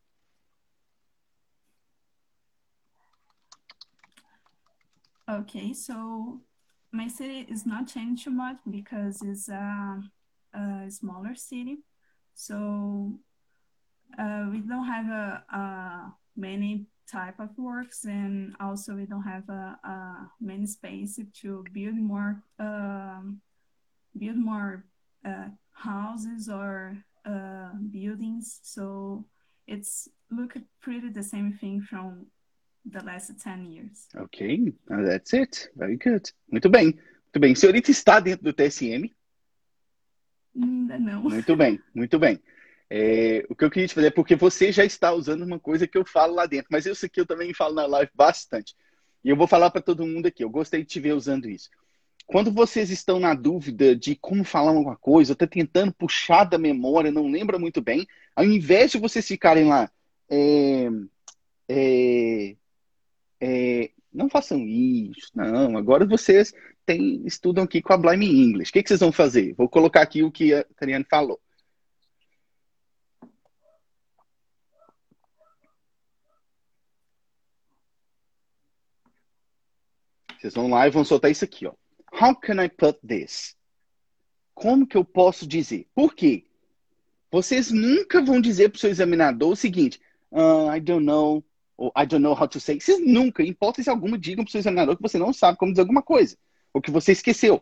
Okay, 5.30 5.74
so 5.74 6.42
my 6.92 7.08
city 7.08 7.48
is 7.50 7.66
not 7.66 7.88
changing 7.88 8.18
too 8.18 8.30
much 8.30 8.58
because 8.70 9.22
it's 9.22 9.48
a, 9.48 10.02
a 10.54 10.92
smaller 10.92 11.34
city. 11.34 11.78
So 12.36 13.14
uh, 14.20 14.48
we 14.52 14.60
don't 14.60 14.86
have 14.86 15.06
a, 15.06 15.44
a, 15.56 16.14
many 16.36 16.88
type 17.10 17.40
of 17.40 17.50
works, 17.58 18.06
and 18.06 18.56
also 18.60 18.96
we 18.96 19.06
don't 19.06 19.24
have 19.24 19.48
a, 19.48 19.78
a 19.84 20.32
many 20.42 20.66
space 20.66 21.20
to 21.42 21.64
build 21.72 21.96
more 21.96 22.42
um, 22.60 23.40
build 24.18 24.38
more 24.38 24.84
uh, 25.26 25.50
houses 25.72 26.50
or 26.50 26.98
uh, 27.26 27.72
buildings. 27.92 28.60
So 28.64 29.26
it's 29.68 30.10
look 30.30 30.56
pretty 30.82 31.10
the 31.10 31.24
same 31.24 31.54
thing 31.54 31.82
from 31.82 32.28
the 32.86 33.04
last 33.04 33.32
10 33.40 33.66
years. 33.66 34.08
Ok, 34.18 34.74
that's 34.90 35.34
it. 35.34 35.70
Very 35.76 35.98
good. 35.98 36.32
Muito 36.52 36.70
bem. 36.70 36.86
Muito 36.86 37.40
bem. 37.40 37.56
Senhorita 37.56 37.92
está 37.92 38.20
dentro 38.20 38.44
do 38.44 38.54
TSM? 38.54 39.10
Não. 40.56 41.24
Muito 41.24 41.56
bem, 41.56 41.80
muito 41.96 42.20
bem. 42.20 42.40
É, 42.90 43.44
o 43.50 43.56
que 43.56 43.66
eu 43.66 43.72
queria 43.72 43.88
te 43.88 43.96
fazer 43.96 44.08
é 44.08 44.12
porque 44.12 44.36
você 44.36 44.72
já 44.72 44.86
está 44.86 45.12
usando 45.12 45.42
uma 45.42 45.60
coisa 45.60 45.88
que 45.88 45.98
eu 45.98 46.06
falo 46.06 46.36
lá 46.36 46.46
dentro, 46.46 46.68
mas 46.70 46.86
isso 46.86 47.06
aqui 47.06 47.20
eu 47.20 47.26
também 47.26 47.52
falo 47.52 47.74
na 47.74 47.88
live 47.88 48.12
bastante. 48.14 48.76
E 49.24 49.30
eu 49.30 49.36
vou 49.36 49.48
falar 49.48 49.72
para 49.72 49.82
todo 49.82 50.06
mundo 50.06 50.28
aqui. 50.28 50.44
Eu 50.44 50.50
gostei 50.50 50.82
de 50.82 50.88
te 50.88 51.00
ver 51.00 51.14
usando 51.14 51.50
isso. 51.50 51.70
Quando 52.26 52.52
vocês 52.52 52.90
estão 52.90 53.20
na 53.20 53.34
dúvida 53.34 53.96
de 53.96 54.16
como 54.16 54.44
falar 54.44 54.72
alguma 54.72 54.96
coisa, 54.98 55.34
está 55.34 55.46
tentando 55.46 55.94
puxar 55.94 56.46
da 56.46 56.58
memória, 56.58 57.12
não 57.12 57.28
lembra 57.28 57.60
muito 57.60 57.82
bem, 57.82 58.08
ao 58.36 58.46
invés 58.46 58.92
de 58.92 58.98
vocês 58.98 59.28
ficarem 59.28 59.66
lá, 59.66 59.92
é, 60.30 60.90
é, 61.70 62.56
é, 63.42 63.92
não 64.12 64.30
façam 64.30 64.66
isso, 64.68 65.32
não. 65.36 65.78
Agora 65.78 66.06
vocês 66.06 66.54
têm, 66.86 67.26
estudam 67.26 67.64
aqui 67.66 67.82
com 67.82 67.94
a 67.94 67.98
Blime 67.98 68.26
English. 68.28 68.70
O 68.72 68.74
que, 68.74 68.84
que 68.84 68.90
vocês 68.90 69.00
vão 69.00 69.12
fazer? 69.12 69.54
Vou 69.56 69.70
colocar 69.70 70.02
aqui 70.02 70.24
o 70.24 70.32
que 70.32 70.54
a 70.54 70.64
Tariane 70.76 71.06
falou. 71.10 71.40
Vocês 80.40 80.54
vão 80.54 80.70
lá 80.70 80.88
e 80.88 80.92
vão 80.92 81.06
soltar 81.06 81.32
isso 81.32 81.46
aqui, 81.46 81.66
ó. 81.66 81.74
How 82.24 82.34
can 82.34 82.64
I 82.64 82.70
put 82.70 83.06
this? 83.06 83.54
Como 84.56 84.88
que 84.88 84.96
eu 84.96 85.04
posso 85.04 85.46
dizer? 85.46 85.90
Por 85.94 86.16
quê? 86.16 86.46
Vocês 87.30 87.70
nunca 87.70 88.22
vão 88.22 88.40
dizer 88.40 88.70
para 88.70 88.78
o 88.78 88.80
seu 88.80 88.90
examinador 88.90 89.52
o 89.52 89.56
seguinte: 89.58 90.00
uh, 90.32 90.74
I 90.74 90.80
don't 90.80 91.06
know, 91.06 91.44
ou 91.76 91.92
I 91.98 92.06
don't 92.06 92.24
know 92.24 92.32
how 92.32 92.48
to 92.48 92.62
say. 92.62 92.80
Vocês 92.80 93.06
nunca, 93.06 93.44
em 93.44 93.48
hipótese 93.48 93.90
alguma, 93.90 94.18
digam 94.18 94.46
para 94.46 94.50
o 94.50 94.52
seu 94.54 94.60
examinador 94.60 94.96
que 94.96 95.02
você 95.02 95.18
não 95.18 95.34
sabe 95.34 95.58
como 95.58 95.74
dizer 95.74 95.82
alguma 95.82 96.02
coisa, 96.02 96.38
ou 96.74 96.82
que 96.82 96.92
você 96.92 97.12
esqueceu. 97.12 97.62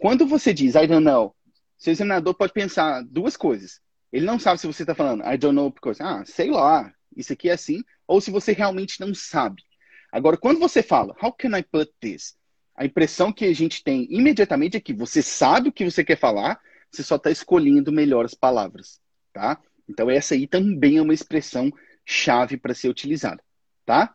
Quando 0.00 0.26
você 0.26 0.52
diz 0.52 0.74
I 0.74 0.88
don't 0.88 1.04
know, 1.04 1.32
seu 1.78 1.92
examinador 1.92 2.34
pode 2.34 2.52
pensar 2.52 3.04
duas 3.04 3.36
coisas. 3.36 3.80
Ele 4.12 4.26
não 4.26 4.40
sabe 4.40 4.60
se 4.60 4.66
você 4.66 4.82
está 4.82 4.96
falando 4.96 5.22
I 5.22 5.38
don't 5.38 5.54
know 5.54 5.70
porque, 5.70 6.02
ah, 6.02 6.24
sei 6.24 6.50
lá, 6.50 6.92
isso 7.16 7.32
aqui 7.32 7.48
é 7.48 7.52
assim, 7.52 7.84
ou 8.04 8.20
se 8.20 8.32
você 8.32 8.50
realmente 8.50 8.98
não 8.98 9.14
sabe. 9.14 9.62
Agora, 10.10 10.36
quando 10.36 10.58
você 10.58 10.82
fala 10.82 11.14
How 11.22 11.32
can 11.32 11.56
I 11.56 11.62
put 11.62 11.92
this? 12.00 12.36
A 12.76 12.84
impressão 12.84 13.32
que 13.32 13.44
a 13.44 13.54
gente 13.54 13.82
tem 13.82 14.06
imediatamente 14.10 14.76
é 14.76 14.80
que 14.80 14.92
você 14.92 15.22
sabe 15.22 15.68
o 15.68 15.72
que 15.72 15.84
você 15.84 16.04
quer 16.04 16.18
falar, 16.18 16.60
você 16.90 17.02
só 17.02 17.16
está 17.16 17.30
escolhendo 17.30 17.90
melhor 17.90 18.24
as 18.24 18.34
palavras, 18.34 19.00
tá? 19.32 19.60
Então 19.88 20.10
essa 20.10 20.34
aí 20.34 20.46
também 20.46 20.98
é 20.98 21.02
uma 21.02 21.14
expressão 21.14 21.72
chave 22.04 22.56
para 22.56 22.74
ser 22.74 22.88
utilizada, 22.88 23.42
tá? 23.84 24.14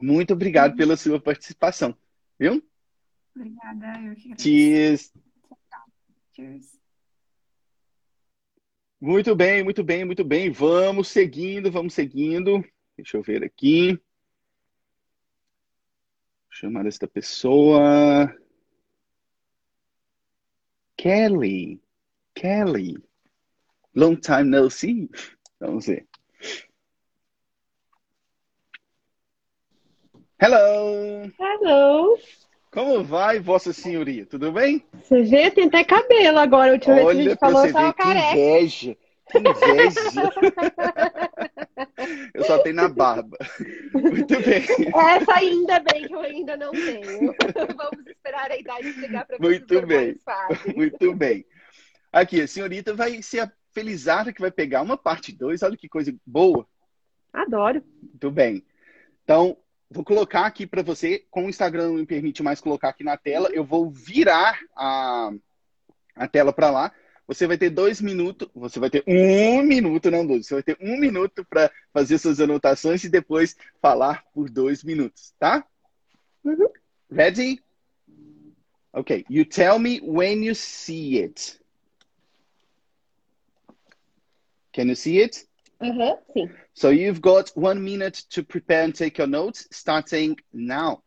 Muito 0.00 0.32
obrigado 0.32 0.76
pela 0.76 0.96
sua 0.96 1.20
participação, 1.20 1.96
viu? 2.38 2.62
Obrigada, 3.34 4.00
eu 4.02 4.14
que. 4.14 4.42
Cheers. 4.42 5.12
Muito 9.00 9.34
bem, 9.34 9.64
muito 9.64 9.82
bem, 9.82 10.04
muito 10.04 10.22
bem. 10.22 10.50
Vamos 10.50 11.08
seguindo, 11.08 11.70
vamos 11.70 11.94
seguindo. 11.94 12.62
Deixa 12.96 13.16
eu 13.16 13.22
ver 13.22 13.42
aqui. 13.42 13.98
Chamar 16.50 16.86
esta 16.86 17.06
pessoa. 17.06 18.34
Kelly. 20.96 21.80
Kelly. 22.34 22.96
Long 23.94 24.16
time 24.16 24.44
no 24.44 24.68
see. 24.70 25.08
Vamos 25.58 25.86
ver. 25.86 26.06
Hello! 30.38 31.30
Hello! 31.38 32.18
Como 32.70 33.04
vai, 33.04 33.40
Vossa 33.40 33.72
Senhoria? 33.72 34.24
Tudo 34.24 34.52
bem? 34.52 34.84
Você 34.94 35.22
vê, 35.22 35.50
tem 35.50 35.66
até 35.66 35.84
cabelo 35.84 36.38
agora. 36.38 36.70
A 36.70 36.74
última 36.74 36.94
vez 36.94 37.04
que 37.04 37.10
a 37.10 37.14
Olha 37.14 37.22
gente 37.30 37.38
falou, 37.38 37.66
eu 37.66 37.72
tava 37.72 37.92
careca. 37.92 38.32
inveja. 38.38 38.96
Inveja. 39.34 40.00
Eu 42.34 42.44
só 42.44 42.58
tenho 42.58 42.76
na 42.76 42.88
barba. 42.88 43.36
Muito 43.92 44.40
bem. 44.40 44.64
Essa 44.94 45.34
ainda 45.34 45.80
bem 45.80 46.06
que 46.06 46.14
eu 46.14 46.20
ainda 46.20 46.56
não 46.56 46.72
tenho. 46.72 47.34
Vamos 47.76 48.06
esperar 48.06 48.50
a 48.50 48.56
idade 48.56 48.92
chegar 48.94 49.26
para 49.26 49.36
ver 49.36 49.42
Muito 49.42 49.86
bem. 49.86 50.16
Muito 50.74 51.14
bem. 51.14 51.44
Aqui, 52.12 52.40
a 52.40 52.48
senhorita 52.48 52.94
vai 52.94 53.22
ser 53.22 53.40
a 53.40 53.52
felizarda 53.72 54.32
que 54.32 54.40
vai 54.40 54.50
pegar 54.50 54.82
uma 54.82 54.96
parte 54.96 55.32
2. 55.32 55.62
Olha 55.62 55.76
que 55.76 55.88
coisa 55.88 56.14
boa. 56.26 56.66
Adoro. 57.32 57.82
Muito 58.02 58.30
bem. 58.30 58.64
Então, 59.24 59.56
vou 59.90 60.04
colocar 60.04 60.46
aqui 60.46 60.66
para 60.66 60.82
você, 60.82 61.24
como 61.30 61.46
o 61.46 61.50
Instagram 61.50 61.88
não 61.88 61.94
me 61.94 62.06
permite 62.06 62.42
mais 62.42 62.60
colocar 62.60 62.88
aqui 62.88 63.04
na 63.04 63.16
tela, 63.16 63.48
eu 63.52 63.64
vou 63.64 63.90
virar 63.90 64.58
a, 64.76 65.30
a 66.16 66.28
tela 66.28 66.52
para 66.52 66.70
lá. 66.70 66.92
Você 67.30 67.46
vai 67.46 67.56
ter 67.56 67.70
dois 67.70 68.00
minutos, 68.00 68.48
você 68.52 68.80
vai 68.80 68.90
ter 68.90 69.04
um 69.06 69.62
minuto, 69.62 70.10
não 70.10 70.26
dois, 70.26 70.48
você 70.48 70.54
vai 70.54 70.62
ter 70.64 70.76
um 70.80 70.98
minuto 70.98 71.44
para 71.44 71.70
fazer 71.92 72.18
suas 72.18 72.40
anotações 72.40 73.04
e 73.04 73.08
depois 73.08 73.56
falar 73.80 74.24
por 74.34 74.50
dois 74.50 74.82
minutos, 74.82 75.32
tá? 75.38 75.64
Uhum. 76.42 76.66
Ready? 77.08 77.62
Okay, 78.92 79.24
you 79.30 79.44
tell 79.44 79.78
me 79.78 80.00
when 80.02 80.42
you 80.44 80.56
see 80.56 81.22
it. 81.22 81.60
Can 84.72 84.88
you 84.88 84.96
see 84.96 85.22
it? 85.22 85.46
Sim. 85.80 86.50
So 86.74 86.90
you've 86.90 87.20
got 87.20 87.52
one 87.54 87.80
minute 87.80 88.24
to 88.30 88.42
prepare 88.42 88.82
and 88.82 88.92
take 88.92 89.22
your 89.22 89.28
notes, 89.28 89.68
starting 89.70 90.36
now. 90.52 91.04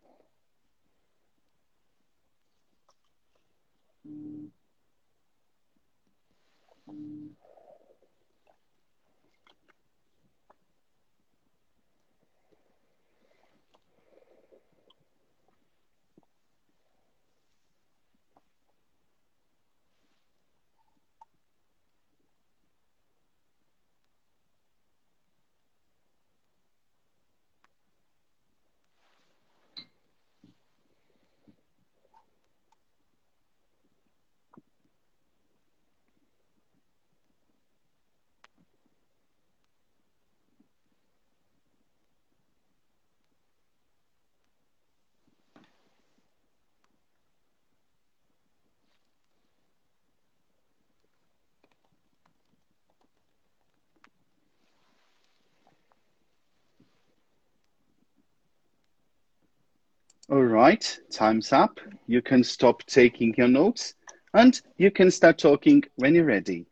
All 60.33 60.41
right, 60.41 60.83
time's 61.11 61.53
up. 61.53 61.79
You 62.07 62.19
can 62.23 62.43
stop 62.43 62.81
taking 62.87 63.35
your 63.37 63.47
notes 63.47 63.93
and 64.33 64.59
you 64.77 64.89
can 64.89 65.11
start 65.11 65.37
talking 65.37 65.83
when 65.97 66.15
you're 66.15 66.25
ready. 66.25 66.65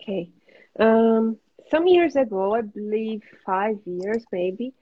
Okay. 0.00 0.30
Um, 0.78 1.36
some 1.72 1.88
years 1.88 2.14
ago, 2.14 2.54
I 2.54 2.60
believe 2.60 3.22
five 3.44 3.78
years 3.84 4.24
maybe, 4.30 4.74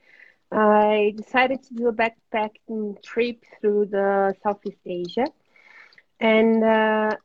I 0.50 1.14
decided 1.16 1.62
to 1.62 1.74
do 1.74 1.88
a 1.88 1.94
backpacking 1.94 3.02
trip 3.02 3.44
through 3.58 3.86
the 3.86 4.34
Southeast 4.42 4.82
Asia. 4.84 5.24
And 6.20 6.62
uh, 6.62 7.16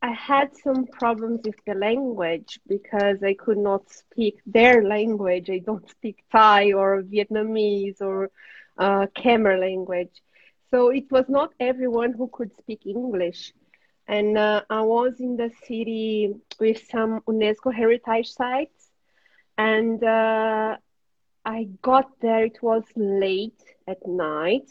I 0.00 0.12
had 0.12 0.56
some 0.56 0.86
problems 0.86 1.40
with 1.44 1.62
the 1.66 1.74
language 1.74 2.58
because 2.66 3.22
I 3.22 3.34
could 3.34 3.58
not 3.58 3.90
speak 3.90 4.38
their 4.46 4.82
language. 4.82 5.50
I 5.50 5.58
don't 5.58 5.86
speak 5.90 6.24
Thai 6.32 6.72
or 6.72 7.02
Vietnamese 7.02 8.00
or 8.00 8.30
uh, 8.78 9.06
language. 9.24 10.22
So 10.70 10.90
it 10.90 11.10
was 11.10 11.28
not 11.28 11.52
everyone 11.60 12.12
who 12.12 12.28
could 12.32 12.54
speak 12.56 12.86
English. 12.86 13.52
And 14.08 14.36
uh, 14.36 14.62
I 14.70 14.82
was 14.82 15.20
in 15.20 15.36
the 15.36 15.50
city 15.66 16.34
with 16.58 16.84
some 16.90 17.20
UNESCO 17.28 17.72
heritage 17.74 18.28
sites. 18.30 18.90
And 19.56 20.02
uh, 20.02 20.76
I 21.44 21.68
got 21.82 22.20
there, 22.20 22.44
it 22.44 22.62
was 22.62 22.84
late 22.96 23.62
at 23.86 24.06
night, 24.06 24.68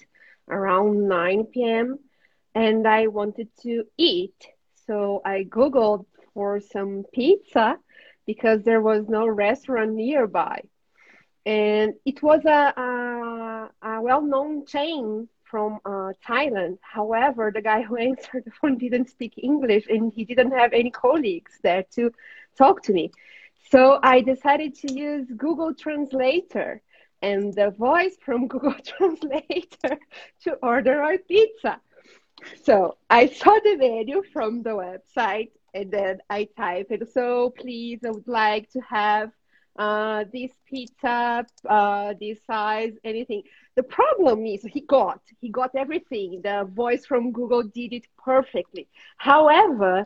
around 0.50 1.08
9 1.08 1.64
p.m., 1.64 2.00
and 2.54 2.88
I 2.88 3.08
wanted 3.08 3.50
to 3.64 3.84
eat. 3.98 4.48
So 4.86 5.22
I 5.26 5.44
Googled 5.44 6.06
for 6.34 6.60
some 6.60 7.04
pizza 7.14 7.78
because 8.26 8.64
there 8.64 8.82
was 8.82 9.08
no 9.08 9.28
restaurant 9.28 9.94
nearby. 9.94 10.62
And 11.46 11.94
it 12.06 12.22
was 12.22 12.44
a, 12.46 12.74
a, 12.76 12.84
a 13.82 14.02
well 14.02 14.22
known 14.22 14.66
chain 14.66 15.28
from 15.44 15.80
uh, 15.86 16.12
Thailand. 16.28 16.78
However, 16.82 17.52
the 17.54 17.62
guy 17.62 17.82
who 17.82 17.96
answered 18.10 18.44
the 18.46 18.52
phone 18.52 18.78
didn't 18.78 19.10
speak 19.10 19.34
English 19.38 19.86
and 19.88 20.12
he 20.14 20.26
didn't 20.26 20.52
have 20.52 20.74
any 20.74 20.92
colleagues 20.92 21.60
there 21.64 21.84
to 21.96 22.12
talk 22.58 22.84
to 22.84 22.94
me. 22.94 23.12
So 23.72 24.00
I 24.04 24.22
decided 24.22 24.76
to 24.76 24.94
use 24.94 25.28
Google 25.36 25.74
Translator 25.74 26.82
and 27.22 27.54
the 27.54 27.72
voice 27.72 28.16
from 28.24 28.48
Google 28.54 28.76
Translator 28.84 29.98
to 30.44 30.54
order 30.62 31.02
our 31.02 31.18
pizza. 31.18 31.80
So 32.64 32.98
I 33.10 33.28
saw 33.28 33.58
the 33.64 33.78
menu 33.78 34.24
from 34.34 34.62
the 34.62 34.72
website 34.72 35.52
and 35.74 35.92
then 35.92 36.20
I 36.30 36.48
typed, 36.58 37.12
so 37.14 37.50
please, 37.50 38.00
I 38.06 38.12
would 38.12 38.28
like 38.28 38.70
to 38.72 38.80
have 38.82 39.32
uh, 39.76 40.24
this 40.32 40.52
pizza, 40.68 41.46
uh, 41.68 42.14
this 42.20 42.40
size, 42.46 42.94
anything. 43.04 43.44
The 43.76 43.84
problem 43.84 44.46
is 44.46 44.64
he 44.64 44.82
got, 44.82 45.22
he 45.42 45.50
got 45.50 45.72
everything. 45.76 46.42
The 46.44 46.68
voice 46.72 47.06
from 47.06 47.32
Google 47.32 47.64
did 47.64 47.94
it 47.94 48.08
perfectly. 48.24 48.88
However, 49.18 50.06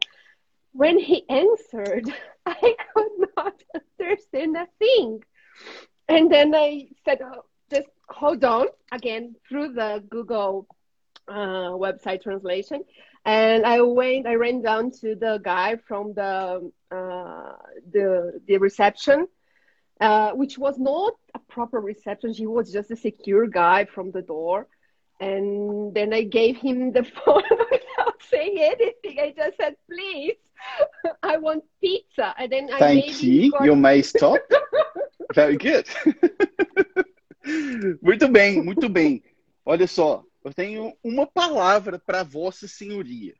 when 0.73 0.97
he 0.97 1.23
answered, 1.29 2.11
I 2.45 2.75
could 2.93 3.29
not 3.37 3.61
understand 3.99 4.57
a 4.57 4.67
thing. 4.79 5.23
And 6.07 6.31
then 6.31 6.55
I 6.55 6.87
said, 7.05 7.19
oh, 7.21 7.43
just 7.71 7.87
hold 8.07 8.43
on 8.43 8.67
again 8.91 9.35
through 9.47 9.73
the 9.73 10.03
Google 10.09 10.67
uh, 11.27 11.71
website 11.77 12.23
translation. 12.23 12.83
And 13.25 13.65
I 13.65 13.81
went, 13.81 14.25
I 14.25 14.35
ran 14.35 14.61
down 14.61 14.91
to 15.01 15.15
the 15.15 15.39
guy 15.43 15.75
from 15.87 16.13
the 16.13 16.71
uh, 16.91 17.53
the 17.91 18.41
the 18.47 18.57
reception, 18.57 19.27
uh, 19.99 20.31
which 20.31 20.57
was 20.57 20.77
not 20.77 21.13
a 21.33 21.39
proper 21.39 21.79
reception. 21.79 22.33
He 22.33 22.47
was 22.47 22.71
just 22.71 22.91
a 22.91 22.95
secure 22.95 23.47
guy 23.47 23.85
from 23.85 24.11
the 24.11 24.21
door. 24.21 24.67
And 25.19 25.93
then 25.93 26.13
I 26.13 26.23
gave 26.23 26.57
him 26.57 26.91
the 26.93 27.03
phone 27.25 27.43
without 27.71 28.21
saying 28.29 28.57
anything. 28.57 29.19
I 29.19 29.33
just 29.35 29.57
said, 29.57 29.75
please, 29.89 30.37
I 31.21 31.37
want 31.37 31.65
pizza. 31.81 32.33
And 32.37 32.51
then 32.51 32.69
I 32.71 32.79
Thank 32.79 33.23
you. 33.23 33.51
You 33.61 33.75
may 33.75 34.01
stop. 34.13 34.39
Very 35.33 35.57
good. 35.57 35.85
muito 38.01 38.27
bem, 38.29 38.63
muito 38.63 38.87
bem. 38.87 39.23
Olha 39.65 39.87
só, 39.87 40.23
eu 40.43 40.53
tenho 40.53 40.93
uma 41.03 41.27
palavra 41.27 41.99
para 41.99 42.23
Vossa 42.23 42.67
Senhoria. 42.67 43.35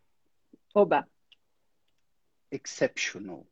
Oba. 0.75 1.07
Exceptional. 2.51 3.47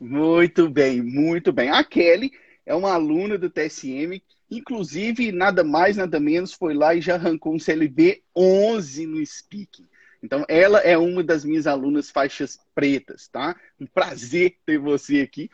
Muito 0.00 0.68
bem, 0.68 1.02
muito 1.02 1.52
bem. 1.52 1.70
A 1.70 1.84
Kelly 1.84 2.32
é 2.66 2.74
uma 2.74 2.92
aluna 2.92 3.38
do 3.38 3.50
TSM, 3.50 4.22
inclusive 4.50 5.30
nada 5.32 5.62
mais, 5.62 5.96
nada 5.96 6.18
menos, 6.18 6.52
foi 6.52 6.74
lá 6.74 6.94
e 6.94 7.00
já 7.00 7.14
arrancou 7.14 7.54
um 7.54 7.58
CLB 7.58 8.22
11 8.34 9.06
no 9.06 9.24
Speaking. 9.24 9.86
Então, 10.22 10.44
ela 10.48 10.78
é 10.78 10.96
uma 10.96 11.22
das 11.22 11.44
minhas 11.44 11.66
alunas 11.66 12.10
faixas 12.10 12.58
pretas, 12.74 13.28
tá? 13.28 13.54
Um 13.78 13.86
prazer 13.86 14.56
ter 14.64 14.78
você 14.78 15.20
aqui. 15.20 15.50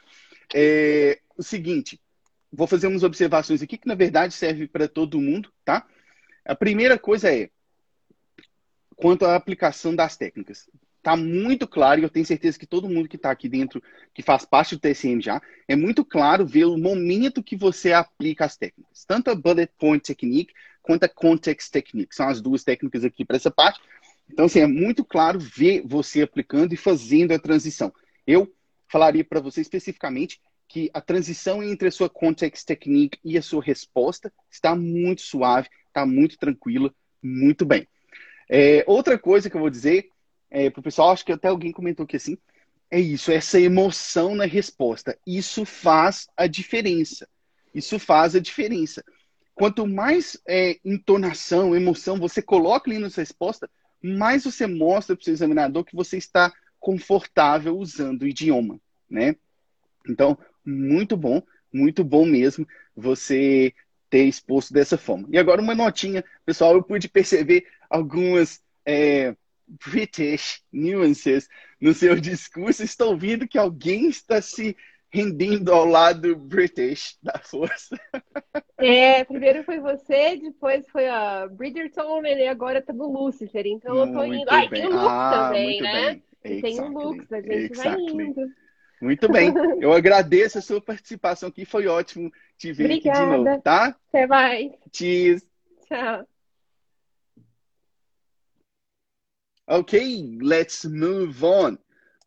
É, 0.55 1.19
o 1.37 1.43
seguinte, 1.43 2.01
vou 2.53 2.69
fazer 2.69 2.87
umas 2.87 3.03
observações 3.03 3.63
aqui 3.63 3.77
que, 3.77 3.89
na 3.89 3.97
verdade, 3.97 4.33
serve 4.33 4.69
para 4.69 4.87
todo 4.87 5.21
mundo, 5.21 5.53
tá? 5.65 5.87
A 6.45 6.55
primeira 6.55 6.99
coisa 6.99 7.35
é 7.35 7.51
quanto 8.95 9.25
à 9.25 9.35
aplicação 9.35 9.95
das 9.95 10.17
técnicas. 10.17 10.69
Está 11.01 11.17
muito 11.17 11.67
claro, 11.67 11.99
e 11.99 12.05
eu 12.05 12.11
tenho 12.11 12.27
certeza 12.27 12.59
que 12.59 12.67
todo 12.67 12.89
mundo 12.89 13.09
que 13.09 13.17
está 13.17 13.31
aqui 13.31 13.49
dentro, 13.49 13.83
que 14.13 14.23
faz 14.23 14.45
parte 14.45 14.77
do 14.77 14.81
TSM 14.81 15.19
já, 15.19 15.41
é 15.67 15.75
muito 15.75 16.05
claro 16.05 16.47
ver 16.47 16.67
o 16.67 16.77
momento 16.77 17.43
que 17.43 17.57
você 17.57 17.95
aplica 17.95 18.45
as 18.45 18.55
técnicas. 18.55 19.07
Tanto 19.07 19.31
a 19.31 19.35
Bullet 19.35 19.73
Point 19.79 20.05
Technique 20.05 20.53
quanto 20.83 21.05
a 21.05 21.09
Context 21.09 21.73
Technique. 21.73 22.15
São 22.15 22.29
as 22.29 22.43
duas 22.43 22.63
técnicas 22.63 23.03
aqui 23.03 23.25
para 23.25 23.37
essa 23.37 23.51
parte. 23.51 23.81
Então, 24.31 24.45
assim, 24.45 24.61
é 24.61 24.67
muito 24.67 25.03
claro 25.03 25.39
ver 25.39 25.83
você 25.87 26.21
aplicando 26.21 26.75
e 26.75 26.77
fazendo 26.77 27.33
a 27.33 27.39
transição. 27.39 27.91
Eu 28.27 28.53
falaria 28.87 29.25
para 29.25 29.41
você 29.41 29.63
especificamente 29.63 30.39
que 30.69 30.91
a 30.93 31.01
transição 31.01 31.63
entre 31.63 31.89
a 31.89 31.91
sua 31.91 32.11
Context 32.11 32.67
Technique 32.67 33.19
e 33.25 33.39
a 33.39 33.43
sua 33.43 33.63
resposta 33.63 34.31
está 34.51 34.77
muito 34.77 35.23
suave, 35.23 35.69
está 35.89 36.05
muito 36.05 36.37
tranquila, 36.37 36.95
muito 37.23 37.65
bem. 37.65 37.89
É, 38.51 38.85
outra 38.87 39.19
coisa 39.19 39.49
que 39.49 39.57
eu 39.57 39.61
vou 39.61 39.71
dizer 39.71 40.11
é, 40.51 40.69
para 40.69 40.81
o 40.81 40.83
pessoal, 40.83 41.11
acho 41.11 41.25
que 41.25 41.33
até 41.33 41.49
alguém 41.49 41.73
comentou 41.73 42.05
aqui 42.05 42.17
assim, 42.17 42.37
é 42.91 42.99
isso, 42.99 43.31
essa 43.31 43.61
emoção 43.61 44.35
na 44.35 44.45
resposta. 44.45 45.17
Isso 45.27 45.65
faz 45.65 46.29
a 46.37 46.47
diferença. 46.47 47.29
Isso 47.73 47.99
faz 47.99 48.35
a 48.35 48.41
diferença. 48.41 49.05
Quanto 49.55 49.87
mais 49.87 50.41
é, 50.49 50.79
entonação, 50.85 51.77
emoção 51.77 52.19
você 52.19 52.43
coloca 52.43 52.91
ali 52.91 52.99
na 52.99 53.09
sua 53.09 53.23
resposta, 53.23 53.71
mais 54.03 54.45
você 54.45 54.67
mostra 54.67 55.15
para 55.15 55.21
o 55.21 55.25
seu 55.25 55.35
examinador 55.35 55.85
que 55.85 55.95
você 55.95 56.17
está 56.17 56.53
confortável 56.81 57.77
usando 57.77 58.23
o 58.23 58.27
idioma, 58.27 58.81
né? 59.09 59.37
Então, 60.09 60.37
muito 60.65 61.17
bom, 61.17 61.43
muito 61.73 62.03
bom 62.03 62.25
mesmo 62.25 62.67
você 62.97 63.73
ter 64.09 64.25
exposto 64.25 64.73
dessa 64.73 64.99
forma. 64.99 65.29
E 65.31 65.39
agora 65.39 65.63
uma 65.63 65.75
notinha, 65.75 66.25
pessoal, 66.45 66.75
eu 66.75 66.83
pude 66.83 67.09
perceber 67.09 67.67
algumas 67.89 68.61
é, 68.85 69.37
British 69.87 70.63
nuances 70.73 71.49
no 71.81 71.95
seu 71.95 72.17
discurso. 72.21 72.83
Estou 72.83 73.11
ouvindo 73.11 73.49
que 73.49 73.59
alguém 73.59 74.09
está 74.09 74.41
se 74.43 74.77
rendendo 75.13 75.73
ao 75.73 75.85
lado 75.85 76.37
British 76.37 77.19
da 77.23 77.39
força. 77.39 77.99
É, 78.79 79.25
primeiro 79.25 79.65
foi 79.65 79.81
você, 79.81 80.37
depois 80.37 80.89
foi 80.89 81.09
a 81.09 81.49
Bridgerton 81.49 82.25
e 82.25 82.47
agora 82.47 82.81
tá 82.81 82.93
no 82.93 83.11
Lucifer. 83.11 83.67
Então 83.67 83.95
muito 83.95 84.11
eu 84.11 84.15
tô 84.15 84.25
indo. 84.25 84.51
Ah, 84.51 84.69
tem 84.69 84.87
o 84.87 84.91
Lux 84.91 85.07
ah, 85.09 85.31
também, 85.49 85.81
né? 85.81 86.21
Exactly. 86.45 86.63
Tem 86.63 86.81
o 86.81 86.89
Lux, 86.89 87.33
a 87.33 87.41
gente 87.41 87.73
exactly. 87.73 88.17
vai 88.17 88.27
indo. 88.27 88.47
Muito 89.01 89.33
bem. 89.33 89.53
Eu 89.81 89.93
agradeço 89.93 90.59
a 90.59 90.63
sua 90.63 90.81
participação 90.81 91.49
aqui. 91.49 91.65
Foi 91.65 91.87
ótimo 91.87 92.31
te 92.59 92.73
ver 92.73 92.85
Obrigada. 92.85 93.19
aqui 93.19 93.31
de 93.31 93.45
novo, 93.45 93.63
tá? 93.63 93.97
Até 94.09 94.27
mais. 94.27 94.73
Cheers. 94.93 95.43
Tchau. 95.89 96.27
Ok, 99.73 99.95
let's 100.43 100.85
move 100.85 101.45
on. 101.45 101.79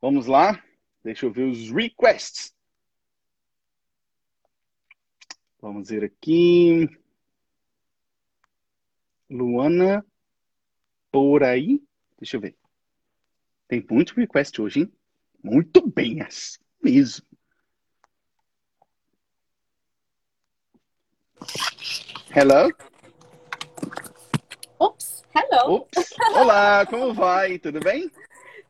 Vamos 0.02 0.28
lá. 0.28 0.64
Deixa 1.04 1.26
eu 1.26 1.32
ver 1.34 1.44
os 1.44 1.70
requests. 1.70 2.56
Vamos 5.60 5.90
ver 5.90 6.06
aqui. 6.06 6.88
Luana, 9.30 10.06
por 11.12 11.44
aí. 11.44 11.84
Deixa 12.18 12.38
eu 12.38 12.40
ver. 12.40 12.56
Tem 13.68 13.86
muito 13.92 14.14
request 14.14 14.62
hoje, 14.62 14.80
hein? 14.80 14.94
Muito 15.44 15.86
bem, 15.86 16.22
assim 16.22 16.60
mesmo. 16.82 17.26
Hello? 22.34 22.72
Ops, 24.80 25.13
hello. 25.36 25.76
Ops. 25.76 26.14
Olá, 26.36 26.86
como 26.86 27.14
vai? 27.14 27.58
Tudo 27.60 27.80
bem? 27.80 28.10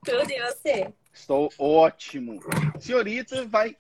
Tudo 0.06 0.32
e 0.32 0.42
você? 0.42 0.94
Estou 1.14 1.52
ótimo. 1.58 2.40
Senhorita 2.80 3.46
vai 3.46 3.76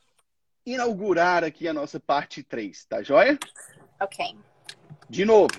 inaugurar 0.65 1.43
aqui 1.43 1.67
a 1.67 1.73
nossa 1.73 1.99
parte 1.99 2.43
3, 2.43 2.85
tá 2.85 3.01
joia? 3.01 3.37
Ok. 3.99 4.35
De 5.09 5.25
novo, 5.25 5.53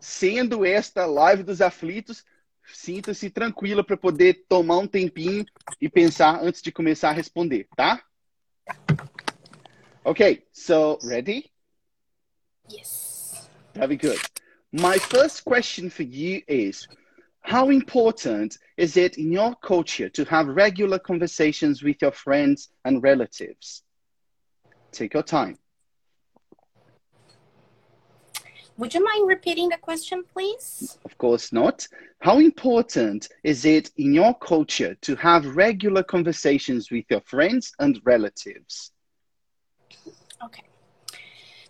sendo 0.00 0.64
esta 0.64 1.06
live 1.06 1.42
dos 1.42 1.60
aflitos, 1.60 2.24
sinta-se 2.72 3.30
tranquila 3.30 3.84
para 3.84 3.96
poder 3.96 4.44
tomar 4.48 4.78
um 4.78 4.86
tempinho 4.86 5.44
e 5.80 5.88
pensar 5.88 6.42
antes 6.42 6.62
de 6.62 6.72
começar 6.72 7.10
a 7.10 7.12
responder, 7.12 7.68
tá? 7.76 8.02
Okay, 10.04 10.46
so 10.52 10.98
ready? 11.02 11.50
Yes. 12.70 13.48
Very 13.74 13.96
good. 13.96 14.20
My 14.72 14.98
first 14.98 15.44
question 15.44 15.90
for 15.90 16.02
you 16.02 16.42
is 16.48 16.88
How 17.40 17.70
important 17.70 18.58
is 18.76 18.96
it 18.96 19.16
in 19.18 19.30
your 19.30 19.54
culture 19.56 20.08
to 20.10 20.24
have 20.24 20.48
regular 20.48 20.98
conversations 20.98 21.82
with 21.82 21.96
your 22.02 22.12
friends 22.12 22.68
and 22.84 23.02
relatives? 23.02 23.82
Take 24.90 25.14
your 25.14 25.22
time. 25.22 25.58
Would 28.78 28.92
you 28.92 29.02
mind 29.02 29.26
repeating 29.26 29.70
the 29.70 29.78
question, 29.78 30.24
please? 30.30 30.98
Of 31.04 31.16
course 31.16 31.52
not. 31.52 31.86
How 32.20 32.38
important 32.38 33.28
is 33.42 33.64
it 33.64 33.90
in 33.96 34.12
your 34.12 34.34
culture 34.34 34.96
to 35.02 35.16
have 35.16 35.56
regular 35.56 36.02
conversations 36.02 36.90
with 36.90 37.06
your 37.08 37.22
friends 37.22 37.72
and 37.78 38.00
relatives? 38.04 38.92
Okay. 40.44 40.64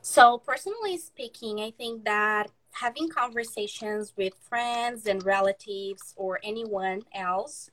So, 0.00 0.38
personally 0.38 0.98
speaking, 0.98 1.60
I 1.60 1.70
think 1.70 2.04
that 2.04 2.50
having 2.80 3.08
conversations 3.08 4.12
with 4.16 4.34
friends 4.48 5.06
and 5.06 5.24
relatives 5.24 6.12
or 6.16 6.38
anyone 6.42 7.02
else, 7.14 7.70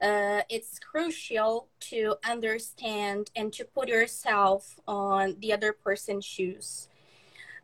uh, 0.00 0.40
it's 0.48 0.78
crucial 0.78 1.68
to 1.80 2.16
understand 2.28 3.30
and 3.36 3.52
to 3.52 3.64
put 3.64 3.88
yourself 3.88 4.80
on 4.88 5.36
the 5.40 5.52
other 5.52 5.72
person's 5.72 6.24
shoes. 6.24 6.88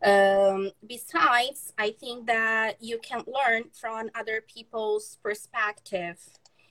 Um, 0.04 0.72
besides, 0.86 1.72
I 1.78 1.90
think 1.90 2.26
that 2.26 2.82
you 2.82 2.98
can 2.98 3.22
learn 3.26 3.64
from 3.72 4.10
other 4.14 4.42
people's 4.46 5.18
perspective 5.22 6.18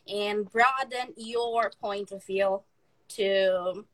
and 0.08 0.50
broaden 0.52 1.14
your 1.16 1.72
point 1.82 2.12
of 2.12 2.24
view 2.26 2.62
to 3.10 3.86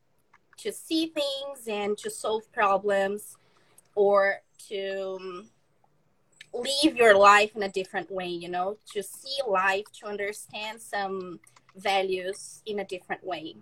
to 0.58 0.72
see 0.72 1.06
things 1.06 1.68
and 1.68 1.96
to 2.00 2.10
solve 2.10 2.52
problems 2.52 3.38
or 3.94 4.42
to 4.70 5.46
live 6.54 6.96
your 6.96 7.16
life 7.16 7.56
in 7.56 7.64
a 7.64 7.70
different 7.70 8.10
way 8.12 8.28
you 8.28 8.50
know 8.50 8.78
to 8.92 9.04
see 9.04 9.38
life 9.48 9.86
to 9.94 10.08
understand 10.08 10.82
some 10.82 11.40
values 11.76 12.62
in 12.66 12.80
a 12.80 12.86
different 12.86 13.24
way 13.26 13.56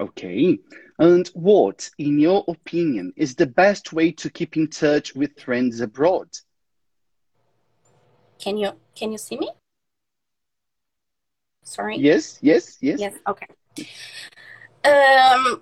Okay. 0.00 0.56
And 1.00 1.26
what, 1.34 1.90
in 1.98 2.20
your 2.20 2.44
opinion, 2.46 3.12
is 3.16 3.34
the 3.34 3.48
best 3.48 3.92
way 3.92 4.12
to 4.12 4.30
keep 4.30 4.56
in 4.56 4.68
touch 4.68 5.16
with 5.16 5.36
friends 5.40 5.80
abroad? 5.80 6.28
can 8.40 8.56
you 8.56 8.72
can 8.94 9.12
you 9.12 9.18
see 9.18 9.36
me 9.36 9.50
sorry 11.62 11.96
Yes, 11.98 12.38
yes, 12.40 12.78
yes. 12.80 12.98
Yes. 13.00 13.14
Okay. 13.28 13.46
Um, 14.82 15.60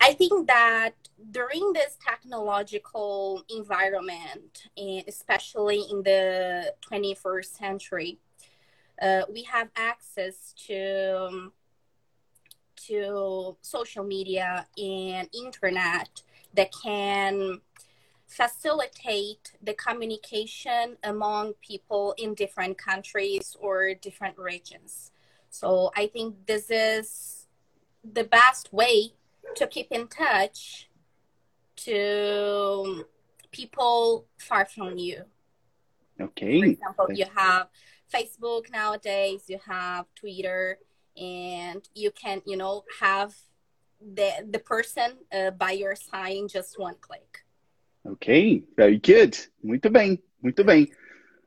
I 0.00 0.14
think 0.14 0.46
that 0.48 0.94
during 1.30 1.72
this 1.72 1.96
technological 2.04 3.44
environment, 3.48 4.68
and 4.76 5.04
especially 5.06 5.84
in 5.90 6.02
the 6.02 6.74
21st 6.90 7.58
century, 7.58 8.18
uh, 9.00 9.22
we 9.32 9.42
have 9.44 9.68
access 9.76 10.54
to 10.66 11.28
um, 11.28 11.52
to 12.76 13.56
social 13.62 14.02
media 14.02 14.66
and 14.76 15.28
internet 15.32 16.22
that 16.54 16.70
can 16.82 17.60
facilitate 18.26 19.52
the 19.62 19.74
communication 19.74 20.96
among 21.04 21.52
people 21.60 22.14
in 22.18 22.34
different 22.34 22.78
countries 22.78 23.56
or 23.60 23.94
different 23.94 24.36
regions. 24.38 25.12
So 25.50 25.90
I 25.94 26.06
think 26.06 26.46
this 26.46 26.70
is 26.70 27.46
the 28.02 28.24
best 28.24 28.72
way 28.72 29.12
to 29.54 29.66
keep 29.66 29.92
in 29.92 30.08
touch 30.08 30.88
to 31.76 33.04
people 33.50 34.26
far 34.38 34.66
from 34.66 34.96
you. 34.98 35.24
For 36.16 36.24
Okay. 36.24 36.60
example, 36.72 37.06
you 37.12 37.26
have 37.34 37.68
Facebook 38.12 38.70
nowadays, 38.70 39.44
you 39.48 39.58
have 39.66 40.06
Twitter, 40.14 40.78
and 41.16 41.82
you 41.94 42.10
can, 42.12 42.42
you 42.46 42.56
know, 42.56 42.84
have 43.00 43.34
the 44.00 44.30
the 44.50 44.58
person 44.58 45.16
uh, 45.32 45.50
by 45.52 45.72
your 45.72 45.94
side 45.96 46.36
in 46.36 46.48
just 46.48 46.78
one 46.78 46.94
click. 47.00 47.44
Ok, 48.04 48.64
very 48.76 48.98
good. 48.98 49.36
Muito 49.62 49.90
bem, 49.90 50.22
muito 50.42 50.64
bem. 50.64 50.90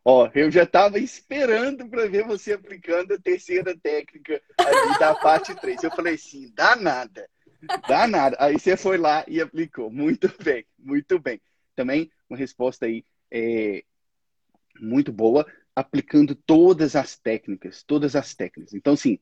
Ó, 0.06 0.30
eu 0.36 0.52
já 0.52 0.64
estava 0.64 1.00
esperando 1.00 1.90
para 1.90 2.08
ver 2.08 2.24
você 2.26 2.54
aplicando 2.54 3.14
a 3.14 3.18
terceira 3.20 3.76
técnica 3.78 4.40
ali 4.60 5.00
da 5.00 5.16
parte 5.16 5.54
3. 5.56 5.84
Eu 5.84 5.92
falei 5.92 6.14
assim, 6.16 6.52
dá 6.56 6.76
nada, 6.76 7.28
dá 7.88 8.08
nada. 8.08 8.38
Aí 8.40 8.60
você 8.60 8.76
foi 8.78 8.98
lá 8.98 9.24
e 9.28 9.42
aplicou. 9.42 9.90
Muito 9.90 10.32
bem, 10.44 10.66
muito 10.78 11.20
bem. 11.20 11.42
Também 11.76 12.10
uma 12.30 12.38
resposta 12.38 12.86
aí 12.86 13.04
é, 13.32 13.84
muito 14.80 15.12
boa, 15.12 15.46
aplicando 15.76 16.36
todas 16.36 16.96
as 16.96 17.18
técnicas, 17.18 17.84
todas 17.84 18.16
as 18.16 18.34
técnicas. 18.34 18.74
Então, 18.74 18.94
assim, 18.94 19.20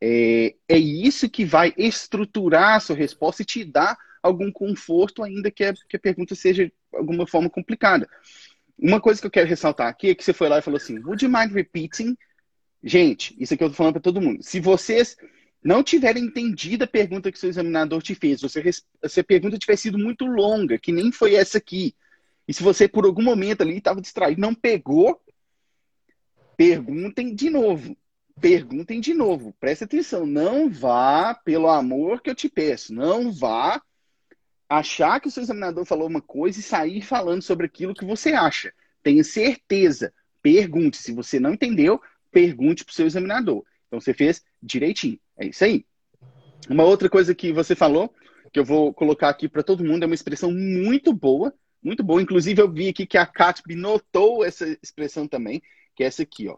é, 0.00 0.54
é 0.68 0.78
isso 0.78 1.30
que 1.30 1.44
vai 1.44 1.72
estruturar 1.76 2.76
a 2.76 2.80
sua 2.80 2.96
resposta 2.96 3.42
e 3.42 3.46
te 3.46 3.64
dar 3.64 3.96
algum 4.22 4.50
conforto, 4.50 5.22
ainda 5.22 5.50
que 5.50 5.64
a, 5.64 5.72
que 5.88 5.96
a 5.96 6.00
pergunta 6.00 6.34
seja 6.34 6.66
de 6.66 6.72
alguma 6.92 7.26
forma 7.26 7.50
complicada. 7.50 8.08
Uma 8.78 9.00
coisa 9.00 9.20
que 9.20 9.26
eu 9.26 9.30
quero 9.30 9.48
ressaltar 9.48 9.88
aqui 9.88 10.10
é 10.10 10.14
que 10.14 10.24
você 10.24 10.32
foi 10.32 10.48
lá 10.48 10.58
e 10.58 10.62
falou 10.62 10.76
assim: 10.76 10.98
Would 10.98 11.24
you 11.24 11.30
mind 11.30 11.52
repeating? 11.52 12.16
Gente, 12.82 13.36
isso 13.38 13.54
aqui 13.54 13.62
eu 13.62 13.68
tô 13.68 13.76
falando 13.76 13.94
para 13.94 14.02
todo 14.02 14.20
mundo. 14.20 14.42
Se 14.42 14.58
vocês 14.58 15.16
não 15.62 15.82
tiverem 15.82 16.24
entendido 16.24 16.84
a 16.84 16.88
pergunta 16.88 17.30
que 17.30 17.38
seu 17.38 17.48
examinador 17.48 18.02
te 18.02 18.14
fez, 18.14 18.42
res- 18.54 18.84
se 19.08 19.20
a 19.20 19.24
pergunta 19.24 19.58
tiver 19.58 19.76
sido 19.76 19.98
muito 19.98 20.26
longa, 20.26 20.78
que 20.78 20.90
nem 20.90 21.12
foi 21.12 21.34
essa 21.34 21.58
aqui, 21.58 21.94
e 22.48 22.52
se 22.52 22.62
você 22.62 22.88
por 22.88 23.04
algum 23.04 23.22
momento 23.22 23.62
ali 23.62 23.78
estava 23.78 24.00
distraído, 24.00 24.40
não 24.40 24.54
pegou, 24.54 25.20
perguntem 26.56 27.34
de 27.34 27.48
novo. 27.50 27.96
Perguntem 28.40 29.00
de 29.00 29.14
novo. 29.14 29.54
Presta 29.60 29.84
atenção. 29.84 30.26
Não 30.26 30.68
vá, 30.68 31.34
pelo 31.34 31.68
amor 31.68 32.20
que 32.20 32.30
eu 32.30 32.34
te 32.34 32.48
peço, 32.48 32.92
não 32.94 33.30
vá 33.30 33.80
achar 34.68 35.20
que 35.20 35.28
o 35.28 35.30
seu 35.30 35.42
examinador 35.42 35.84
falou 35.84 36.08
uma 36.08 36.20
coisa 36.22 36.58
e 36.58 36.62
sair 36.62 37.02
falando 37.02 37.42
sobre 37.42 37.66
aquilo 37.66 37.94
que 37.94 38.04
você 38.04 38.32
acha. 38.32 38.72
Tenha 39.02 39.22
certeza. 39.22 40.12
Pergunte. 40.40 40.96
Se 40.96 41.12
você 41.12 41.38
não 41.38 41.52
entendeu, 41.52 42.00
pergunte 42.30 42.84
para 42.84 42.92
o 42.92 42.94
seu 42.94 43.06
examinador. 43.06 43.64
Então 43.86 44.00
você 44.00 44.14
fez 44.14 44.42
direitinho. 44.62 45.20
É 45.38 45.46
isso 45.46 45.64
aí. 45.64 45.84
Uma 46.68 46.84
outra 46.84 47.08
coisa 47.08 47.34
que 47.34 47.52
você 47.52 47.74
falou, 47.74 48.14
que 48.52 48.58
eu 48.58 48.64
vou 48.64 48.92
colocar 48.92 49.28
aqui 49.28 49.48
para 49.48 49.62
todo 49.62 49.84
mundo, 49.84 50.02
é 50.02 50.06
uma 50.06 50.14
expressão 50.14 50.52
muito 50.52 51.12
boa, 51.12 51.52
muito 51.82 52.02
boa. 52.04 52.22
Inclusive, 52.22 52.60
eu 52.60 52.70
vi 52.70 52.88
aqui 52.88 53.06
que 53.06 53.18
a 53.18 53.26
Catby 53.26 53.74
notou 53.74 54.44
essa 54.44 54.66
expressão 54.82 55.26
também, 55.26 55.62
que 55.94 56.04
é 56.04 56.06
essa 56.06 56.22
aqui, 56.22 56.48
ó. 56.48 56.56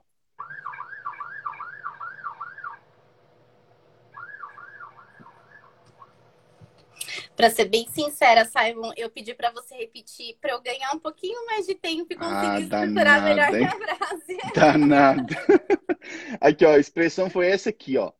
Para 7.36 7.50
ser 7.50 7.64
bem 7.64 7.86
sincera, 7.88 8.44
Simon, 8.44 8.92
eu 8.96 9.10
pedi 9.10 9.34
para 9.34 9.50
você 9.50 9.74
repetir 9.74 10.36
para 10.40 10.52
eu 10.52 10.62
ganhar 10.62 10.92
um 10.94 11.00
pouquinho 11.00 11.44
mais 11.46 11.66
de 11.66 11.74
tempo 11.74 12.06
e 12.12 12.16
Ah, 12.18 12.18
conseguir 12.18 12.62
estruturar 12.62 13.20
danada, 13.20 13.28
melhor 13.28 13.52
minha 13.52 13.70
frase. 13.70 14.54
Danado. 14.54 15.34
Aqui, 16.40 16.64
ó, 16.64 16.74
a 16.74 16.78
expressão 16.78 17.28
foi 17.28 17.48
essa 17.48 17.70
aqui, 17.70 17.96
ó. 17.96 18.12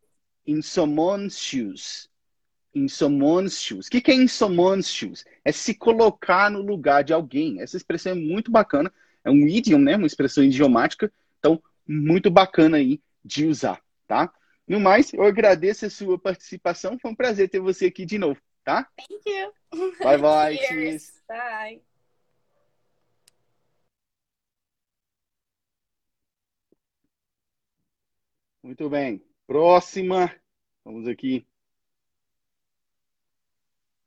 In 0.47 0.61
someone's 0.62 1.38
shoes. 1.38 2.09
In 2.74 2.88
someone's 2.88 3.61
shoes. 3.61 3.86
O 3.86 3.90
que, 3.90 4.01
que 4.01 4.11
é 4.11 4.14
in 4.14 4.28
someone's 4.28 4.88
shoes? 4.90 5.24
É 5.45 5.53
se 5.53 5.74
colocar 5.74 6.51
no 6.51 6.61
lugar 6.61 7.05
de 7.05 7.12
alguém. 7.12 7.61
Essa 7.61 7.76
expressão 7.76 8.12
é 8.12 8.14
muito 8.14 8.51
bacana. 8.51 8.92
É 9.24 9.30
um 9.30 9.47
idiom, 9.47 9.78
né? 9.78 9.97
Uma 9.97 10.07
expressão 10.07 10.45
idiomática. 10.45 11.12
Então, 11.38 11.62
muito 11.86 12.30
bacana 12.30 12.76
aí 12.76 13.01
de 13.24 13.47
usar, 13.47 13.80
tá? 14.07 14.32
No 14.66 14.80
mais, 14.80 15.12
eu 15.12 15.22
agradeço 15.22 15.86
a 15.86 15.90
sua 15.90 16.18
participação. 16.18 16.99
Foi 16.99 17.11
um 17.11 17.14
prazer 17.14 17.49
ter 17.49 17.61
você 17.61 17.86
aqui 17.86 18.05
de 18.05 18.18
novo, 18.18 18.40
tá? 18.64 18.88
Thank 18.97 19.28
you. 19.28 19.53
Bye 20.03 20.18
bye. 20.18 20.57
Cheers. 20.68 20.68
Cheers. 20.68 21.22
Bye. 21.28 21.82
Muito 28.62 28.88
bem. 28.88 29.34
Próxima. 29.47 30.30
Vamos 30.84 31.07
aqui. 31.09 31.47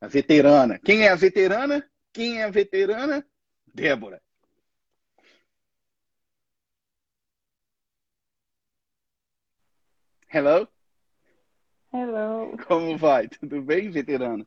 A 0.01 0.07
veterana. 0.07 0.79
Quem 0.79 1.03
é 1.03 1.09
a 1.09 1.15
veterana? 1.15 1.87
Quem 2.13 2.39
é 2.39 2.43
a 2.43 2.49
veterana? 2.49 3.25
Débora. 3.73 4.21
Hello? 10.29 10.67
Hello, 11.91 12.55
Como 12.67 12.97
vai? 12.97 13.27
Tudo 13.27 13.61
bem, 13.61 13.89
veterana? 13.89 14.45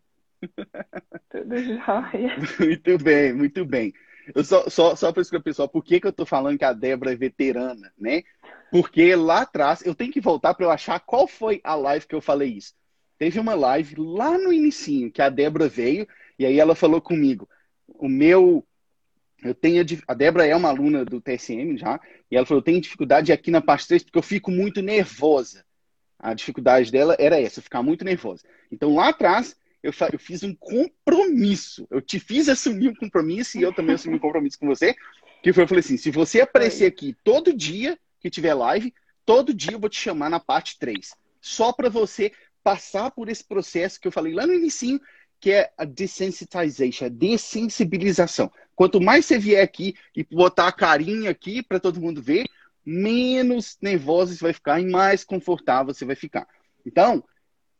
tudo 1.30 1.56
jóia? 1.58 2.36
Muito 2.58 2.98
bem, 2.98 3.32
muito 3.32 3.64
bem. 3.64 3.92
Eu 4.34 4.44
só, 4.44 4.68
só, 4.68 4.94
só 4.94 5.12
para 5.12 5.22
explicar, 5.22 5.42
pessoal, 5.42 5.68
por 5.68 5.84
que, 5.84 6.00
que 6.00 6.06
eu 6.06 6.12
tô 6.12 6.24
falando 6.26 6.58
que 6.58 6.64
a 6.64 6.72
Débora 6.72 7.12
é 7.12 7.16
veterana, 7.16 7.92
né? 7.98 8.22
Porque 8.70 9.14
lá 9.16 9.42
atrás, 9.42 9.84
eu 9.84 9.94
tenho 9.94 10.12
que 10.12 10.20
voltar 10.20 10.54
para 10.54 10.66
eu 10.66 10.70
achar 10.70 11.00
qual 11.00 11.26
foi 11.26 11.60
a 11.64 11.74
live 11.74 12.06
que 12.06 12.14
eu 12.14 12.20
falei 12.20 12.50
isso. 12.50 12.74
Teve 13.18 13.38
uma 13.38 13.54
live 13.54 13.96
lá 13.98 14.38
no 14.38 14.52
inicinho 14.52 15.10
que 15.10 15.20
a 15.20 15.28
Débora 15.28 15.68
veio 15.68 16.06
e 16.38 16.46
aí 16.46 16.58
ela 16.58 16.74
falou 16.74 17.00
comigo, 17.00 17.48
o 17.86 18.08
meu 18.08 18.64
eu 19.42 19.54
tenho 19.54 19.84
a 20.06 20.14
Débora 20.14 20.46
é 20.46 20.54
uma 20.54 20.68
aluna 20.68 21.04
do 21.04 21.20
TSM 21.20 21.76
já, 21.76 21.98
e 22.30 22.36
ela 22.36 22.44
falou, 22.44 22.60
eu 22.60 22.64
tenho 22.64 22.80
dificuldade 22.80 23.32
aqui 23.32 23.50
na 23.50 23.60
parte 23.60 23.88
3 23.88 24.02
porque 24.04 24.18
eu 24.18 24.22
fico 24.22 24.50
muito 24.50 24.82
nervosa. 24.82 25.64
A 26.18 26.34
dificuldade 26.34 26.92
dela 26.92 27.16
era 27.18 27.40
essa, 27.40 27.62
ficar 27.62 27.82
muito 27.82 28.04
nervosa. 28.04 28.42
Então 28.70 28.94
lá 28.94 29.08
atrás 29.08 29.56
eu, 29.82 29.92
eu 30.12 30.18
fiz 30.18 30.42
um 30.42 30.54
compromisso. 30.54 31.86
Eu 31.90 32.00
te 32.00 32.18
fiz 32.18 32.48
assumir 32.48 32.88
um 32.88 32.94
compromisso 32.94 33.58
e 33.58 33.62
eu 33.62 33.72
também 33.72 33.94
assumi 33.94 34.16
um 34.16 34.20
compromisso 34.20 34.58
com 34.58 34.66
você. 34.66 34.94
Que 35.42 35.52
foi, 35.52 35.64
eu 35.64 35.68
falei 35.68 35.80
assim: 35.80 35.96
se 35.96 36.10
você 36.10 36.40
aparecer 36.40 36.86
aqui 36.86 37.16
todo 37.24 37.56
dia 37.56 37.98
que 38.20 38.30
tiver 38.30 38.54
live, 38.54 38.92
todo 39.24 39.54
dia 39.54 39.72
eu 39.72 39.80
vou 39.80 39.88
te 39.88 39.98
chamar 39.98 40.28
na 40.28 40.40
parte 40.40 40.78
3. 40.78 41.14
Só 41.40 41.72
para 41.72 41.88
você 41.88 42.32
passar 42.62 43.10
por 43.10 43.28
esse 43.28 43.42
processo 43.42 43.98
que 43.98 44.06
eu 44.06 44.12
falei 44.12 44.34
lá 44.34 44.46
no 44.46 44.52
início, 44.52 45.00
que 45.40 45.50
é 45.50 45.72
a 45.78 45.84
desensitization, 45.84 47.06
a 47.06 47.08
dessensibilização. 47.08 48.52
Quanto 48.76 49.00
mais 49.00 49.24
você 49.24 49.38
vier 49.38 49.62
aqui 49.62 49.94
e 50.14 50.22
botar 50.24 50.68
a 50.68 50.72
carinha 50.72 51.30
aqui 51.30 51.62
para 51.62 51.80
todo 51.80 52.00
mundo 52.00 52.20
ver, 52.20 52.44
menos 52.84 53.78
nervoso 53.80 54.34
você 54.34 54.42
vai 54.42 54.52
ficar 54.52 54.80
e 54.80 54.84
mais 54.84 55.24
confortável 55.24 55.94
você 55.94 56.04
vai 56.04 56.16
ficar. 56.16 56.46
Então, 56.84 57.24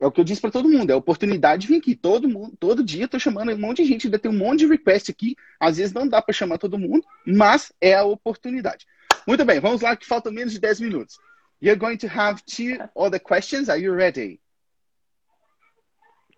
é 0.01 0.07
o 0.07 0.11
que 0.11 0.19
eu 0.19 0.25
disse 0.25 0.41
para 0.41 0.51
todo 0.51 0.69
mundo, 0.69 0.91
é 0.91 0.95
a 0.95 0.97
oportunidade 0.97 1.63
de 1.63 1.69
vir 1.69 1.77
aqui. 1.77 1.95
Todo 1.95 2.27
mundo, 2.27 2.57
todo 2.59 2.83
dia 2.83 3.05
estou 3.05 3.21
chamando 3.21 3.53
um 3.53 3.59
monte 3.59 3.83
de 3.83 3.89
gente, 3.89 4.07
ainda 4.07 4.19
tem 4.19 4.31
um 4.31 4.37
monte 4.37 4.61
de 4.61 4.67
request 4.67 5.11
aqui. 5.11 5.37
Às 5.61 5.77
vezes 5.77 5.93
não 5.93 6.09
dá 6.09 6.23
para 6.23 6.33
chamar 6.33 6.57
todo 6.57 6.79
mundo, 6.79 7.05
mas 7.27 7.71
é 7.81 7.95
a 7.95 8.05
oportunidade. 8.05 8.87
Muito 9.27 9.45
bem, 9.45 9.61
vamos 9.61 9.83
lá 9.83 9.95
que 9.95 10.07
faltam 10.07 10.33
menos 10.33 10.55
de 10.55 10.59
10 10.59 10.81
minutos. 10.81 11.19
You're 11.61 11.79
going 11.79 11.99
to 11.99 12.07
have 12.09 12.43
two 12.47 12.79
other 12.97 13.21
questions. 13.21 13.69
Are 13.69 13.79
you 13.79 13.95
ready? 13.95 14.41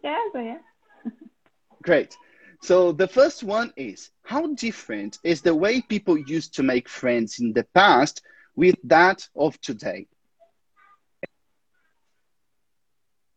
Yes, 0.03 0.35
I 0.35 0.57
am. 0.57 0.61
Great. 1.83 2.17
So 2.63 2.93
the 2.93 3.07
first 3.07 3.45
one 3.45 3.73
is 3.77 4.11
how 4.25 4.55
different 4.55 5.19
is 5.23 5.41
the 5.41 5.55
way 5.55 5.81
people 5.81 6.19
used 6.19 6.55
to 6.57 6.65
make 6.65 6.89
friends 6.89 7.39
in 7.39 7.53
the 7.53 7.65
past 7.75 8.23
with 8.57 8.77
that 8.85 9.29
of 9.37 9.61
today? 9.61 10.09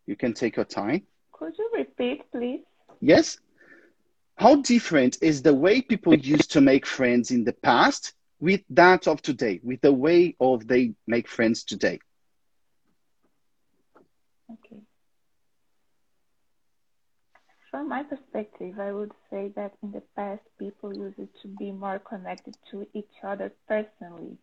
You 0.05 0.15
can 0.15 0.33
take 0.33 0.55
your 0.55 0.65
time. 0.65 1.03
Could 1.31 1.53
you 1.57 1.69
repeat, 1.73 2.31
please? 2.31 2.61
Yes. 3.01 3.37
How 4.37 4.61
different 4.61 5.17
is 5.21 5.41
the 5.41 5.53
way 5.53 5.81
people 5.81 6.15
used 6.15 6.51
to 6.51 6.61
make 6.61 6.85
friends 6.85 7.31
in 7.31 7.43
the 7.43 7.53
past 7.53 8.13
with 8.39 8.61
that 8.69 9.07
of 9.07 9.21
today, 9.21 9.59
with 9.63 9.81
the 9.81 9.93
way 9.93 10.35
of 10.39 10.67
they 10.67 10.93
make 11.07 11.27
friends 11.27 11.63
today? 11.63 11.99
Okay. 14.51 14.81
From 17.71 17.89
my 17.89 18.03
perspective, 18.03 18.79
I 18.79 18.91
would 18.91 19.11
say 19.29 19.51
that 19.55 19.73
in 19.81 19.91
the 19.91 20.03
past, 20.15 20.41
people 20.59 20.93
used 20.93 21.17
to 21.41 21.47
be 21.59 21.71
more 21.71 21.99
connected 21.99 22.55
to 22.71 22.85
each 22.93 23.15
other 23.23 23.51
personally. 23.67 24.37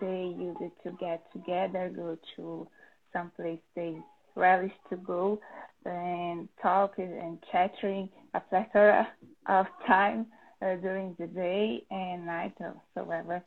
They 0.00 0.34
used 0.38 0.58
to 0.84 0.90
get 0.98 1.32
together, 1.32 1.90
go 1.94 2.18
to 2.36 2.68
some 3.12 3.30
place 3.36 3.60
they 3.74 3.96
relish 4.36 4.72
to 4.90 4.96
go 4.96 5.40
and 5.84 6.48
talk 6.62 6.94
and 6.98 7.38
chatting 7.52 8.08
a 8.34 8.40
plethora 8.40 9.08
of 9.48 9.66
time 9.86 10.26
uh, 10.62 10.76
during 10.76 11.14
the 11.18 11.26
day 11.26 11.82
and 11.90 12.26
night 12.26 12.54
or 12.60 12.74
whatsoever 12.94 13.42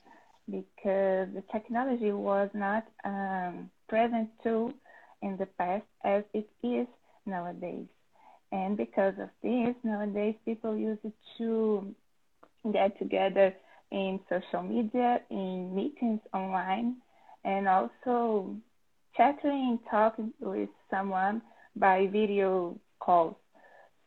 because 0.49 1.27
the 1.33 1.43
technology 1.51 2.11
was 2.11 2.49
not 2.53 2.85
um, 3.05 3.69
present 3.87 4.29
too 4.43 4.73
in 5.21 5.37
the 5.37 5.45
past 5.57 5.85
as 6.03 6.23
it 6.33 6.49
is 6.63 6.87
nowadays. 7.25 7.87
And 8.51 8.77
because 8.77 9.13
of 9.19 9.29
this, 9.43 9.75
nowadays 9.83 10.35
people 10.45 10.75
use 10.75 10.97
it 11.03 11.13
to 11.37 11.93
get 12.73 12.97
together 12.99 13.53
in 13.91 14.19
social 14.29 14.63
media, 14.63 15.21
in 15.29 15.75
meetings 15.75 16.21
online, 16.33 16.95
and 17.43 17.67
also 17.67 18.55
chatting, 19.19 19.77
talking 19.91 20.33
with 20.39 20.69
someone 20.89 21.41
by 21.75 22.07
video 22.07 22.79
calls. 22.99 23.35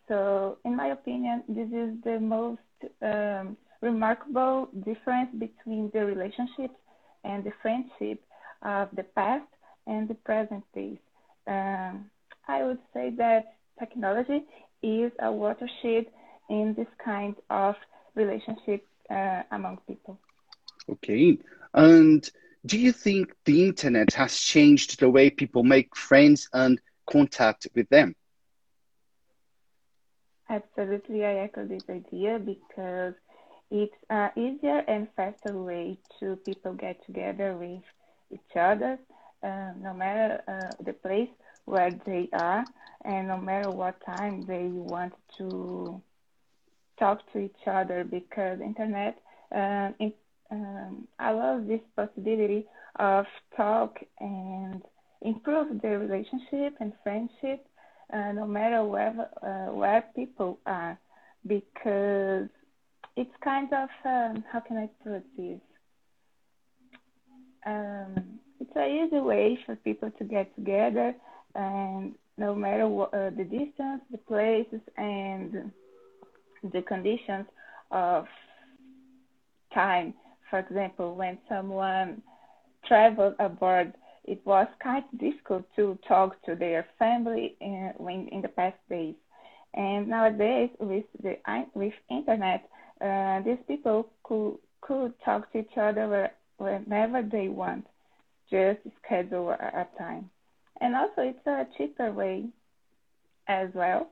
So, 0.09 0.57
in 0.65 0.75
my 0.75 0.89
opinion, 0.89 1.45
this 1.49 1.69
is 1.69 1.91
the 2.03 2.19
most 2.19 2.61
um, 3.03 3.57
remarkable 3.83 4.69
difference 4.85 5.29
between 5.39 5.91
the 5.93 6.07
relationships 6.07 6.75
and 7.25 7.45
the 7.45 7.53
friendship 7.61 8.23
of 8.63 8.89
the 8.97 9.03
past 9.15 9.45
and 9.87 10.09
the 10.09 10.15
present 10.15 10.65
days. 10.75 10.99
Um, 11.47 12.07
I 12.49 12.65
would 12.65 12.79
say 12.95 13.11
that 13.19 13.57
technology 13.79 14.45
is 14.83 15.13
a 15.21 15.31
watershed 15.31 16.07
in 16.49 16.75
this 16.75 16.89
kind 17.05 17.37
of 17.51 17.75
relationship 18.15 18.87
uh, 19.11 19.43
among 19.51 19.79
people. 19.87 20.19
Okay. 20.89 21.39
And 21.75 22.29
do 22.67 22.79
you 22.79 22.93
think 22.93 23.33
the 23.45 23.65
internet 23.67 24.13
has 24.15 24.39
changed 24.39 24.99
the 25.01 25.09
way 25.11 25.31
people 25.31 25.63
make 25.63 25.97
friends 25.97 26.49
and 26.53 26.81
contact 27.11 27.67
with 27.75 27.89
them? 27.89 28.15
Absolutely, 30.49 31.25
I 31.25 31.35
echo 31.37 31.67
this 31.67 31.89
idea 31.89 32.39
because 32.39 33.15
it's 33.71 33.97
an 34.11 34.31
easier 34.37 34.79
and 34.89 35.09
faster 35.17 35.59
way 35.59 35.99
to 36.19 36.37
people 36.37 36.75
get 36.75 37.05
together 37.05 37.57
with 37.57 37.83
each 38.31 38.57
other, 38.57 38.99
uh, 39.43 39.73
no 39.79 39.93
matter 39.95 40.43
uh, 40.49 40.73
the 40.83 40.93
place 40.93 41.31
where 41.65 41.91
they 42.05 42.29
are 42.33 42.65
and 43.05 43.29
no 43.29 43.39
matter 43.39 43.71
what 43.71 44.01
time 44.05 44.45
they 44.47 44.67
want 44.67 45.15
to 45.39 46.03
talk 46.99 47.21
to 47.33 47.39
each 47.39 47.67
other 47.67 48.05
because 48.05 48.61
internet 48.61 49.19
uh, 49.53 49.91
um, 50.53 51.09
love 51.20 51.66
this 51.66 51.80
possibility 51.96 52.66
of 52.96 53.24
talk 53.57 53.98
and 54.20 54.82
improve 55.22 55.80
the 55.80 55.88
relationship 55.88 56.74
and 56.80 56.92
friendship 57.03 57.66
uh, 58.12 58.32
no 58.32 58.46
matter 58.46 58.84
where 58.84 59.14
uh, 59.42 59.72
where 59.72 60.05
people 60.14 60.59
are 60.66 60.98
because 61.46 62.48
it's 63.16 63.34
kind 63.42 63.72
of 63.72 63.88
um, 64.05 64.44
how 64.50 64.61
can 64.61 64.76
I 64.76 64.88
put 65.03 65.24
this 65.36 65.61
um, 67.64 68.38
it's 68.61 68.70
an 68.76 68.90
easy 68.90 69.20
way 69.20 69.59
for 69.64 69.76
people 69.76 70.11
to 70.18 70.24
get 70.24 70.55
together 70.55 71.14
and 71.55 72.14
no 72.38 72.55
matter 72.55 72.88
what, 72.88 73.12
uh, 73.12 73.30
the 73.30 73.44
distance, 73.44 74.03
the 74.11 74.18
places, 74.18 74.80
and 74.96 75.70
the 76.72 76.82
conditions 76.82 77.46
of 77.90 78.26
time. 79.74 80.14
For 80.53 80.59
example, 80.59 81.14
when 81.14 81.38
someone 81.48 82.20
traveled 82.86 83.36
abroad, 83.38 83.94
it 84.24 84.44
was 84.44 84.66
quite 84.82 85.07
difficult 85.16 85.64
to 85.76 85.98
talk 86.07 86.42
to 86.44 86.55
their 86.55 86.84
family 86.98 87.57
in, 87.62 87.94
in 88.30 88.42
the 88.42 88.48
past 88.48 88.76
days. 88.90 89.14
And 89.72 90.09
nowadays, 90.09 90.68
with 90.78 91.07
the 91.22 91.38
with 91.74 91.94
internet, 92.11 92.68
uh, 93.00 93.40
these 93.40 93.64
people 93.66 94.11
could 94.24 94.59
could 94.82 95.14
talk 95.24 95.50
to 95.53 95.61
each 95.61 95.78
other 95.78 96.30
whenever 96.59 97.22
they 97.22 97.48
want, 97.48 97.86
just 98.50 98.80
schedule 99.03 99.53
a 99.53 99.86
time. 99.96 100.28
And 100.82 100.94
also, 100.94 101.22
it's 101.22 101.46
a 101.46 101.66
cheaper 101.78 102.12
way 102.12 102.44
as 103.48 103.70
well 103.72 104.11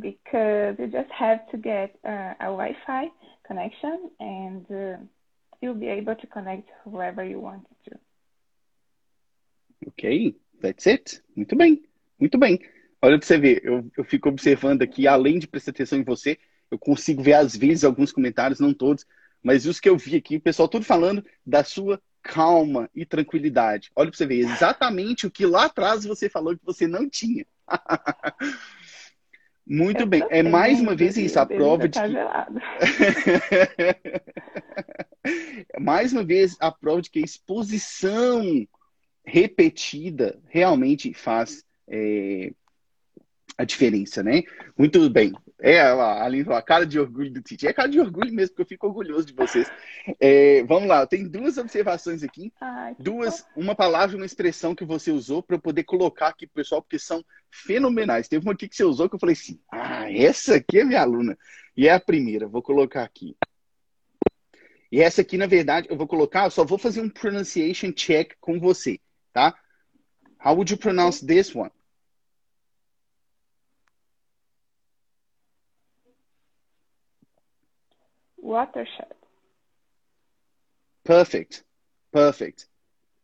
because 0.00 0.74
you 0.78 0.86
just 0.86 1.10
have 1.10 1.46
to 1.50 1.58
get 1.58 1.94
uh, 2.02 2.32
a 2.40 2.48
Wi 2.56 2.74
Fi 2.86 3.08
connection 3.46 4.10
and 4.20 4.64
uh, 4.70 4.96
you'll 5.62 5.78
be 5.78 5.88
able 5.88 6.16
to 6.16 6.26
connect 6.26 6.68
whoever 6.84 7.24
you 7.24 7.40
want 7.40 7.64
to. 7.84 7.98
Ok, 9.86 10.36
that's 10.60 10.86
it. 10.86 11.22
Muito 11.34 11.56
bem, 11.56 11.82
muito 12.18 12.38
bem. 12.38 12.58
Olha 13.00 13.18
para 13.18 13.26
você 13.26 13.38
ver, 13.38 13.64
eu, 13.64 13.90
eu 13.96 14.04
fico 14.04 14.28
observando 14.28 14.82
aqui, 14.82 15.06
além 15.06 15.38
de 15.38 15.48
prestar 15.48 15.70
atenção 15.70 15.98
em 15.98 16.04
você, 16.04 16.38
eu 16.70 16.78
consigo 16.78 17.22
ver 17.22 17.34
às 17.34 17.56
vezes 17.56 17.84
alguns 17.84 18.12
comentários, 18.12 18.60
não 18.60 18.72
todos, 18.72 19.06
mas 19.42 19.66
os 19.66 19.80
que 19.80 19.88
eu 19.88 19.96
vi 19.96 20.16
aqui, 20.16 20.36
o 20.36 20.40
pessoal 20.40 20.68
tudo 20.68 20.84
falando 20.84 21.24
da 21.44 21.64
sua 21.64 22.00
calma 22.22 22.88
e 22.94 23.04
tranquilidade. 23.04 23.90
Olha 23.96 24.08
para 24.08 24.16
você 24.16 24.26
ver, 24.26 24.38
exatamente 24.38 25.26
o 25.26 25.30
que 25.30 25.44
lá 25.44 25.64
atrás 25.64 26.04
você 26.04 26.28
falou 26.28 26.56
que 26.56 26.64
você 26.64 26.86
não 26.86 27.08
tinha. 27.08 27.44
Muito 29.66 30.04
bem, 30.04 30.24
é 30.28 30.42
mais 30.42 30.80
uma 30.80 30.94
vez 30.94 31.16
isso, 31.16 31.38
a 31.38 31.46
prova 31.46 31.88
de 31.88 31.98
que... 31.98 32.06
mais 35.80 36.12
uma 36.12 36.24
vez 36.24 36.56
a 36.60 36.70
prova 36.72 37.00
de 37.00 37.10
que 37.10 37.20
a 37.20 37.24
exposição 37.24 38.66
repetida 39.24 40.40
realmente 40.48 41.14
faz 41.14 41.64
é, 41.88 42.52
a 43.56 43.64
diferença, 43.64 44.22
né? 44.22 44.42
Muito 44.76 45.08
bem. 45.10 45.32
É, 45.60 45.80
a 45.80 46.24
Aline 46.24 46.44
falou, 46.44 46.58
a 46.58 46.62
cara 46.62 46.84
de 46.84 46.98
orgulho 46.98 47.30
do 47.30 47.40
Titi. 47.40 47.66
É 47.66 47.72
cara 47.72 47.88
de 47.88 48.00
orgulho 48.00 48.32
mesmo, 48.32 48.50
porque 48.50 48.62
eu 48.62 48.66
fico 48.66 48.86
orgulhoso 48.86 49.26
de 49.26 49.32
vocês. 49.32 49.70
É, 50.18 50.64
vamos 50.64 50.88
lá, 50.88 51.06
tem 51.06 51.28
duas 51.28 51.58
observações 51.58 52.22
aqui. 52.22 52.52
Ai, 52.60 52.96
Duas, 52.98 53.46
uma 53.56 53.74
palavra, 53.74 54.16
uma 54.16 54.26
expressão 54.26 54.74
que 54.74 54.84
você 54.84 55.12
usou 55.12 55.42
para 55.42 55.56
eu 55.56 55.60
poder 55.60 55.84
colocar 55.84 56.28
aqui 56.28 56.46
pro 56.46 56.56
pessoal, 56.56 56.82
porque 56.82 56.98
são 56.98 57.24
fenomenais. 57.50 58.26
Teve 58.26 58.44
uma 58.44 58.54
aqui 58.54 58.68
que 58.68 58.74
você 58.74 58.84
usou 58.84 59.08
que 59.08 59.14
eu 59.14 59.20
falei 59.20 59.34
assim: 59.34 59.60
ah, 59.70 60.10
essa 60.10 60.56
aqui 60.56 60.80
é 60.80 60.84
minha 60.84 61.00
aluna. 61.00 61.38
E 61.76 61.86
é 61.86 61.92
a 61.92 62.00
primeira, 62.00 62.48
vou 62.48 62.62
colocar 62.62 63.04
aqui. 63.04 63.36
E 64.90 65.00
essa 65.00 65.22
aqui, 65.22 65.38
na 65.38 65.46
verdade, 65.46 65.86
eu 65.88 65.96
vou 65.96 66.06
colocar, 66.06 66.44
eu 66.44 66.50
só 66.50 66.64
vou 66.64 66.76
fazer 66.76 67.00
um 67.00 67.08
pronunciation 67.08 67.92
check 67.92 68.34
com 68.40 68.60
você, 68.60 69.00
tá? 69.32 69.56
How 70.44 70.54
would 70.54 70.70
you 70.70 70.76
pronounce 70.76 71.24
this 71.24 71.54
one? 71.54 71.70
Watershed. 78.52 79.08
Perfect. 81.04 81.64
Perfect. 82.10 82.66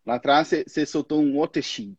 Lá 0.06 0.14
atrás 0.16 0.48
você- 0.48 0.86
soltou 0.86 1.20
um 1.20 1.36
watershed. 1.38 1.96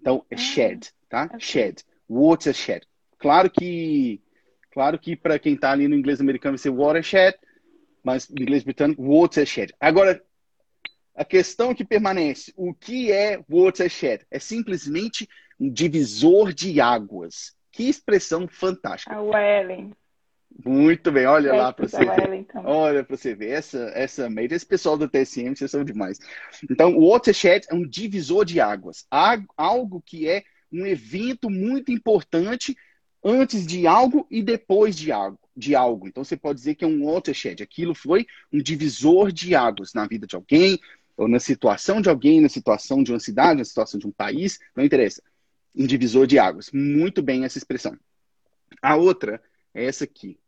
Então, 0.00 0.24
é 0.30 0.34
Ah, 0.36 0.38
shed, 0.38 0.92
tá? 1.08 1.24
ok. 1.24 1.40
Shed. 1.40 1.82
Watershed. 2.08 2.86
Claro 3.18 3.50
que, 3.50 4.22
claro 4.70 4.98
que 4.98 5.16
para 5.16 5.38
quem 5.38 5.56
tá 5.56 5.72
ali 5.72 5.88
no 5.88 5.96
inglês 5.96 6.20
americano 6.20 6.56
vai 6.56 6.62
ser 6.62 6.70
watershed, 6.70 7.36
mas 8.02 8.28
no 8.28 8.40
inglês 8.40 8.62
britânico, 8.62 9.02
watershed. 9.02 9.74
Agora, 9.80 10.24
a 11.16 11.24
questão 11.24 11.74
que 11.74 11.84
permanece, 11.84 12.52
o 12.56 12.72
que 12.72 13.10
é 13.10 13.44
watershed? 13.50 14.24
É 14.30 14.38
simplesmente 14.38 15.28
um 15.58 15.68
divisor 15.68 16.52
de 16.54 16.80
águas. 16.80 17.56
Que 17.72 17.88
expressão 17.88 18.46
fantástica. 18.48 19.14
A 19.14 19.20
Welling. 19.20 19.92
Muito 20.64 21.12
bem, 21.12 21.26
olha 21.26 21.54
lá 21.54 21.72
para 21.72 21.86
você 21.86 22.04
ver. 22.04 22.46
Olha 22.64 23.04
para 23.04 23.16
você 23.16 23.34
ver, 23.34 23.50
essa, 23.50 23.78
essa 23.94 24.28
made, 24.28 24.54
esse 24.54 24.66
pessoal 24.66 24.96
do 24.96 25.08
TSM, 25.08 25.54
vocês 25.54 25.70
são 25.70 25.84
demais. 25.84 26.18
Então, 26.68 26.96
o 26.96 27.10
watershed 27.10 27.66
é 27.70 27.74
um 27.74 27.86
divisor 27.86 28.44
de 28.44 28.60
águas, 28.60 29.06
algo 29.56 30.02
que 30.04 30.28
é 30.28 30.42
um 30.72 30.84
evento 30.84 31.48
muito 31.48 31.92
importante 31.92 32.76
antes 33.24 33.66
de 33.66 33.86
algo 33.86 34.26
e 34.30 34.42
depois 34.42 34.96
de 34.96 35.12
algo, 35.12 35.38
de 35.56 35.74
algo. 35.74 36.08
Então, 36.08 36.24
você 36.24 36.36
pode 36.36 36.58
dizer 36.58 36.74
que 36.74 36.84
é 36.84 36.88
um 36.88 37.04
watershed. 37.04 37.62
Aquilo 37.62 37.94
foi 37.94 38.26
um 38.52 38.58
divisor 38.58 39.30
de 39.30 39.54
águas 39.54 39.92
na 39.94 40.06
vida 40.06 40.26
de 40.26 40.34
alguém, 40.34 40.78
ou 41.16 41.28
na 41.28 41.40
situação 41.40 42.00
de 42.00 42.08
alguém, 42.08 42.40
na 42.40 42.48
situação 42.48 43.02
de 43.02 43.12
uma 43.12 43.20
cidade, 43.20 43.58
na 43.58 43.64
situação 43.64 43.98
de 43.98 44.06
um 44.06 44.12
país, 44.12 44.58
não 44.74 44.84
interessa. 44.84 45.22
Um 45.74 45.86
divisor 45.86 46.26
de 46.26 46.38
águas. 46.38 46.70
Muito 46.72 47.22
bem 47.22 47.44
essa 47.44 47.58
expressão. 47.58 47.96
A 48.80 48.96
outra 48.96 49.42
é 49.78 49.84
essa 49.84 50.04
aqui. 50.04 50.38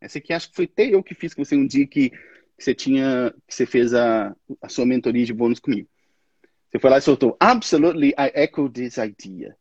Essa 0.00 0.18
aqui 0.18 0.32
acho 0.32 0.50
que 0.50 0.56
foi 0.56 0.64
até 0.64 0.86
eu 0.86 1.02
que 1.02 1.14
fiz 1.14 1.32
com 1.32 1.44
você 1.44 1.56
um 1.56 1.66
dia 1.66 1.86
que, 1.86 2.10
que 2.10 2.18
você 2.58 2.74
tinha, 2.74 3.32
que 3.46 3.54
você 3.54 3.64
fez 3.64 3.94
a, 3.94 4.34
a 4.60 4.68
sua 4.68 4.84
mentoria 4.84 5.24
de 5.24 5.32
bônus 5.32 5.60
comigo. 5.60 5.88
Você 6.68 6.78
foi 6.78 6.90
lá 6.90 6.98
e 6.98 7.02
soltou, 7.02 7.36
absolutely, 7.38 8.08
I 8.10 8.32
echo 8.34 8.68
this 8.68 8.96
idea. 8.96 9.56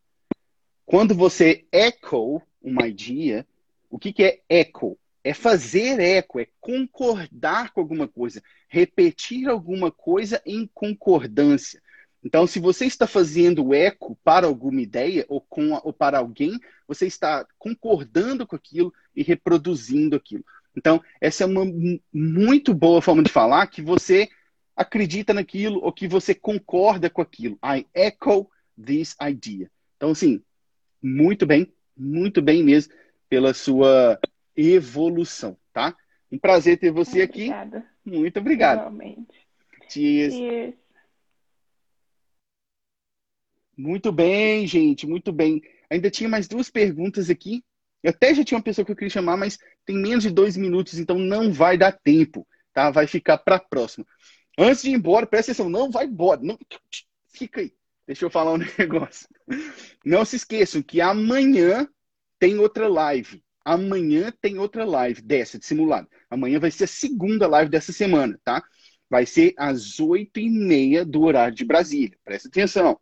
Quando 0.85 1.13
você 1.13 1.65
echo 1.71 2.41
uma 2.61 2.87
idea, 2.87 3.45
o 3.89 3.99
que, 3.99 4.11
que 4.11 4.23
é 4.23 4.41
echo? 4.49 4.97
É 5.23 5.33
fazer 5.33 5.99
eco, 5.99 6.39
é 6.39 6.47
concordar 6.59 7.71
com 7.71 7.81
alguma 7.81 8.07
coisa, 8.07 8.41
repetir 8.67 9.47
alguma 9.47 9.91
coisa 9.91 10.41
em 10.45 10.69
concordância. 10.73 11.81
Então, 12.23 12.45
se 12.45 12.59
você 12.59 12.85
está 12.85 13.07
fazendo 13.07 13.73
eco 13.73 14.17
para 14.23 14.47
alguma 14.47 14.81
ideia 14.81 15.25
ou, 15.27 15.41
com, 15.41 15.73
ou 15.83 15.91
para 15.93 16.19
alguém, 16.19 16.59
você 16.87 17.07
está 17.07 17.45
concordando 17.57 18.45
com 18.45 18.55
aquilo 18.55 18.93
e 19.15 19.23
reproduzindo 19.23 20.15
aquilo. 20.15 20.43
Então, 20.75 21.01
essa 21.19 21.43
é 21.43 21.47
uma 21.47 21.65
mu- 21.65 21.99
muito 22.13 22.73
boa 22.73 23.01
forma 23.01 23.23
de 23.23 23.31
falar 23.31 23.67
que 23.67 23.81
você 23.81 24.29
acredita 24.75 25.33
naquilo 25.33 25.83
ou 25.83 25.91
que 25.91 26.07
você 26.07 26.33
concorda 26.33 27.09
com 27.09 27.21
aquilo. 27.21 27.59
I 27.63 27.85
echo 27.93 28.47
this 28.83 29.15
idea. 29.21 29.69
Então, 29.97 30.11
assim, 30.11 30.41
muito 31.01 31.45
bem, 31.45 31.71
muito 31.97 32.41
bem 32.41 32.63
mesmo 32.63 32.93
pela 33.29 33.53
sua 33.53 34.19
evolução, 34.55 35.57
tá? 35.73 35.95
Um 36.31 36.37
prazer 36.37 36.77
ter 36.77 36.91
você 36.91 37.21
aqui. 37.21 37.49
Muito 38.05 38.39
obrigado. 38.39 38.79
Igualmente. 38.79 39.47
Cheers. 39.89 40.33
Cheers. 40.33 40.75
Muito 43.77 44.11
bem, 44.11 44.67
gente, 44.67 45.07
muito 45.07 45.31
bem. 45.31 45.61
Ainda 45.89 46.09
tinha 46.09 46.29
mais 46.29 46.47
duas 46.47 46.69
perguntas 46.69 47.29
aqui. 47.29 47.63
Eu 48.03 48.11
até 48.11 48.33
já 48.33 48.43
tinha 48.43 48.57
uma 48.57 48.63
pessoa 48.63 48.85
que 48.85 48.91
eu 48.91 48.95
queria 48.95 49.09
chamar, 49.09 49.37
mas 49.37 49.57
tem 49.85 49.97
menos 49.97 50.23
de 50.23 50.31
dois 50.31 50.57
minutos, 50.57 50.97
então 50.97 51.17
não 51.17 51.51
vai 51.51 51.77
dar 51.77 51.91
tempo, 51.91 52.47
tá? 52.73 52.89
Vai 52.89 53.07
ficar 53.07 53.37
para 53.37 53.57
a 53.57 53.59
próxima. 53.59 54.05
Antes 54.57 54.83
de 54.83 54.89
ir 54.89 54.93
embora, 54.93 55.27
presta 55.27 55.51
atenção, 55.51 55.69
não 55.69 55.89
vai 55.91 56.05
embora. 56.05 56.41
Não... 56.41 56.57
Fica 57.27 57.61
aí. 57.61 57.73
Deixa 58.05 58.25
eu 58.25 58.29
falar 58.29 58.53
um 58.53 58.57
negócio. 58.77 59.27
Não 60.03 60.25
se 60.25 60.35
esqueçam 60.35 60.81
que 60.81 60.99
amanhã 60.99 61.87
tem 62.39 62.57
outra 62.57 62.87
live. 62.87 63.43
Amanhã 63.63 64.33
tem 64.41 64.57
outra 64.57 64.85
live 64.85 65.21
dessa, 65.21 65.59
de 65.59 65.65
simulado. 65.65 66.07
Amanhã 66.29 66.59
vai 66.59 66.71
ser 66.71 66.85
a 66.85 66.87
segunda 66.87 67.47
live 67.47 67.69
dessa 67.69 67.91
semana, 67.91 68.39
tá? 68.43 68.63
Vai 69.09 69.25
ser 69.25 69.53
às 69.57 69.99
oito 69.99 70.39
e 70.39 70.49
meia 70.49 71.05
do 71.05 71.21
horário 71.21 71.53
de 71.55 71.65
Brasília. 71.65 72.17
Presta 72.23 72.47
atenção. 72.47 72.99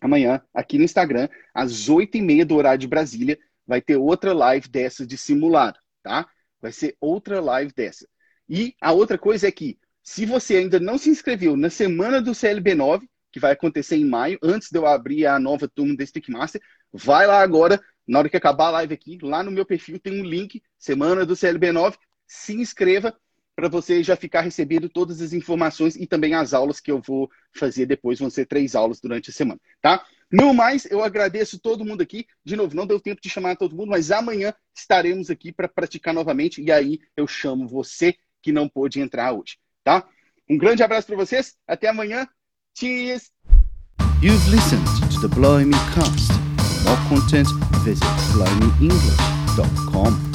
Amanhã, 0.00 0.42
aqui 0.52 0.78
no 0.78 0.84
Instagram, 0.84 1.28
às 1.54 1.88
oito 1.88 2.16
e 2.16 2.22
meia 2.22 2.44
do 2.44 2.56
horário 2.56 2.78
de 2.78 2.88
Brasília, 2.88 3.38
vai 3.66 3.80
ter 3.80 3.96
outra 3.96 4.32
live 4.32 4.68
dessa 4.68 5.06
de 5.06 5.16
simulado, 5.16 5.78
tá? 6.02 6.28
Vai 6.60 6.72
ser 6.72 6.96
outra 7.00 7.40
live 7.40 7.72
dessa. 7.72 8.06
E 8.48 8.74
a 8.80 8.92
outra 8.92 9.16
coisa 9.16 9.46
é 9.46 9.52
que, 9.52 9.78
se 10.02 10.26
você 10.26 10.56
ainda 10.56 10.80
não 10.80 10.98
se 10.98 11.08
inscreveu 11.08 11.56
na 11.56 11.70
semana 11.70 12.20
do 12.20 12.32
CLB9, 12.32 13.08
que 13.30 13.40
vai 13.40 13.52
acontecer 13.52 13.96
em 13.96 14.04
maio, 14.04 14.38
antes 14.42 14.68
de 14.70 14.78
eu 14.78 14.86
abrir 14.86 15.26
a 15.26 15.38
nova 15.38 15.68
turma 15.68 15.96
da 15.96 16.04
Speak 16.04 16.30
Master, 16.30 16.60
vai 16.92 17.26
lá 17.26 17.40
agora, 17.40 17.80
na 18.06 18.18
hora 18.18 18.28
que 18.28 18.36
acabar 18.36 18.68
a 18.68 18.70
live 18.70 18.94
aqui, 18.94 19.18
lá 19.22 19.42
no 19.42 19.50
meu 19.50 19.64
perfil 19.64 19.98
tem 19.98 20.20
um 20.20 20.24
link, 20.24 20.62
semana 20.78 21.24
do 21.24 21.34
CLB9, 21.34 21.94
se 22.26 22.54
inscreva 22.54 23.16
para 23.54 23.68
você 23.68 24.02
já 24.02 24.16
ficar 24.16 24.40
recebendo 24.40 24.88
todas 24.88 25.20
as 25.20 25.32
informações 25.32 25.94
e 25.96 26.06
também 26.06 26.34
as 26.34 26.54
aulas 26.54 26.80
que 26.80 26.90
eu 26.90 27.00
vou 27.00 27.30
fazer 27.54 27.86
depois, 27.86 28.18
vão 28.18 28.30
ser 28.30 28.46
três 28.46 28.74
aulas 28.74 29.00
durante 29.00 29.30
a 29.30 29.32
semana, 29.32 29.60
tá? 29.80 30.04
No 30.30 30.54
mais, 30.54 30.86
eu 30.90 31.04
agradeço 31.04 31.58
todo 31.58 31.84
mundo 31.84 32.00
aqui. 32.00 32.26
De 32.42 32.56
novo, 32.56 32.74
não 32.74 32.86
deu 32.86 32.98
tempo 32.98 33.20
de 33.20 33.28
chamar 33.28 33.54
todo 33.54 33.76
mundo, 33.76 33.90
mas 33.90 34.10
amanhã 34.10 34.54
estaremos 34.74 35.28
aqui 35.28 35.52
para 35.52 35.68
praticar 35.68 36.14
novamente 36.14 36.62
e 36.62 36.72
aí 36.72 37.00
eu 37.14 37.26
chamo 37.26 37.68
você 37.68 38.16
que 38.40 38.50
não 38.50 38.66
pôde 38.66 38.98
entrar 38.98 39.32
hoje, 39.32 39.58
tá? 39.84 40.08
Um 40.48 40.56
grande 40.56 40.82
abraço 40.82 41.06
para 41.06 41.16
vocês, 41.16 41.54
até 41.66 41.88
amanhã. 41.88 42.26
Cheers! 42.74 43.30
You've 44.22 44.48
listened 44.48 44.86
to 45.12 45.20
the 45.20 45.28
Blimey 45.34 45.76
Cast. 45.94 46.32
More 46.84 46.96
content, 47.08 47.48
visit 47.82 48.06
flowmeenglish.com. 48.30 50.31